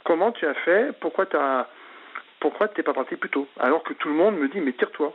[0.05, 1.67] Comment tu as fait Pourquoi t'as,
[2.39, 5.13] pourquoi t'es pas parti plus tôt Alors que tout le monde me dit mais tire-toi,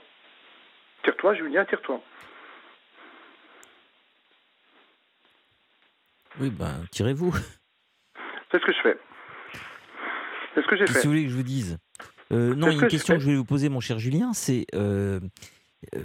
[1.05, 2.01] tire-toi Julien, tire-toi.
[6.41, 7.35] Oui, ben, tirez-vous.
[8.51, 8.99] C'est ce que je fais.
[10.55, 11.01] C'est ce que j'ai fait.
[11.03, 11.79] vous voulez que je vous dise?
[12.33, 13.69] Euh, Non, C'est il y ce a une que question que je vais vous poser,
[13.69, 15.21] mon cher Julien, c'est euh,
[15.95, 16.01] euh,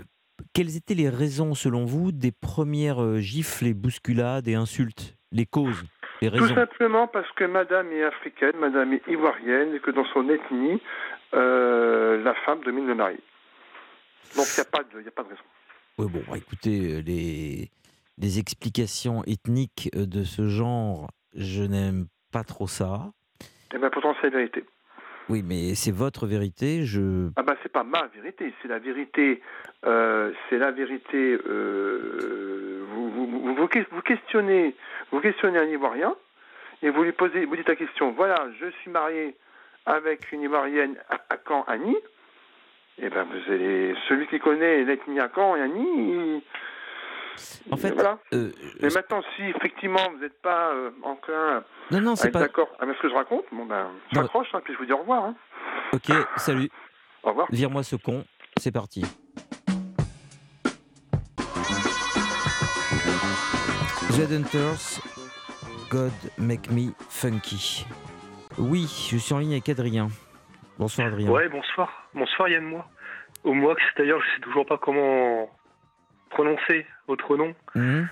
[0.53, 5.83] quelles étaient les raisons, selon vous, des premières gifles et bousculades et insultes Les causes,
[6.21, 10.29] les Tout simplement parce que madame est africaine, madame est ivoirienne, et que dans son
[10.29, 10.81] ethnie,
[11.33, 13.17] euh, la femme domine le mari.
[14.35, 15.41] Donc il n'y a, pas de- il y a pas de raison.
[15.97, 17.69] Oui, bon, bah, écoutez, euh, les,
[18.17, 23.11] les explications ethniques euh, de ce genre, je n'aime pas trop ça.
[23.73, 24.63] Et bien pourtant c'est la vérité.
[25.27, 27.29] Oui, mais c'est votre vérité, je...
[27.35, 29.41] Ah ben c'est pas ma vérité, c'est la vérité.
[29.85, 31.37] euh, c'est la vérité.
[31.47, 34.75] euh, vous, vous, vous, vous vous questionnez,
[35.11, 36.15] vous questionnez un Ivoirien
[36.81, 38.11] et vous lui posez, vous dites la question.
[38.11, 39.35] Voilà, je suis marié
[39.85, 41.97] avec une Ivoirienne à, à Caen, Annie.
[43.01, 45.83] Et ben vous allez, celui qui connaît l'ethnie à Caen et Annie.
[46.37, 46.41] il-
[47.71, 48.17] En fait, voilà.
[48.33, 52.39] euh, Mais maintenant, si effectivement vous n'êtes pas euh, enclin Non, non, à être pas-
[52.39, 54.97] d'accord avec ce que je raconte, bon ben, raccroche, hein, puis je vous dis au
[54.99, 55.25] revoir.
[55.25, 55.35] hein.
[55.91, 56.69] Ok, salut.
[57.23, 57.47] Au revoir.
[57.51, 58.23] Vire-moi ce con,
[58.57, 59.03] c'est parti.
[64.15, 65.01] The Hunters,
[65.89, 67.85] God Make Me Funky.
[68.57, 70.07] Oui, je suis en ligne avec Adrien.
[70.79, 71.29] Bonsoir Adrien.
[71.29, 72.09] Ouais, bonsoir.
[72.13, 72.87] Bonsoir Yann Moi.
[73.43, 75.49] Au Moix, d'ailleurs, je sais toujours pas comment
[76.29, 77.53] prononcer votre nom.
[77.75, 78.07] Mhm.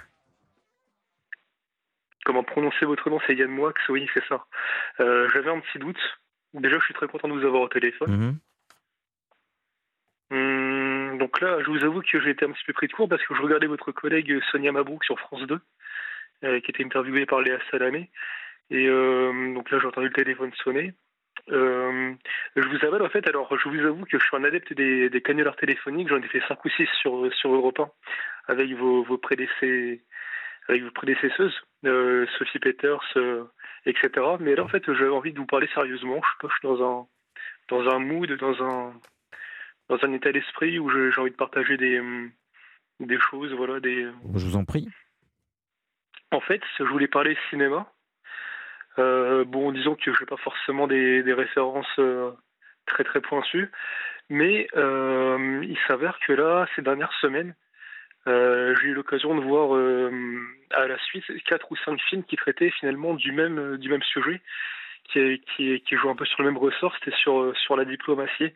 [2.25, 4.45] Comment prononcer votre nom, c'est Yann Moix, oui, c'est ça.
[4.99, 5.99] Euh, J'avais un petit doute.
[6.53, 8.11] Déjà, je suis très content de vous avoir au téléphone.
[8.11, 8.37] Mhm.
[10.31, 10.62] Hum,
[11.23, 13.23] donc là, je vous avoue que j'ai été un petit peu pris de court parce
[13.23, 15.57] que je regardais votre collègue Sonia Mabrouk sur France 2,
[16.43, 18.09] euh, qui était interviewée par Léa Salamé.
[18.69, 20.91] Et euh, donc là, j'ai entendu le téléphone sonner.
[21.49, 22.11] Euh,
[22.57, 25.09] je vous appelle en fait, alors je vous avoue que je suis un adepte des,
[25.09, 27.89] des téléphoniques, j'en ai fait 5 ou 6 sur, sur Europe 1
[28.49, 30.01] avec vos, vos prédécesseuses,
[32.37, 33.17] Sophie Peters,
[33.85, 34.09] etc.
[34.41, 37.07] Mais là en fait, j'avais envie de vous parler sérieusement, je suis dans un,
[37.69, 38.93] dans un mood, dans un,
[39.89, 42.31] dans un état d'esprit où j'ai envie de partager des, hum,
[42.99, 44.87] des choses, voilà, des, Je vous en prie.
[46.31, 47.91] en fait, je voulais parler cinéma.
[48.99, 52.31] Euh, bon, disons que je n'ai pas forcément des, des références euh,
[52.85, 53.71] très très pointues,
[54.29, 57.55] mais euh, il s'avère que là, ces dernières semaines,
[58.25, 59.77] j'ai eu l'occasion de voir
[60.71, 64.41] à la suite quatre ou cinq films qui traitaient finalement du même du même sujet,
[65.09, 66.95] qui qui, qui jouaient un peu sur le même ressort.
[66.99, 68.53] C'était sur sur la diplomatie.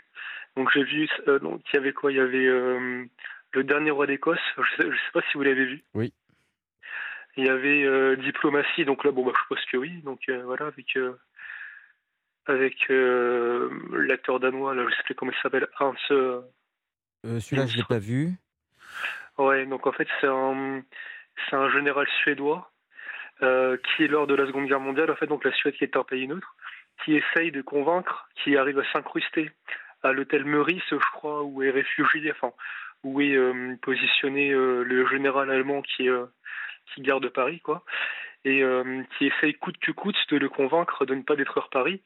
[0.57, 2.11] Donc j'ai vu, euh, donc il y avait quoi?
[2.11, 3.05] Il y avait euh,
[3.53, 4.39] le dernier roi d'Écosse.
[4.57, 5.83] Je sais, je sais pas si vous l'avez vu.
[5.93, 6.11] Oui.
[7.37, 10.01] Il y avait euh, diplomatie, donc là, bon, bah, je suppose que oui.
[10.01, 10.97] Donc voilà, avec
[12.47, 15.93] avec l'acteur danois, là, je sais plus comment il s'appelle, Hans.
[17.23, 18.31] Celui-là, je ne l'ai pas vu.
[19.37, 20.81] Ouais, donc en fait, c'est un,
[21.47, 22.71] c'est un général suédois
[23.39, 26.03] qui, lors de la Seconde Guerre mondiale, en fait, donc la Suède qui est un
[26.03, 26.55] pays neutre,
[27.05, 29.51] qui essaye de convaincre, qui arrive à s'incruster
[30.03, 32.51] à l'hôtel Meurice, je crois, où est réfugié, enfin,
[33.03, 36.25] où est euh, positionné euh, le général allemand qui, euh,
[36.93, 37.83] qui garde Paris, quoi,
[38.45, 38.63] et
[39.17, 42.01] qui essaye coûte que coûte de le convaincre de ne pas détruire Paris.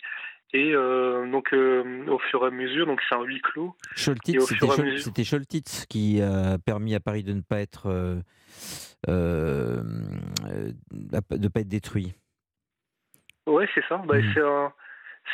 [0.54, 3.76] Et donc, au fur et à mesure, donc c'est un huis clos.
[3.96, 8.24] C'était Scholtitz qui a permis à Paris de ne pas être
[9.08, 9.84] de
[11.48, 12.16] pas être détruit.
[13.46, 13.98] Ouais, c'est ça.
[13.98, 14.34] Bah, Mm.
[14.34, 14.74] C'est un.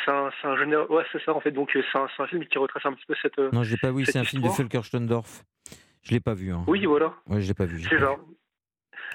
[0.04, 1.50] C'est un, un général- Ouais, c'est ça en fait.
[1.50, 3.38] Donc euh, c'est un, film qui retrace un petit peu cette.
[3.38, 4.04] euh, Non, je l'ai pas vu.
[4.04, 4.48] C'est un film de.
[4.48, 5.42] Volker Stondorf.
[6.02, 6.52] Je l'ai pas vu.
[6.52, 6.64] hein.
[6.66, 7.14] Oui, voilà.
[7.26, 7.80] Ouais, je l'ai pas vu.
[7.82, 8.16] C'est ça.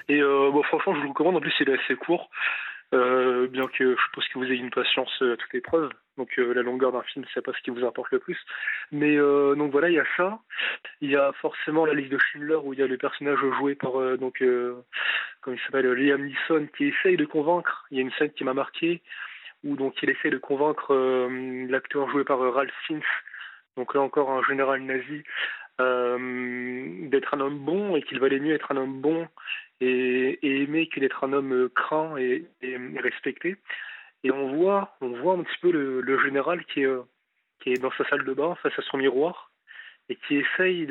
[0.09, 1.37] Et euh, bon, franchement, je vous le recommande.
[1.37, 2.29] En plus, il est assez court.
[2.93, 5.89] Euh, bien que je suppose que vous ayez une patience à toute épreuve.
[6.17, 8.37] Donc, euh, la longueur d'un film, c'est pas ce qui vous importe le plus.
[8.91, 10.39] Mais donc voilà, il y a ça.
[11.01, 13.73] Il y a forcément la liste de Schindler où il y a le personnage joué
[13.75, 14.43] par donc
[15.41, 17.85] comment il s'appelle Liam Neeson qui essaye de convaincre.
[17.89, 19.01] Il y a une scène qui m'a marqué
[19.63, 23.01] où donc il essaye de convaincre euh, l'acteur joué par euh, Ralph Fiennes.
[23.77, 25.23] Donc là encore un général nazi
[25.81, 29.27] euh, d'être un homme bon et qu'il valait mieux être un homme bon
[29.81, 32.45] et, et aimer que d'être un homme craint et,
[32.97, 33.57] respecté.
[34.23, 36.95] Et on voit, on voit un petit peu le, général qui est,
[37.61, 39.51] qui est dans sa salle de bain face à son miroir
[40.09, 40.87] et qui essaye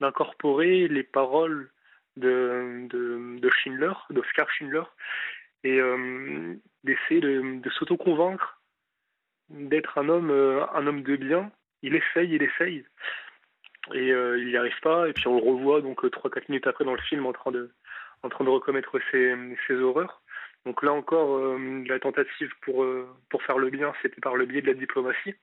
[0.00, 1.70] d'incorporer les paroles
[2.16, 4.82] de, de, de Schindler, d'Oscar Schindler,
[5.64, 5.80] et
[6.88, 8.60] d'essayer de, s'auto-convaincre
[9.50, 11.50] d'être un homme, euh, un homme de bien.
[11.82, 12.84] Il essaye, il essaye,
[13.94, 15.08] et euh, il n'y arrive pas.
[15.08, 17.32] Et puis on le revoit donc euh, trois, quatre minutes après dans le film en
[17.32, 17.70] train de,
[18.22, 19.34] en train de recommettre ses,
[19.66, 20.22] ses horreurs.
[20.66, 24.44] Donc là encore, euh, la tentative pour, euh, pour faire le bien, c'était par le
[24.44, 25.34] biais de la diplomatie.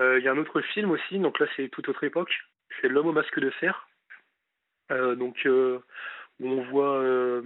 [0.00, 2.32] Euh, Il y a un autre film aussi, donc là c'est toute autre époque,
[2.80, 3.88] c'est L'homme au masque de fer.
[4.92, 5.80] Euh, donc euh,
[6.40, 7.42] où on voit euh,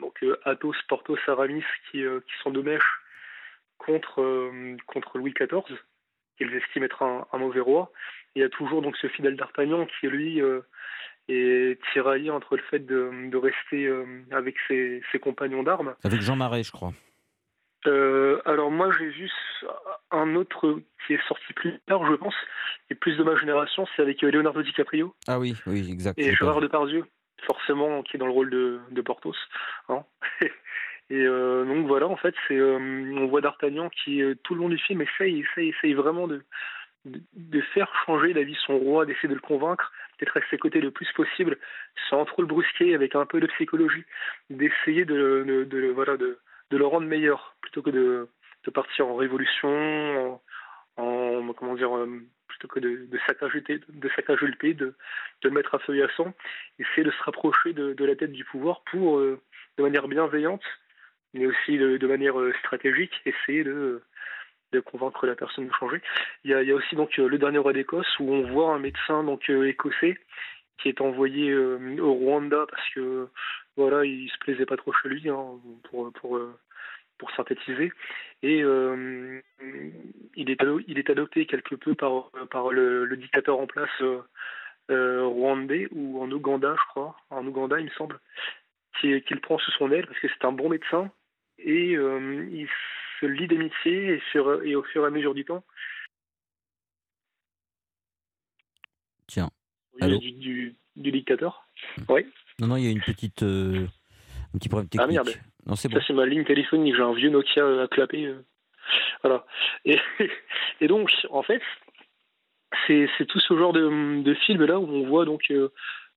[0.00, 2.82] donc euh, Athos, Porthos, Aramis qui, euh, qui sont de mèche
[3.78, 4.50] contre,
[4.86, 5.76] contre Louis XIV,
[6.36, 7.92] qu'ils estiment être un, un mauvais roi.
[8.34, 10.40] Et il y a toujours donc ce fidèle d'Artagnan qui lui
[11.28, 13.88] est tiraillé entre le fait de, de rester
[14.30, 16.92] avec ses, ses compagnons d'armes Avec Jean Marais, je crois.
[17.86, 19.30] euh, alors moi j'ai vu
[20.10, 22.34] un autre qui est sorti plus tard, je pense,
[22.90, 26.18] et plus de ma génération, c'est avec Leonardo DiCaprio Ah oui, oui, exact.
[26.18, 26.60] et Gérard.
[26.60, 27.04] Depardieu,
[27.42, 29.36] forcément, qui est dans le rôle de, de Porthos.
[29.88, 30.04] hein.
[31.10, 34.60] et euh, donc voilà, en fait, c'est euh, on voit D'Artagnan qui euh, tout le
[34.60, 36.42] long du film essaye, essaye, essaye vraiment de,
[37.04, 40.58] de, faire changer la vie de son roi, d'essayer de le convaincre, d'être à ses
[40.58, 41.58] côtés le plus possible,
[42.10, 44.04] sans trop le brusquer, avec un peu de psychologie,
[44.50, 46.38] d'essayer de, voilà de,
[46.70, 48.28] le rendre meilleur plutôt que de,
[48.74, 49.70] partir en révolution,
[50.98, 51.90] en, en- comment dire,
[52.58, 56.34] plutôt que de, de saccager, de saccager le de, mettre à feu à sang,
[56.78, 59.40] essayer de se rapprocher de, la tête du pouvoir pour, euh,
[59.76, 60.64] de manière bienveillante,
[61.34, 64.02] mais aussi de, manière euh, stratégique, essayer de,
[64.84, 66.00] convaincre la personne de changer.
[66.44, 69.24] Il y a, aussi donc euh, le dernier roi d'Écosse où on voit un médecin
[69.24, 70.18] donc écossais
[70.78, 73.26] qui est envoyé au Rwanda parce que
[73.76, 75.58] voilà il se plaisait pas trop chez lui hein,
[75.90, 76.38] pour pour
[77.18, 77.92] pour synthétiser.
[78.42, 79.40] Et euh,
[80.36, 83.90] il est ado- il est adopté quelque peu par par le, le dictateur en place
[84.00, 84.20] euh,
[84.90, 87.16] euh, rwandais ou en Ouganda je crois.
[87.30, 88.20] En Ouganda il me semble.
[89.00, 91.10] Qui qu'il prend sous son aile parce que c'est un bon médecin.
[91.58, 92.68] Et euh, il
[93.20, 95.64] se lie d'amitié et, sur- et au fur et à mesure du temps.
[99.26, 99.50] Tiens.
[100.00, 101.68] Allô du, du, du dictateur.
[102.08, 102.24] Oui.
[102.60, 103.88] Non, non, il y a une petite, un
[104.58, 105.24] petit problème Ah, technique.
[105.26, 105.30] merde.
[105.68, 106.04] Non, c'est Ça, bon.
[106.06, 106.96] c'est ma ligne téléphonique.
[106.96, 108.26] J'ai un vieux Nokia euh, à clapper.
[108.26, 108.42] euh.
[109.22, 109.44] Voilà.
[109.84, 109.98] Et,
[110.80, 111.62] et donc, en fait,
[112.86, 115.70] c'est c'est tout ce genre de, de film là où on voit donc euh,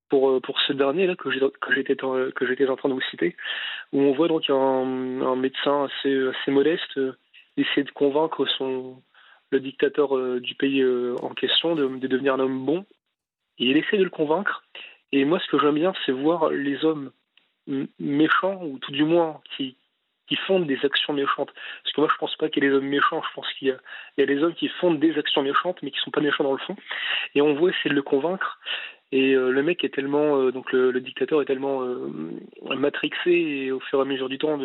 [0.09, 2.93] pour pour ce dernier là que j'ai que j'étais en- que j'étais en train de
[2.93, 3.35] vous citer
[3.93, 6.99] où on voit donc un, un médecin assez assez modeste
[7.55, 9.01] essayer de convaincre son
[9.51, 10.83] le dictateur du pays
[11.21, 12.85] en question de, de devenir un homme bon
[13.57, 14.63] et il essaie de le convaincre
[15.13, 17.11] et moi ce que j'aime bien c'est voir les hommes
[17.99, 19.77] méchants ou tout du moins qui
[20.31, 21.51] qui font des actions méchantes.
[21.83, 23.21] Parce que moi, je pense pas qu'il y ait des hommes méchants.
[23.21, 25.99] Je pense qu'il y y a des hommes qui font des actions méchantes, mais qui
[25.99, 26.77] sont pas méchants dans le fond.
[27.35, 28.57] Et on voit essayer de le convaincre.
[29.11, 32.09] Et euh, le mec est tellement, euh, donc le, dictateur est tellement euh,
[32.61, 34.57] matrixé et au fur et à mesure du temps,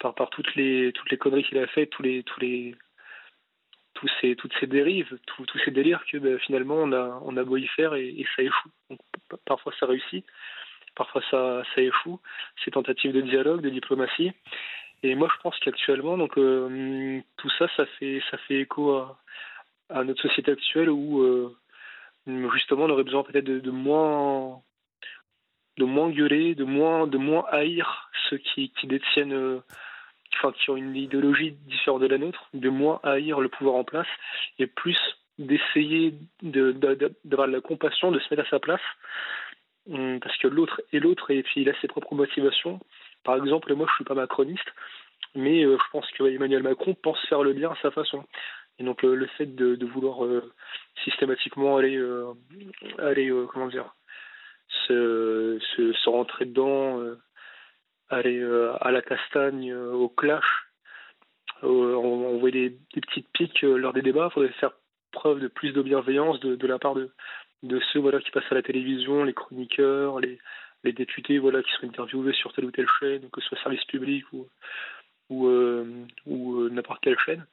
[0.00, 2.74] par, par toutes les toutes les conneries qu'il a faites, tous les tous les
[3.94, 7.44] tous ces, toutes ces dérives, tous ces délires que bah, finalement on a on a
[7.44, 8.70] beau y faire et, et ça échoue.
[8.88, 8.98] Donc,
[9.44, 10.24] parfois ça réussit,
[10.94, 12.20] parfois ça échoue.
[12.64, 14.32] Ces tentatives de dialogue, de diplomatie.
[15.02, 18.92] Et moi, je pense qu'actuellement, donc euh, tout ça, ça fait écho
[19.88, 21.56] à, notre société actuelle où euh,
[22.52, 24.60] justement on aurait besoin peut-être de, moins
[25.78, 29.60] de moins gueuler, de moins de moins haïr ceux qui, détiennent, euh,
[30.34, 33.84] enfin qui ont une idéologie différente de la nôtre, de moins haïr le pouvoir en
[33.84, 34.06] place
[34.58, 34.98] et plus
[35.38, 38.80] d'essayer de- de- de- d'avoir de la compassion, de se mettre à sa place,
[39.86, 42.80] parce que l'autre est l'autre et puis il a ses propres motivations.
[43.24, 44.68] Par exemple, moi je suis pas macroniste,
[45.34, 48.24] mais euh, je pense que Emmanuel Macron pense faire le bien à sa façon.
[48.78, 50.52] Et donc euh, le fait de, vouloir euh,
[51.04, 52.00] systématiquement aller,
[52.98, 53.94] aller comment dire,
[54.86, 55.58] se,
[56.08, 57.00] rentrer dedans,
[58.08, 58.42] aller
[58.80, 60.66] à la castagne, au clash.
[61.62, 64.28] Voit des, des petites piques lors des débats.
[64.30, 64.72] Il faudrait faire
[65.12, 67.10] preuve de plus de bienveillance de, de la part de,
[67.62, 70.38] de ceux voilà, qui passent à la télévision, les chroniqueurs, les,
[70.84, 73.84] les députés voilà, qui sont interviewés sur telle ou telle chaîne, que ce soit service
[73.84, 74.46] public ou,
[75.28, 75.84] ou, euh,
[76.26, 77.46] ou euh, n'importe quelle chaîne.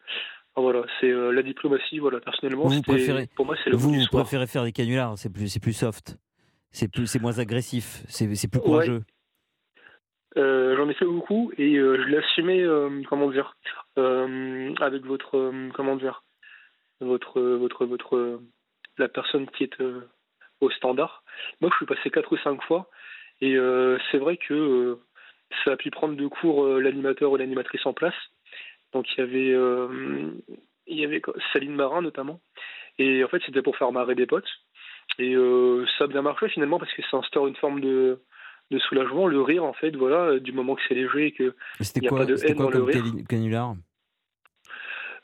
[0.56, 4.08] Voilà, c'est euh, la diplomatie, voilà, personnellement, Vous préférez, pour moi, c'est le vous, vous
[4.12, 6.18] préférez faire des canulars, c'est plus, c'est plus soft,
[6.72, 8.66] c'est plus, c'est moins agressif, c'est, c'est plus Ouais.
[8.66, 9.04] courageux.
[10.36, 13.56] Euh, J'en ai fait beaucoup et euh, je l'ai assumé, euh, comment dire,
[13.96, 16.24] avec votre, comment dire,
[17.02, 18.40] votre, votre, votre,
[18.98, 20.08] la personne qui est euh,
[20.62, 21.24] au standard.
[21.62, 22.90] Moi, je suis passé quatre ou cinq fois
[23.42, 25.00] et euh, c'est vrai que euh,
[25.64, 28.16] ça a pu prendre de court euh, l'animateur ou l'animatrice en place.
[28.94, 29.54] Donc il y avait,
[30.88, 31.22] il y avait
[31.52, 32.40] Saline Marin notamment
[32.98, 34.48] et en fait c'était pour faire marrer des potes
[35.20, 35.36] et
[35.98, 38.22] ça a bien marché finalement parce que ça instaure une forme de
[38.72, 42.08] de soulagement, le rire en fait, voilà, du moment que c'est léger et que C'était
[42.08, 43.04] a quoi, pas de haine quoi dans le rire.
[43.28, 43.76] canular?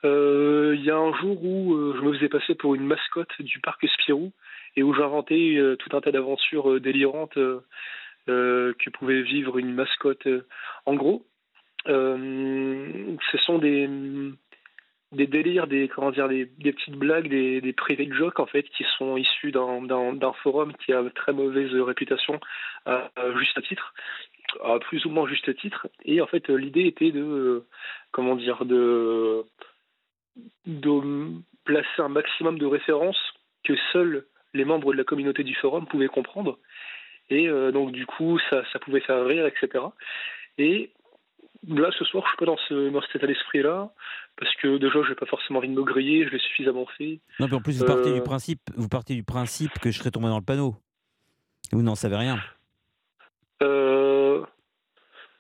[0.04, 3.60] Il y a un jour où euh, je me faisais passer pour une mascotte du
[3.60, 4.32] parc Spirou
[4.76, 7.62] et où j'inventais euh, tout un tas d'aventures euh, délirantes euh,
[8.30, 10.28] euh, que pouvait vivre une mascotte.
[10.28, 10.46] euh.
[10.86, 11.26] En gros,
[11.88, 13.88] euh, ce sont des
[15.12, 19.16] délires, des comment dire, des, petites blagues, des, des private jokes en fait, qui sont
[19.18, 22.40] issus d'un forum qui a très mauvaise réputation
[22.86, 23.94] à, à juste titre,
[24.64, 25.88] à plus ou moins juste titre.
[26.06, 27.66] Et en fait, euh, l'idée était de euh,
[28.12, 29.44] comment dire, de
[30.66, 31.32] de
[31.66, 33.20] placer un maximum de références
[33.64, 36.60] que seuls les membres de la communauté du forum pouvaient comprendre.
[37.30, 39.86] Et euh, donc, du coup, ça, ça pouvait faire rire, etc.
[40.58, 40.92] Et
[41.68, 43.92] là, ce soir, je suis pas dans, ce, dans cet état d'esprit-là,
[44.38, 47.20] parce que déjà, j'ai pas forcément envie de me griller, je l'ai suffisamment fait.
[47.40, 49.98] Non, puis en plus, vous partez, Euh, du principe, vous partez du principe que je
[50.00, 50.76] serais tombé dans le panneau.
[51.72, 52.40] Vous n'en savez rien.
[53.64, 54.44] Euh,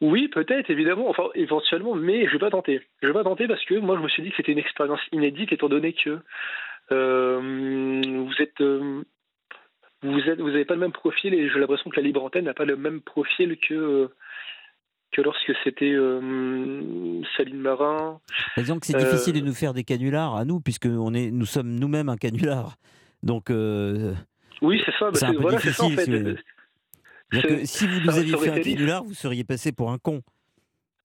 [0.04, 2.82] Oui, peut-être, évidemment, enfin, éventuellement, mais je vais pas tenter.
[3.02, 5.00] Je vais pas tenter parce que moi, je me suis dit que c'était une expérience
[5.14, 6.20] inédite, étant donné que
[6.92, 9.02] euh, vous êtes, euh,
[10.02, 12.44] vous êtes, vous avez pas le même profil, et j'ai l'impression que la libre antenne
[12.44, 14.10] n'a pas le même profil que
[15.14, 18.20] que lorsque c'était euh, Saline Marin.
[18.58, 21.46] Disons que c'est difficile de nous faire des canulars à nous, puisque on est, nous
[21.46, 22.76] sommes nous-mêmes un canular.
[23.22, 23.46] Donc,
[24.62, 25.12] Oui, c'est ça.
[25.12, 26.04] bah, c'est un peu voilà, ça en fait.
[26.04, 26.36] si
[27.42, 29.98] que C'est- si vous nous ça aviez fait un canular, vous seriez passé pour un
[29.98, 30.22] con.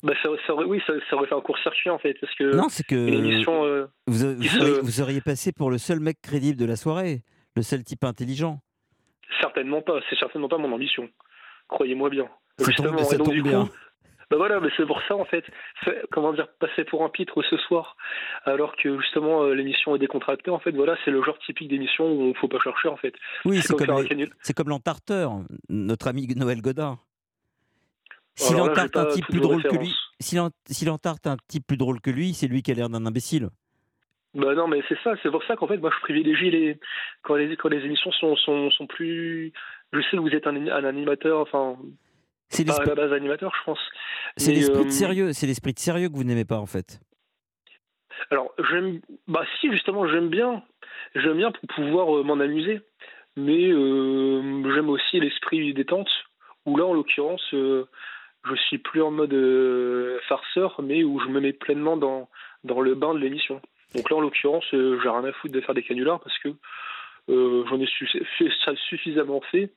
[0.02, 2.84] Bah, ça, oui, ça, ça aurait fait un court-circuit en fait, parce que Non, c'est
[2.86, 3.64] que émission.
[3.64, 6.64] euh, vous, a- vous se- seriez, vous seriez passé pour le seul mec crédible de
[6.66, 7.22] la soirée,
[7.56, 8.60] le seul type intelligent.
[9.40, 11.08] Certainement pas, c'est certainement pas mon ambition.
[11.68, 12.28] Croyez-moi bien.
[12.58, 13.68] Ça Justement, tombe- ça tombe du coup, bien.
[14.30, 15.44] Bah voilà, mais c'est pour ça en fait.
[15.84, 17.96] Fait- comment dire, passer pour un pitre ce soir,
[18.44, 20.50] alors que justement euh, l'émission est décontractée.
[20.50, 23.14] En fait, voilà, c'est le genre typique d'émission où il faut pas chercher en fait.
[23.44, 24.04] Oui, c'est comme
[24.42, 25.32] c'est comme l'entarteur,
[25.70, 26.98] notre ami Noël Godin.
[28.34, 30.10] Si Alors là, l'entarte j'ai un type plus drôle que lui, références.
[30.20, 32.88] si l'en- si l'entarte un type plus drôle que lui, c'est lui qui a l'air
[32.88, 33.48] d'un imbécile.
[34.34, 36.78] Bah non, mais c'est ça, c'est pour ça qu'en fait, moi, je privilégie les
[37.22, 39.52] quand les quand les émissions sont sont, sont plus.
[39.92, 41.76] Je sais que vous êtes un, un animateur, enfin.
[42.48, 43.78] C'est pas à l'esprit- la base animateur, je pense.
[44.36, 46.66] C'est Mais, l'esprit euh, de sérieux, c'est l'esprit de sérieux que vous n'aimez pas en
[46.66, 47.00] fait.
[48.30, 49.00] Alors, j'aime.
[49.26, 50.62] Bah, si, justement, j'aime bien.
[51.14, 52.80] J'aime bien pour pouvoir euh, m'en amuser.
[53.36, 56.10] Mais euh, j'aime aussi l'esprit détente,
[56.66, 57.84] où là, en l'occurrence, euh,
[58.48, 62.28] je suis plus en mode euh, farceur, mais où je me mets pleinement dans,
[62.64, 63.60] dans le bain de l'émission.
[63.94, 66.48] Donc là, en l'occurrence, j'ai rien à foutre de faire des canulars parce que
[67.28, 68.08] j'en ai su-
[68.38, 69.70] fait ça suffisamment fait.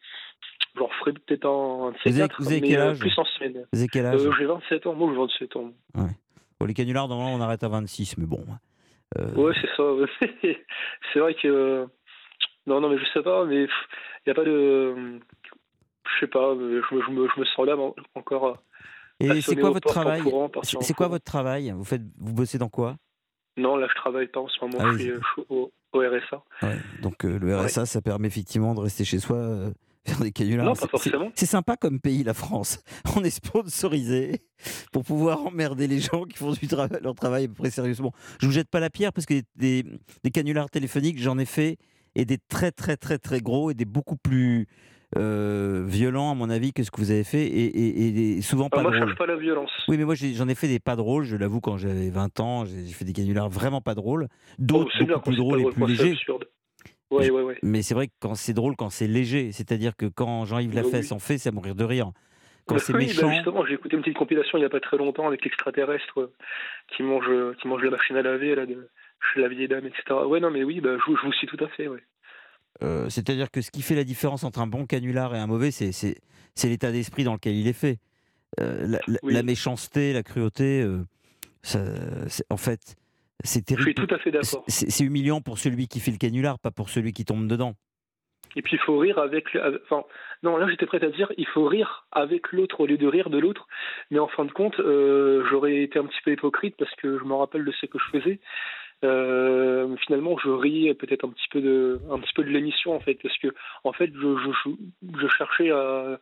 [0.78, 3.14] J'en ferai peut-être un, de Vous avez- quatre, vous avez mais quel euh, âge plus
[3.18, 3.66] en semaine.
[3.74, 5.72] Vous avez quel âge Euh, J'ai 27 ans, moi j'ai 27 ans.
[6.60, 8.46] Bon, les canulars, normalement, on arrête à 26, mais bon.
[9.18, 9.94] euh, Ouais, c'est ça.
[9.94, 10.08] ouais.
[11.14, 11.88] c'est vrai que.
[12.68, 13.68] Non, non, mais je sais pas, mais il
[14.28, 15.20] n'y a pas de.
[16.06, 16.60] Je sais pas, je,
[16.96, 18.58] me- je, me, je me sens là en- encore.
[19.20, 20.22] Et c'est quoi votre travail
[20.64, 21.72] C'est quoi votre travail?
[21.72, 22.96] Vous faites, vous bossez dans quoi?
[23.58, 26.42] Non, là je travaille pas en ce moment, Ah je suis, je au, au RSA.
[26.64, 29.72] Ouais, Donc euh, le RSA, ça permet effectivement de rester chez soi, euh,
[30.06, 30.66] faire des canulars.
[30.66, 31.32] Non, pas C'est- c'est- forcément.
[31.36, 32.84] C'est sympa comme pays, la France.
[33.16, 34.42] On est sponsorisé
[34.92, 38.12] pour pouvoir emmerder les gens qui font du trava- leur travail à peu près sérieusement.
[38.40, 39.86] Je vous jette pas la pierre parce que des, des,
[40.24, 41.78] des canulars téléphoniques, j'en ai fait
[42.16, 44.68] et des très très très très gros et des beaucoup plus
[45.18, 48.42] euh, violents à mon avis que ce que vous avez fait et, et- et des-
[48.42, 49.10] souvent Ah, pas moi je drôles.
[49.10, 49.70] cherche pas la violence.
[49.90, 52.64] Oui, mais moi j'en ai fait des pas drôles, je l'avoue, quand j'avais 20 ans,
[52.66, 55.80] j'ai fait des canulars vraiment pas drôles, Oh, d'autres beaucoup plus drôles et drôle, plus
[55.80, 56.16] moi, légers.
[57.12, 57.58] Ouais, ouais, ouais.
[57.62, 61.12] Mais c'est vrai que quand c'est drôle, quand c'est léger, c'est-à-dire que quand Jean-Yves Lafesse
[61.12, 61.16] oui.
[61.16, 62.12] en fait, c'est à mourir de rire.
[62.66, 64.70] Quand Bah c'est oui, bah méchant, justement, j'ai écouté une petite compilation il n'y a
[64.70, 66.34] pas très longtemps avec l'extraterrestre euh,
[66.96, 68.88] qui mange euh, qui mange la machine à laver là de
[69.34, 70.04] chez la vieille dame, etc.
[70.28, 72.04] Ouais, non, mais oui, bah, je, vous- je vous suis tout à fait, ouais.
[72.84, 75.72] Euh, C'est-à-dire que ce qui fait la différence entre un bon canular et un mauvais,
[75.72, 76.16] c'est-
[76.64, 77.98] l'état d'esprit dans lequel il est fait.
[78.60, 79.34] Euh, la, la- Oui.
[79.34, 81.00] la méchanceté, la cruauté, euh,
[81.64, 81.80] ça-
[82.50, 82.96] en fait,
[83.44, 83.84] c'est Je terrible.
[83.84, 84.64] suis tout à fait d'accord.
[84.68, 87.74] C'est humiliant pour celui qui fait le canular, pas pour celui qui tombe dedans.
[88.58, 89.54] Et puis il faut rire avec.
[89.54, 90.04] le- avec- Enfin,
[90.44, 93.30] non, là j'étais prêt à dire il faut rire avec l'autre au lieu de rire
[93.30, 93.66] de l'autre.
[94.10, 97.24] Mais en fin de compte, euh, j'aurais été un petit peu hypocrite parce que je
[97.24, 98.40] me rappelle de ce que je faisais.
[99.04, 103.00] Euh, finalement, je riais peut-être un petit peu de, un petit peu de l'émission en
[103.00, 103.48] fait, parce que
[103.84, 106.20] en fait, je, je, je, je cherchais à.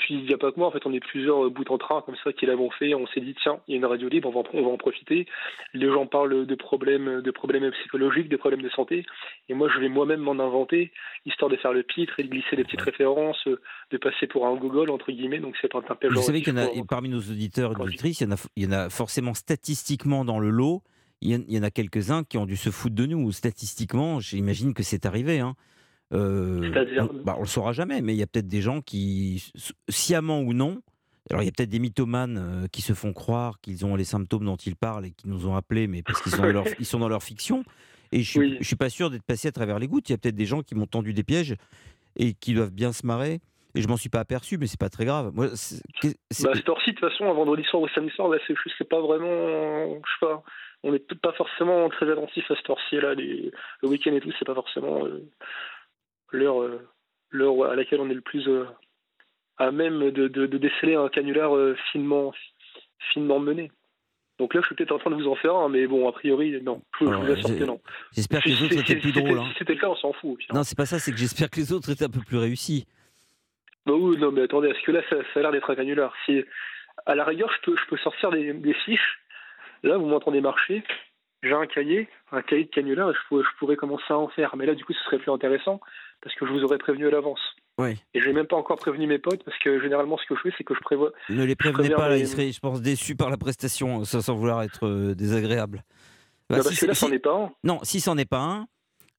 [0.00, 2.00] Puis il n'y a pas que moi, en fait, on est plusieurs bouts en train
[2.02, 2.94] comme ça qui l'avons fait.
[2.94, 4.68] On s'est dit tiens, il y a une radio libre, on va, en- on va
[4.70, 5.26] en profiter.
[5.74, 9.04] Les gens parlent de problèmes, de problèmes psychologiques, de problèmes de santé,
[9.48, 10.90] et moi je vais moi-même m'en inventer,
[11.26, 13.60] histoire de faire le pitre et de glisser des petites références, euh,
[13.90, 15.38] de passer pour un Google entre guillemets.
[15.40, 17.82] Donc c'est pas un Vous savez qu'il y en a, pour- parmi nos auditeurs et
[17.82, 20.82] auditrices, il y, en a, il y en a forcément statistiquement dans le lot,
[21.20, 23.30] il y en, il y en a quelques-uns qui ont dû se foutre de nous.
[23.32, 25.40] Statistiquement, j'imagine que c'est arrivé.
[25.40, 25.54] Hein.
[26.12, 26.60] Euh,
[26.98, 29.52] on, bah, on le saura jamais, mais il y a peut-être des gens qui,
[29.88, 30.80] sciemment ou non,
[31.30, 34.04] alors il y a peut-être des mythomanes euh, qui se font croire qu'ils ont les
[34.04, 36.64] symptômes dont ils parlent et qui nous ont appelés, mais parce qu'ils sont, dans leur-
[36.80, 37.62] ils sont dans leur fiction.
[38.12, 40.08] Et je je suis pas sûr d'être passé à travers les gouttes.
[40.08, 41.54] Il y a peut-être des gens qui m'ont tendu des pièges
[42.16, 43.38] et qui doivent bien se marrer.
[43.76, 45.30] Et je m'en suis pas aperçu, mais c'est pas très grave.
[45.32, 45.80] Moi, c'est-
[46.32, 48.54] c'est- Bah, cette heure-ci, de toute façon, un vendredi soir ou samedi soir, là, c'est,
[48.56, 50.42] je sais pas vraiment, je sais pas,
[50.82, 53.52] on n'est pas forcément très attentif à cette heure-ci, là, les-
[53.84, 55.22] le week-end et tout, c'est pas forcément euh,
[56.32, 56.88] l'heure, euh,
[57.30, 58.64] l'heure à laquelle on est le plus euh,
[59.58, 62.32] à même de, de, de déceler un canular euh, finement,
[63.12, 63.70] finement mené.
[64.38, 66.12] Donc là, je suis peut-être en train de vous en faire un, mais bon, a
[66.12, 67.78] priori, non, je, je Alors, vous assure j'ai- que non.
[68.12, 69.28] J'espère que les Si- autres si- étaient si- plus si drôles.
[69.32, 69.48] c'était- hein.
[69.52, 70.38] Si c'était le cas, on s'en fout.
[70.54, 72.86] Non, c'est pas ça, c'est que j'espère que les autres étaient un peu plus réussis.
[73.84, 76.14] Bah oui, non, mais attendez, est-ce que là, ça, ça a l'air d'être un canular?
[76.24, 76.42] Si,
[77.06, 79.18] à la rigueur, je peux, je peux sortir des, des fiches.
[79.82, 80.82] Là, vous m'entendez marcher.
[81.42, 84.28] J'ai un cahier, un cahier de canular, et je pourrais, je pourrais commencer à en
[84.28, 84.56] faire.
[84.56, 85.80] Mais là, du coup, ce serait plus intéressant
[86.22, 87.40] parce que je vous aurais prévenu à l'avance.
[87.78, 87.96] Oui.
[88.14, 90.54] Et j'ai même pas encore prévenu mes potes parce que généralement, ce que je fais,
[90.58, 91.12] c'est que je prévois.
[91.30, 94.20] Ne les je prévenez pas, là, ils seraient, je pense, déçus par la prestation, sans,
[94.20, 95.84] sans vouloir être euh, désagréable.
[96.50, 97.50] Bah, parce que là, c'en est pas un.
[97.64, 98.66] Non, si c'en est pas un,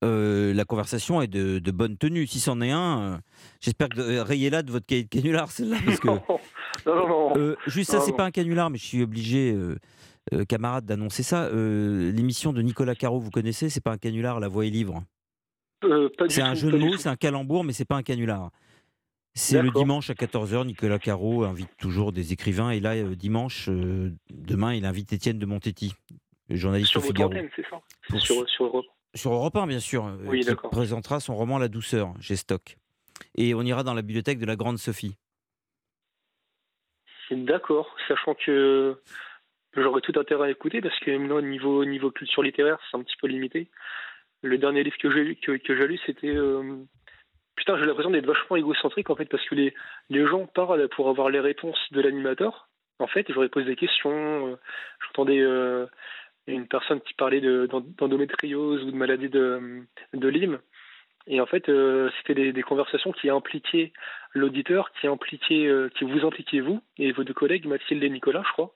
[0.04, 2.26] euh, la conversation est de, de bonne tenue.
[2.28, 3.18] Si c'en est un, euh,
[3.62, 5.78] j'espère que euh, rayez-la de votre cahier de canular, celle-là.
[5.86, 6.08] Parce que,
[6.86, 7.56] Non, non, non.
[7.68, 8.18] Juste ça, Non, c'est non.
[8.18, 9.56] pas un canular, mais je suis obligé,
[10.50, 11.50] camarade, d'annoncer ça.
[11.52, 15.04] L'émission de Nicolas Caro, vous connaissez, c'est pas un canular, La Voix est libre.
[15.84, 18.52] Euh, C'est un tout, jeu de mots, c'est un calembour, mais c'est pas un canular.
[19.34, 20.66] C'est le dimanche à 14h.
[20.66, 22.72] Nicolas Caro invite toujours des écrivains.
[22.72, 25.94] Et là, euh, dimanche, euh, demain, il invite Étienne de Montetti,
[26.50, 27.30] le journaliste Sur au Figaro.
[27.32, 27.80] antenne, c'est ça
[28.10, 28.86] Pour- sur, sur Europe.
[29.16, 32.78] Sur Europe 1, bien sûr, Oui, qui présentera son roman La douceur, chez Stock.
[33.36, 35.16] Et on ira dans la bibliothèque de la Grande Sophie.
[37.32, 39.00] D'accord, sachant que
[39.76, 43.16] j'aurais tout intérêt à écouter parce que maintenant, niveau, niveau culture littéraire, c'est un petit
[43.22, 43.70] peu limité.
[44.44, 45.24] Le dernier livre que j'ai
[45.88, 46.36] lu, c'était.
[46.36, 46.78] euh,
[47.56, 49.74] Putain, j'ai l'impression d'être vachement égocentrique en fait parce que les,
[50.28, 52.70] gens parlent pour avoir les réponses de l'animateur.
[53.00, 54.48] En fait, j'aurais posé des questions.
[54.48, 54.56] euh,
[55.06, 55.86] J'entendais euh,
[56.48, 60.60] une personne qui parlait de- d'end- d'endométriose ou de maladie de, Lyme.
[61.28, 63.94] Et en fait, euh, c'était des, conversations qui impliquaient
[64.34, 68.52] l'auditeur, qui impliquaient, qui vous impliquiez vous et vos deux collègues, Mathilde et Nicolas, je
[68.54, 68.74] crois.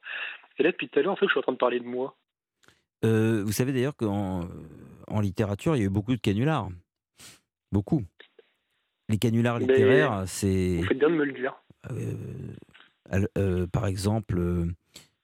[0.60, 1.86] Et là, depuis tout à l'heure, en fait, je suis en train de parler de
[1.86, 2.16] moi.
[3.06, 4.46] Euh, vous savez d'ailleurs qu'en euh,
[5.08, 6.70] en littérature, il y a eu beaucoup de canulars.
[7.72, 8.04] Beaucoup.
[9.10, 10.78] Les canulars littéraires, c'est.
[10.78, 11.54] Vous faites bien de me le dire.
[13.38, 14.42] Euh, par exemple,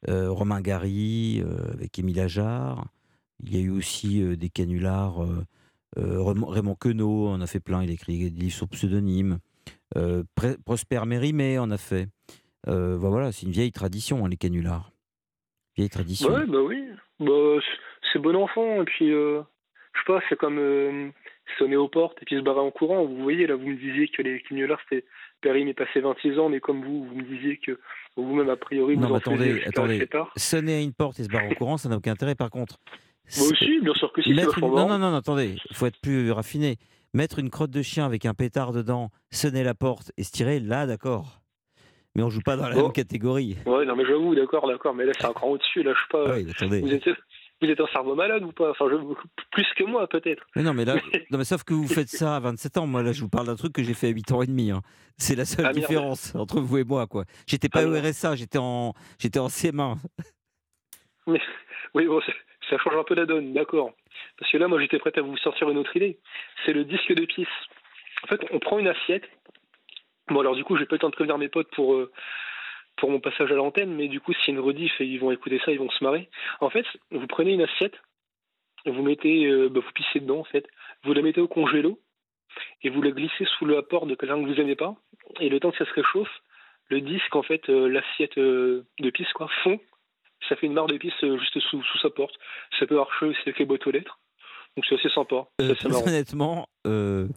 [0.07, 1.43] Romain Gary
[1.73, 2.85] avec Émile Ajar.
[3.43, 5.25] Il y a eu aussi des canulars.
[5.95, 7.83] Raymond, Queneau en a fait plein.
[7.83, 9.39] Il a écrit des livres sous pseudonyme.
[10.63, 12.07] Prosper Mérimée en a fait.
[12.67, 14.91] Voilà, c'est une vieille tradition, hein, les canulars.
[15.75, 16.29] Vieille tradition.
[16.29, 16.90] Ouais, bah oui.
[17.22, 17.60] Bah,
[18.11, 18.81] c'est bon enfant.
[18.81, 19.41] Et puis, euh,
[19.93, 21.10] je sais pas, c'est comme euh,
[21.57, 23.06] sonner aux portes et puis se barrer en courant.
[23.06, 25.06] Vous voyez, là, vous me disiez que les canulars, c'était
[25.41, 27.80] périm est passé 26 ans, mais comme vous, vous me disiez que
[28.18, 30.06] vous-même, a priori, vous Non, en attendez, attendez.
[30.07, 30.31] tard.
[30.35, 32.35] Sonner à une porte et se barrer au courant, ça n'a aucun intérêt.
[32.35, 32.77] Par contre,
[33.38, 35.99] Moi aussi, bien sûr que si, Mettre une- non, non, non, attendez, il faut être
[36.02, 36.76] plus raffiné.
[37.14, 40.60] Mettre une crotte de chien avec un pétard dedans, sonner la porte et se tirer,
[40.60, 41.40] là, d'accord.
[42.15, 42.83] Mais on joue pas dans la Bon.
[42.83, 43.55] même catégorie.
[43.65, 46.07] Ouais, non, mais j'avoue, d'accord, d'accord, mais là, c'est un cran au-dessus, là, je sais
[46.09, 46.25] pas.
[46.27, 46.81] Ah oui, attendez.
[46.81, 47.07] Vous êtes,
[47.61, 48.71] vous êtes un cerveau malade ou pas?
[48.71, 48.95] Enfin, je,
[49.51, 50.43] plus que moi, peut-être.
[50.55, 50.95] Mais non, mais là,
[51.31, 52.88] non, mais sauf que vous faites ça à 27 ans.
[52.88, 54.71] Moi, là, je vous parle d'un truc que j'ai fait à 8 ans et demi.
[54.71, 54.81] hein.
[55.17, 55.79] C'est la seule Ah, merde.
[55.79, 57.23] différence entre vous et moi, quoi.
[57.47, 57.93] J'étais pas Ah, au.
[57.97, 59.95] RSA, j'étais en, j'étais en CM1.
[61.27, 61.39] Mais,
[61.93, 62.33] oui, bon, ça,
[62.69, 63.91] ça change un peu la donne, d'accord.
[64.38, 66.19] Parce que là, moi, j'étais prêt à vous sortir une autre idée.
[66.65, 67.47] C'est le disque de pisse.
[68.23, 69.23] En fait, on prend une assiette.
[70.31, 72.11] Bon, alors du coup, j'ai pas eu le temps de prévenir mes potes pour, euh,
[72.97, 75.19] pour mon passage à l'antenne, mais du coup, s'il y a une rediff et ils
[75.19, 76.29] vont écouter ça, ils vont se marrer.
[76.59, 77.95] En fait, vous prenez une assiette,
[78.85, 80.65] vous mettez, euh, bah, vous pissez dedans, en fait.
[81.03, 81.99] Vous la mettez au congélo.
[82.83, 84.95] et vous le glissez sous la porte de quelqu'un que vous aimez pas.
[85.39, 86.41] Et le temps que ça se réchauffe,
[86.89, 89.79] le disque, en fait, euh, l'assiette de pisse, quoi, fond.
[90.49, 92.35] Ça fait une barre de pisse juste sous, sous sa porte.
[92.79, 94.19] Ça peut marcher aussi avec les boîtes aux lettres.
[94.75, 95.47] Donc c'est assez sympa.
[95.61, 97.27] Euh, assez très honnêtement, euh,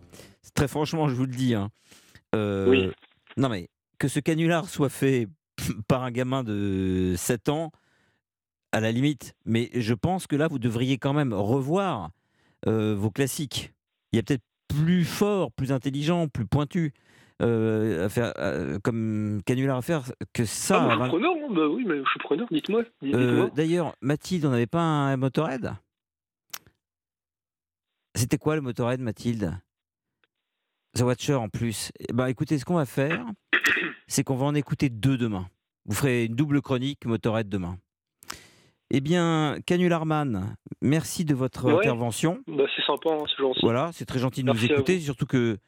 [0.55, 1.55] très franchement, je vous le dis.
[1.55, 1.69] hein,
[2.35, 2.91] euh, Oui.
[3.37, 5.29] Non, mais que ce canular soit fait
[5.89, 7.71] par un gamin de 7 ans,
[8.73, 9.35] à la limite.
[9.45, 12.11] Mais je pense que là, vous devriez quand même revoir
[12.67, 13.73] euh, vos classiques.
[14.13, 16.93] Il y a peut-être plus fort, plus intelligent, plus pointu
[17.43, 20.03] euh, à faire, euh, comme canular à faire
[20.33, 20.77] que ça.
[20.83, 21.55] Ah, à je suis 20 preneur, hein.
[21.55, 22.83] bah oui, mais je suis preneur, dites-moi.
[23.03, 23.51] dites- euh, dites-moi.
[23.55, 25.73] D'ailleurs, Mathilde, on n'avait pas un Motorhead?
[28.15, 29.59] C'était quoi le Motorhead, Mathilde?
[30.95, 31.91] The Watcher en plus.
[32.13, 33.25] Ben, écoutez, ce qu'on va faire,
[34.07, 35.49] c'est qu'on va en écouter deux demain.
[35.87, 37.79] Vous ferez une double chronique Motorhead demain.
[38.91, 41.79] Eh bien, Canularman, merci de votre Ouais.
[41.79, 42.41] intervention.
[42.47, 43.61] Bah, c'est sympa, hein, c'est gentil.
[43.63, 45.59] Voilà, c'est très gentil de nous Merci écouter, surtout que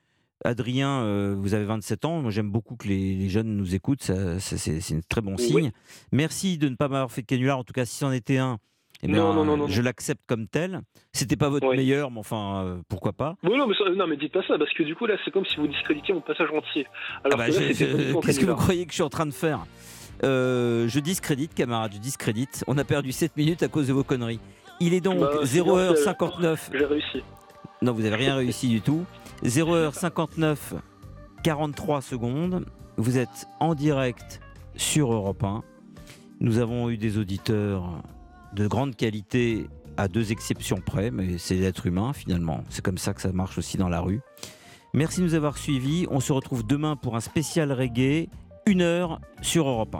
[0.44, 2.20] Adrien, euh, vous avez 27 ans.
[2.20, 4.02] Moi, j'aime beaucoup que les, les jeunes nous écoutent.
[4.02, 5.42] ça- ça- c'est un très bon Oui.
[5.44, 5.72] signe.
[6.12, 7.58] Merci de ne pas m'avoir fait de canular.
[7.58, 8.58] En tout cas, si c'en était un,
[9.02, 10.80] eh Non, bien, non, non, non, je l'accepte comme tel.
[11.12, 11.76] C'était pas votre Oui.
[11.76, 14.58] meilleur, mais enfin, euh, pourquoi pas Oui, non, mais, ça- non, mais dites pas ça,
[14.58, 16.86] parce que du coup, là, c'est comme si vous discréditiez mon passage entier.
[17.24, 17.46] Alors Ah bah,
[18.22, 19.60] Qu'est-ce que vous croyez que je suis en train de faire?
[20.24, 22.64] Euh, Je discrédite, camarade, je discrédite.
[22.66, 24.40] On a perdu 7 minutes à cause de vos conneries.
[24.80, 26.70] Il est donc Bah, c'est 0h59.
[26.72, 27.22] J'ai réussi.
[27.82, 29.04] Non, vous n'avez rien réussi du tout.
[29.44, 30.56] 0h59,
[31.42, 32.64] 43 secondes.
[32.96, 34.40] Vous êtes en direct
[34.76, 35.62] sur Europe 1.
[36.40, 38.02] Nous avons eu des auditeurs
[38.56, 39.68] de grande qualité
[39.98, 42.64] à deux exceptions près, mais c'est l'être humain finalement.
[42.70, 44.20] C'est comme ça que ça marche aussi dans la rue.
[44.94, 46.06] Merci de nous avoir suivis.
[46.10, 48.28] On se retrouve demain pour un spécial reggae,
[48.64, 49.94] une heure sur Europe 1.